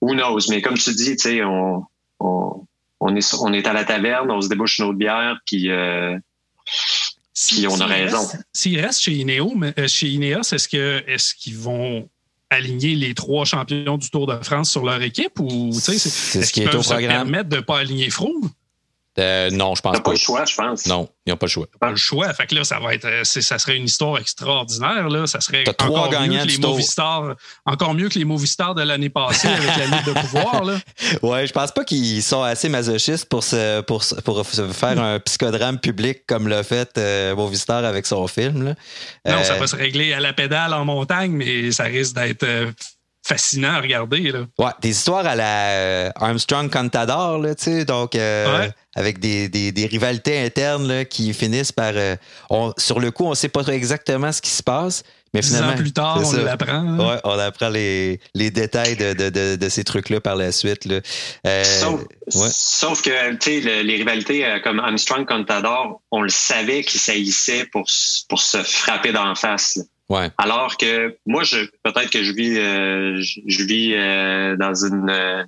who 0.00 0.14
knows? 0.14 0.40
Mais 0.50 0.62
comme 0.62 0.78
tu 0.78 0.92
dis, 0.94 1.16
tu 1.16 1.28
sais, 1.28 1.44
on, 1.44 1.84
on, 2.20 2.66
on, 3.00 3.16
est, 3.16 3.34
on 3.34 3.52
est 3.52 3.66
à 3.66 3.72
la 3.72 3.84
taverne, 3.84 4.30
on 4.30 4.40
se 4.40 4.48
débouche 4.48 4.78
une 4.78 4.86
autre 4.86 4.98
bière, 4.98 5.38
puis... 5.46 5.70
Euh, 5.70 6.16
puis 7.34 7.66
on 7.66 7.80
a 7.80 7.86
raison. 7.86 8.26
S'ils 8.52 8.80
restent 8.80 9.02
chez 9.02 9.12
Ineos, 9.12 9.54
euh, 9.78 9.88
chez 9.88 10.08
Ineos, 10.08 10.42
est-ce 10.52 10.68
que 10.68 11.02
est-ce 11.06 11.34
qu'ils 11.34 11.58
vont 11.58 12.08
aligner 12.48 12.94
les 12.94 13.14
trois 13.14 13.44
champions 13.44 13.98
du 13.98 14.08
Tour 14.10 14.26
de 14.26 14.42
France 14.42 14.70
sur 14.70 14.84
leur 14.84 15.02
équipe 15.02 15.40
ou 15.40 15.72
c'est 15.72 15.98
ce 15.98 16.52
qui 16.52 16.62
est 16.62 16.74
au 16.74 16.80
programme. 16.80 17.08
permettre 17.08 17.48
de 17.48 17.60
pas 17.60 17.78
aligner 17.78 18.10
Froome? 18.10 18.50
Euh, 19.18 19.50
non, 19.50 19.74
je 19.74 19.80
pense 19.80 19.96
pas. 19.96 20.02
pas 20.02 20.10
le 20.10 20.16
choix, 20.16 20.44
je 20.44 20.56
pense. 20.56 20.86
Non, 20.86 21.08
ils 21.24 21.30
n'ont 21.30 21.36
pas 21.36 21.46
le 21.46 21.50
choix. 21.50 21.66
Pas 21.78 21.90
le 21.90 21.96
choix. 21.96 22.32
Fait 22.34 22.46
que 22.46 22.54
là, 22.54 22.64
ça 22.64 22.80
va 22.80 22.94
être, 22.94 23.04
euh, 23.04 23.22
ça 23.24 23.58
serait 23.58 23.76
une 23.76 23.84
histoire 23.84 24.18
extraordinaire. 24.18 25.08
Là. 25.08 25.26
Ça 25.26 25.40
serait 25.40 25.64
encore 25.68 26.10
mieux 26.10 26.40
que 26.40 26.48
les 26.48 26.58
Movistars, 26.58 27.36
encore 27.64 27.94
mieux 27.94 28.08
que 28.08 28.18
les 28.18 28.24
Movistars 28.24 28.74
de 28.74 28.82
l'année 28.82 29.10
passée 29.10 29.48
avec 29.48 29.76
la 29.76 29.86
Ligue 29.86 30.06
de 30.06 30.20
pouvoir. 30.20 30.64
Là. 30.64 30.78
Ouais, 31.22 31.46
je 31.46 31.52
pense 31.52 31.70
pas 31.70 31.84
qu'ils 31.84 32.22
sont 32.22 32.42
assez 32.42 32.68
masochistes 32.68 33.26
pour 33.26 33.44
se, 33.44 33.80
pour, 33.82 34.04
pour 34.24 34.46
faire 34.46 35.00
un 35.00 35.20
psychodrame 35.20 35.78
public 35.78 36.26
comme 36.26 36.48
l'a 36.48 36.62
fait 36.62 36.96
euh, 36.98 37.34
Movistar 37.34 37.84
avec 37.84 38.06
son 38.06 38.26
film. 38.26 38.64
Là. 38.64 38.74
Non, 39.26 39.44
ça 39.44 39.56
va 39.56 39.66
se 39.66 39.76
régler 39.76 40.12
à 40.12 40.20
la 40.20 40.32
pédale 40.32 40.74
en 40.74 40.84
montagne, 40.84 41.32
mais 41.32 41.70
ça 41.72 41.84
risque 41.84 42.14
d'être 42.14 42.44
fascinant 43.24 43.74
à 43.74 43.80
regarder. 43.80 44.32
Là. 44.32 44.40
Ouais, 44.58 44.72
des 44.82 44.90
histoires 44.90 45.26
à 45.26 45.34
la 45.34 46.12
Armstrong 46.16 46.70
Contador, 46.70 47.38
là, 47.38 47.54
tu 47.54 47.64
sais, 47.64 47.84
donc 47.84 48.14
avec 48.96 49.18
des, 49.18 49.48
des, 49.48 49.72
des, 49.72 49.86
rivalités 49.86 50.38
internes 50.38 50.86
là, 50.86 51.04
qui 51.04 51.32
finissent 51.34 51.72
par. 51.72 51.92
Euh, 51.94 52.16
on, 52.50 52.72
sur 52.78 53.00
le 53.00 53.10
coup, 53.10 53.24
on 53.24 53.30
ne 53.30 53.34
sait 53.34 53.48
pas 53.48 53.62
exactement 53.66 54.30
ce 54.32 54.40
qui 54.40 54.50
se 54.50 54.62
passe. 54.62 55.02
Mais 55.32 55.42
finalement, 55.42 55.72
ans 55.72 55.76
plus 55.76 55.92
tard, 55.92 56.22
on 56.24 56.32
l'apprend. 56.44 56.72
Hein. 56.72 56.98
Ouais, 56.98 57.20
on 57.24 57.36
apprend 57.36 57.68
les, 57.68 58.20
les 58.34 58.52
détails 58.52 58.94
de, 58.94 59.14
de, 59.14 59.30
de, 59.30 59.56
de 59.56 59.68
ces 59.68 59.82
trucs-là 59.82 60.20
par 60.20 60.36
la 60.36 60.52
suite. 60.52 60.84
Là. 60.84 61.00
Euh, 61.44 61.64
sauf, 61.64 62.02
ouais. 62.36 62.48
sauf, 62.52 63.02
que 63.02 63.32
tu 63.32 63.60
sais, 63.60 63.82
les 63.82 63.96
rivalités 63.96 64.46
euh, 64.46 64.60
comme 64.60 64.78
Armstrong 64.78 65.26
Contador, 65.26 66.00
on 66.12 66.22
le 66.22 66.28
savait 66.28 66.84
qu'ils 66.84 67.00
saillissaient 67.00 67.66
pour, 67.72 67.84
pour 68.28 68.40
se 68.40 68.62
frapper 68.62 69.10
d'en 69.10 69.34
face. 69.34 69.80
Ouais. 70.10 70.30
Alors 70.38 70.76
que 70.76 71.16
moi, 71.26 71.44
je 71.44 71.64
peut-être 71.82 72.10
que 72.10 72.22
je 72.22 72.32
vis, 72.32 72.58
euh, 72.58 73.16
je, 73.20 73.40
je, 73.46 73.64
vis 73.64 73.94
euh, 73.94 74.56
dans 74.56 74.74
une 74.74 75.46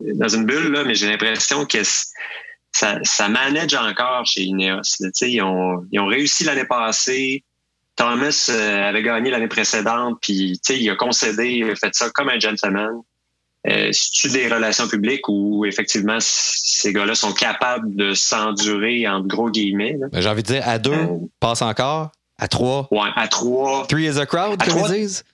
dans 0.00 0.28
une 0.28 0.44
bulle 0.46 0.72
là, 0.72 0.84
mais 0.84 0.94
j'ai 0.94 1.08
l'impression 1.08 1.66
que 1.66 1.82
ça, 2.72 2.98
ça 3.02 3.28
manage 3.28 3.74
encore 3.74 4.24
chez 4.26 4.42
Ineos. 4.42 4.82
Ils 5.22 5.42
ont, 5.42 5.86
ils 5.92 6.00
ont 6.00 6.06
réussi 6.06 6.44
l'année 6.44 6.64
passée. 6.64 7.44
Thomas 7.96 8.46
euh, 8.48 8.88
avait 8.88 9.02
gagné 9.02 9.30
l'année 9.30 9.48
précédente, 9.48 10.18
puis 10.22 10.58
il 10.70 10.90
a 10.90 10.96
concédé, 10.96 11.48
il 11.48 11.70
a 11.70 11.76
fait 11.76 11.94
ça 11.94 12.08
comme 12.10 12.30
un 12.30 12.38
gentleman. 12.38 13.02
Euh, 13.66 13.90
C'est-tu 13.92 14.30
des 14.30 14.48
relations 14.48 14.88
publiques 14.88 15.28
où 15.28 15.66
effectivement 15.66 16.16
ces 16.20 16.94
gars-là 16.94 17.14
sont 17.14 17.34
capables 17.34 17.94
de 17.94 18.14
s'endurer 18.14 19.06
en 19.06 19.20
gros 19.20 19.50
guillemets? 19.50 19.96
Ben, 20.12 20.22
j'ai 20.22 20.28
envie 20.30 20.42
de 20.42 20.46
dire 20.46 20.66
à 20.66 20.78
deux, 20.78 20.92
euh, 20.92 21.18
passe 21.40 21.60
encore. 21.60 22.10
À 22.40 22.48
trois? 22.48 22.88
Ouais, 22.90 23.10
à 23.14 23.28
trois. 23.28 23.86
Three 23.86 24.06
is 24.06 24.18
a 24.18 24.26
crowd, 24.26 24.60
comme 24.64 24.78
ils 24.78 25.00
disent? 25.02 25.24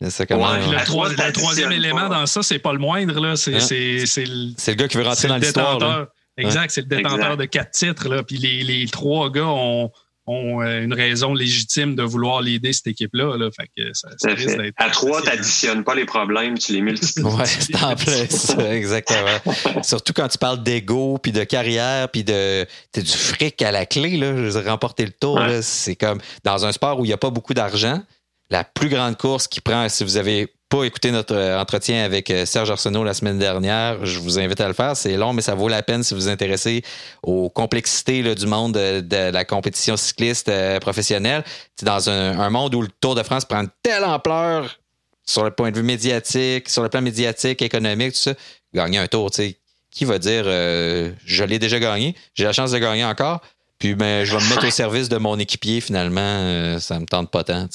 Ouais, 0.00 0.08
le, 0.10 1.32
troisième 1.32 1.72
élément 1.72 2.08
dans 2.08 2.26
ça, 2.26 2.42
c'est 2.42 2.58
pas 2.58 2.72
le 2.72 2.78
moindre. 2.78 3.34
C'est 3.36 3.54
hein? 3.54 3.58
le 3.60 4.74
gars 4.74 4.88
qui 4.88 4.96
veut 4.98 5.04
rentrer 5.04 5.28
dans 5.28 5.36
l'histoire. 5.36 6.08
Exact, 6.36 6.70
c'est 6.70 6.82
le 6.82 6.88
détenteur 6.88 7.36
de 7.38 7.46
quatre 7.46 7.70
titres. 7.70 8.08
Là. 8.08 8.22
Puis 8.22 8.36
les, 8.36 8.62
les 8.62 8.86
trois 8.88 9.30
gars 9.30 9.46
ont, 9.46 9.90
ont 10.26 10.62
euh, 10.62 10.82
une 10.82 10.92
raison 10.92 11.34
légitime 11.34 11.94
de 11.94 12.02
vouloir 12.02 12.42
l'aider 12.42 12.72
cette 12.72 12.88
équipe-là. 12.88 13.36
Là. 13.36 13.50
Fait 13.50 13.68
que 13.76 13.92
ça, 13.92 14.08
ça 14.18 14.36
fait. 14.36 14.72
À 14.76 14.90
trois, 14.90 15.22
tu 15.22 15.28
n'additionnes 15.28 15.84
pas 15.84 15.94
les 15.94 16.04
problèmes, 16.04 16.58
tu 16.58 16.72
les 16.72 16.82
multiplies. 16.82 17.24
oui, 17.24 17.46
c'est 17.46 17.82
en 17.82 17.94
plus, 17.94 18.56
exactement. 18.70 19.82
Surtout 19.82 20.12
quand 20.12 20.28
tu 20.28 20.38
parles 20.38 20.62
d'ego, 20.62 21.18
puis 21.18 21.32
de 21.32 21.44
carrière, 21.44 22.08
puis 22.10 22.24
de 22.24 22.66
du 22.94 23.06
fric 23.06 23.62
à 23.62 23.70
la 23.70 23.86
clé. 23.86 24.16
Là, 24.16 24.50
je 24.50 24.58
remporter 24.66 25.04
le 25.04 25.12
tour, 25.12 25.40
c'est 25.62 25.96
comme 25.96 26.20
dans 26.44 26.66
un 26.66 26.72
sport 26.72 27.00
où 27.00 27.04
il 27.04 27.08
n'y 27.08 27.14
a 27.14 27.18
pas 27.18 27.30
beaucoup 27.30 27.54
d'argent. 27.54 28.02
La 28.50 28.64
plus 28.64 28.88
grande 28.88 29.16
course 29.16 29.48
qui 29.48 29.60
prend, 29.60 29.88
si 29.88 30.04
vous 30.04 30.16
avez 30.16 30.52
pas 30.68 30.84
écouté 30.84 31.12
notre 31.12 31.34
euh, 31.34 31.60
entretien 31.60 32.04
avec 32.04 32.30
euh, 32.30 32.44
Serge 32.44 32.70
Arsenault 32.70 33.04
la 33.04 33.14
semaine 33.14 33.38
dernière, 33.38 34.04
je 34.04 34.18
vous 34.18 34.38
invite 34.38 34.60
à 34.60 34.68
le 34.68 34.74
faire. 34.74 34.96
C'est 34.96 35.16
long, 35.16 35.32
mais 35.32 35.42
ça 35.42 35.54
vaut 35.54 35.68
la 35.68 35.82
peine 35.82 36.02
si 36.02 36.14
vous 36.14 36.20
vous 36.20 36.28
intéressez 36.28 36.82
aux 37.22 37.48
complexités 37.48 38.34
du 38.34 38.46
monde 38.46 38.72
de, 38.72 39.30
la 39.30 39.44
compétition 39.44 39.96
cycliste 39.96 40.48
euh, 40.48 40.80
professionnelle. 40.80 41.44
Dans 41.82 42.10
un, 42.10 42.50
monde 42.50 42.74
où 42.74 42.82
le 42.82 42.88
Tour 43.00 43.14
de 43.14 43.22
France 43.22 43.44
prend 43.44 43.64
telle 43.82 44.04
ampleur 44.04 44.78
sur 45.24 45.44
le 45.44 45.50
point 45.50 45.70
de 45.70 45.76
vue 45.76 45.82
médiatique, 45.82 46.68
sur 46.68 46.82
le 46.82 46.88
plan 46.88 47.00
médiatique, 47.00 47.62
économique, 47.62 48.12
tout 48.12 48.20
ça. 48.20 48.34
Gagner 48.74 48.98
un 48.98 49.06
tour, 49.06 49.30
tu 49.30 49.42
sais. 49.42 49.58
Qui 49.90 50.04
va 50.04 50.18
dire 50.18 50.44
je 50.44 51.44
l'ai 51.44 51.58
déjà 51.58 51.78
gagné, 51.78 52.14
j'ai 52.34 52.44
la 52.44 52.52
chance 52.52 52.70
de 52.72 52.78
gagner 52.78 53.04
encore, 53.04 53.40
puis 53.78 53.94
ben, 53.94 54.24
je 54.24 54.36
vais 54.36 54.44
me 54.44 54.50
mettre 54.50 54.66
au 54.66 54.70
service 54.70 55.08
de 55.08 55.16
mon 55.16 55.38
équipier 55.38 55.80
finalement, 55.80 56.78
ça 56.78 57.00
me 57.00 57.06
tente 57.06 57.30
pas 57.30 57.44
tant. 57.44 57.66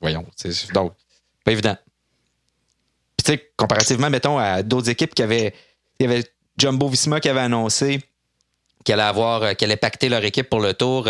Voyons. 0.00 0.24
Donc, 0.72 0.92
pas 1.44 1.50
évident 1.50 1.76
comparativement, 3.56 4.10
mettons, 4.10 4.38
à 4.38 4.62
d'autres 4.62 4.90
équipes 4.90 5.14
qui 5.14 5.22
avaient. 5.22 5.54
Il 5.98 6.06
y 6.06 6.12
avait 6.12 6.24
Jumbo 6.58 6.88
Visma 6.88 7.20
qui 7.20 7.28
avait 7.28 7.40
annoncé 7.40 8.00
avoir, 8.92 9.56
qui 9.56 9.64
allaient 9.64 9.76
pacter 9.76 10.08
leur 10.08 10.24
équipe 10.24 10.48
pour 10.48 10.60
le 10.60 10.74
tour 10.74 11.08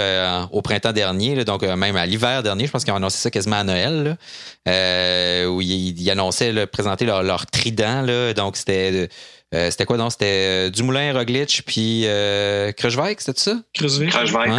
au 0.51 0.63
printemps 0.63 0.93
dernier, 0.93 1.45
donc 1.45 1.63
même 1.63 1.97
à 1.97 2.07
l'hiver 2.07 2.43
dernier. 2.43 2.67
Je 2.67 2.71
pense 2.71 2.85
qu'ils 2.85 2.93
ont 2.93 2.97
annoncé 2.97 3.19
ça 3.19 3.31
quasiment 3.31 3.57
à 3.57 3.65
Noël, 3.65 4.17
où 5.49 5.61
ils, 5.61 6.11
annonçaient 6.11 6.67
présenter 6.67 7.05
leur, 7.05 7.47
trident. 7.47 8.03
Là, 8.03 8.33
donc 8.33 8.57
c'était 8.57 9.09
c'était 9.53 9.85
quoi 9.85 9.97
donc? 9.97 10.13
C'était 10.13 10.71
Dumoulin, 10.71 11.13
Roglic, 11.13 11.63
puis 11.67 12.07
euh, 12.07 12.73
c'était 12.77 13.33
ça? 13.37 13.57
Krujvik, 13.75 14.15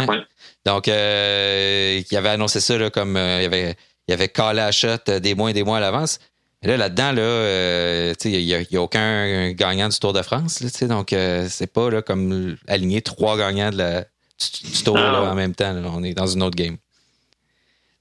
oui. 0.08 0.18
Donc, 0.64 0.86
il 0.86 2.16
avait 2.16 2.28
annoncé 2.28 2.60
ça 2.60 2.90
comme 2.90 3.16
il 3.16 3.44
avait 3.44 3.76
il 4.08 4.14
avait 4.14 4.28
calé 4.28 4.60
à 4.60 4.72
shot 4.72 5.20
des 5.20 5.34
mois 5.34 5.50
et 5.50 5.52
des 5.52 5.62
mois 5.62 5.76
à 5.76 5.80
l'avance. 5.80 6.18
Et 6.62 6.66
là, 6.66 6.76
là-dedans, 6.76 7.12
là, 7.12 7.22
euh, 7.22 8.14
il 8.24 8.44
n'y 8.44 8.76
a, 8.76 8.82
aucun 8.82 9.52
gagnant 9.52 9.88
du 9.88 9.98
Tour 9.98 10.12
de 10.12 10.22
France. 10.22 10.60
Là, 10.60 10.88
donc, 10.88 11.12
euh, 11.12 11.46
c'est 11.48 11.72
pas 11.72 11.88
là, 11.88 12.02
comme 12.02 12.56
aligner 12.66 13.00
trois 13.00 13.38
gagnants 13.38 13.70
de 13.70 13.76
la, 13.76 14.00
du, 14.00 14.82
Tour 14.82 14.96
en 14.96 15.34
même 15.34 15.54
temps. 15.54 15.74
On 15.94 16.02
est 16.02 16.14
dans 16.14 16.26
une 16.26 16.42
autre 16.42 16.56
game. 16.56 16.76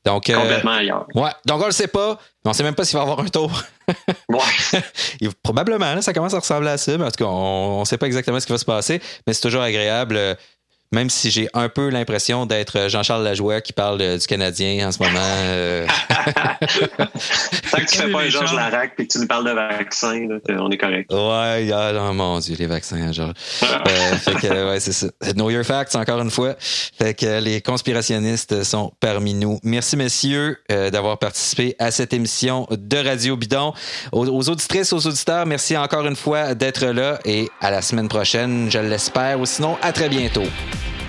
Donc, 0.05 0.29
euh, 0.29 0.35
Complètement 0.35 0.71
ailleurs. 0.71 1.05
Ouais. 1.13 1.31
Donc, 1.45 1.61
on 1.61 1.65
le 1.65 1.71
sait 1.71 1.87
pas. 1.87 2.17
Mais 2.43 2.51
on 2.51 2.53
sait 2.53 2.63
même 2.63 2.75
pas 2.75 2.85
s'il 2.85 2.97
va 2.97 3.03
y 3.03 3.03
avoir 3.03 3.19
un 3.19 3.27
tour. 3.27 3.51
ouais. 4.29 5.29
Probablement, 5.43 6.01
ça 6.01 6.13
commence 6.13 6.33
à 6.33 6.39
ressembler 6.39 6.69
à 6.69 6.77
ça. 6.77 6.97
Mais 6.97 7.03
en 7.03 7.11
tout 7.11 7.23
cas, 7.23 7.29
on 7.29 7.81
ne 7.81 7.85
sait 7.85 7.97
pas 7.97 8.07
exactement 8.07 8.39
ce 8.39 8.45
qui 8.45 8.53
va 8.53 8.57
se 8.57 8.65
passer. 8.65 9.01
Mais 9.27 9.33
c'est 9.33 9.41
toujours 9.41 9.61
agréable 9.61 10.17
même 10.91 11.09
si 11.09 11.31
j'ai 11.31 11.49
un 11.53 11.69
peu 11.69 11.89
l'impression 11.89 12.45
d'être 12.45 12.87
Jean-Charles 12.87 13.23
Lajoie 13.23 13.61
qui 13.61 13.73
parle 13.73 14.17
du 14.19 14.27
Canadien 14.27 14.87
en 14.87 14.91
ce 14.91 15.03
moment. 15.03 15.19
Euh. 15.19 15.85
Tant 17.71 17.77
que 17.79 17.85
tu 17.85 17.97
fais 17.97 18.11
pas 18.11 18.21
un 18.21 18.29
Georges 18.29 18.53
Larac 18.53 18.93
et 18.97 19.05
que 19.05 19.11
tu 19.11 19.19
nous 19.19 19.27
parles 19.27 19.45
de 19.45 19.51
vaccins, 19.51 20.27
on 20.49 20.71
est 20.71 20.77
correct. 20.77 21.11
Ouais, 21.11 21.69
oh, 21.73 22.13
mon 22.13 22.39
Dieu, 22.39 22.55
les 22.57 22.67
vaccins, 22.67 23.11
Georges. 23.11 23.33
euh, 23.63 24.15
fait 24.15 24.35
que, 24.35 24.69
ouais, 24.69 24.79
c'est 24.79 24.93
ça. 24.93 25.07
Know 25.33 25.49
your 25.49 25.65
facts, 25.65 25.95
encore 25.95 26.21
une 26.21 26.31
fois. 26.31 26.55
Fait 26.59 27.13
que 27.13 27.39
les 27.39 27.61
conspirationnistes 27.61 28.63
sont 28.63 28.93
parmi 28.99 29.33
nous. 29.33 29.59
Merci, 29.63 29.97
messieurs, 29.97 30.57
euh, 30.71 30.89
d'avoir 30.89 31.19
participé 31.19 31.75
à 31.79 31.91
cette 31.91 32.13
émission 32.13 32.67
de 32.71 32.97
Radio 32.97 33.35
Bidon. 33.35 33.73
Aux, 34.11 34.27
aux 34.27 34.49
auditrices, 34.49 34.93
aux 34.93 35.05
auditeurs, 35.05 35.45
merci 35.45 35.75
encore 35.75 36.05
une 36.05 36.15
fois 36.15 36.55
d'être 36.55 36.85
là 36.85 37.19
et 37.25 37.49
à 37.61 37.71
la 37.71 37.81
semaine 37.81 38.07
prochaine, 38.07 38.69
je 38.71 38.79
l'espère, 38.79 39.39
ou 39.39 39.45
sinon, 39.45 39.77
à 39.81 39.91
très 39.91 40.09
bientôt. 40.09 40.43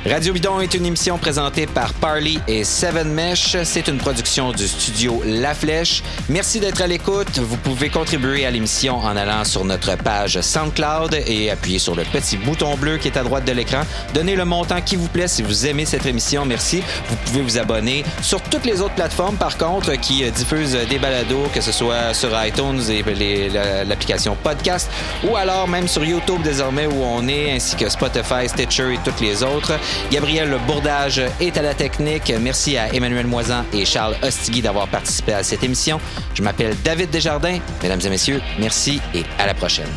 Radio 0.06 0.32
Bidon 0.32 0.60
est 0.60 0.74
une 0.74 0.86
émission 0.86 1.18
présentée 1.18 1.66
par 1.66 1.92
Parley 1.92 2.36
et 2.46 2.62
Seven 2.62 3.12
Mesh. 3.12 3.56
C'est 3.64 3.88
une 3.88 3.98
production 3.98 4.52
du 4.52 4.68
studio 4.68 5.20
La 5.26 5.54
Flèche. 5.54 6.04
Merci 6.28 6.60
d'être 6.60 6.80
à 6.80 6.86
l'écoute. 6.86 7.36
Vous 7.38 7.56
pouvez 7.56 7.90
contribuer 7.90 8.46
à 8.46 8.50
l'émission 8.50 8.98
en 8.98 9.16
allant 9.16 9.44
sur 9.44 9.64
notre 9.64 9.96
page 9.98 10.40
SoundCloud 10.40 11.14
et 11.26 11.50
appuyer 11.50 11.80
sur 11.80 11.96
le 11.96 12.04
petit 12.04 12.36
bouton 12.36 12.76
bleu 12.76 12.98
qui 12.98 13.08
est 13.08 13.16
à 13.18 13.24
droite 13.24 13.44
de 13.44 13.50
l'écran. 13.50 13.82
Donnez 14.14 14.36
le 14.36 14.44
montant 14.44 14.80
qui 14.80 14.94
vous 14.94 15.08
plaît 15.08 15.26
si 15.26 15.42
vous 15.42 15.66
aimez 15.66 15.84
cette 15.84 16.06
émission. 16.06 16.44
Merci. 16.46 16.80
Vous 17.08 17.16
pouvez 17.26 17.42
vous 17.42 17.58
abonner 17.58 18.04
sur 18.22 18.40
toutes 18.40 18.66
les 18.66 18.80
autres 18.80 18.94
plateformes, 18.94 19.36
par 19.36 19.58
contre, 19.58 19.92
qui 19.96 20.22
diffusent 20.30 20.78
des 20.88 20.98
balados, 21.00 21.48
que 21.52 21.60
ce 21.60 21.72
soit 21.72 22.14
sur 22.14 22.30
iTunes 22.44 22.80
et 22.88 23.50
l'application 23.84 24.36
podcast, 24.42 24.88
ou 25.24 25.36
alors 25.36 25.66
même 25.66 25.88
sur 25.88 26.04
YouTube 26.04 26.40
désormais 26.42 26.86
où 26.86 27.02
on 27.02 27.26
est, 27.26 27.52
ainsi 27.56 27.74
que 27.74 27.88
Spotify, 27.88 28.48
Stitcher 28.48 28.94
et 28.94 28.98
toutes 29.04 29.20
les 29.20 29.42
autres. 29.42 29.72
Gabriel 30.10 30.58
Bourdage 30.66 31.22
est 31.40 31.56
à 31.56 31.62
la 31.62 31.74
technique. 31.74 32.32
Merci 32.40 32.76
à 32.76 32.92
Emmanuel 32.92 33.26
Moisan 33.26 33.64
et 33.72 33.84
Charles 33.84 34.16
Ostigui 34.22 34.62
d'avoir 34.62 34.88
participé 34.88 35.32
à 35.34 35.42
cette 35.42 35.62
émission. 35.62 36.00
Je 36.34 36.42
m'appelle 36.42 36.74
David 36.84 37.10
Desjardins. 37.10 37.58
Mesdames 37.82 38.00
et 38.04 38.10
messieurs, 38.10 38.40
merci 38.58 39.00
et 39.14 39.24
à 39.38 39.46
la 39.46 39.54
prochaine. 39.54 39.88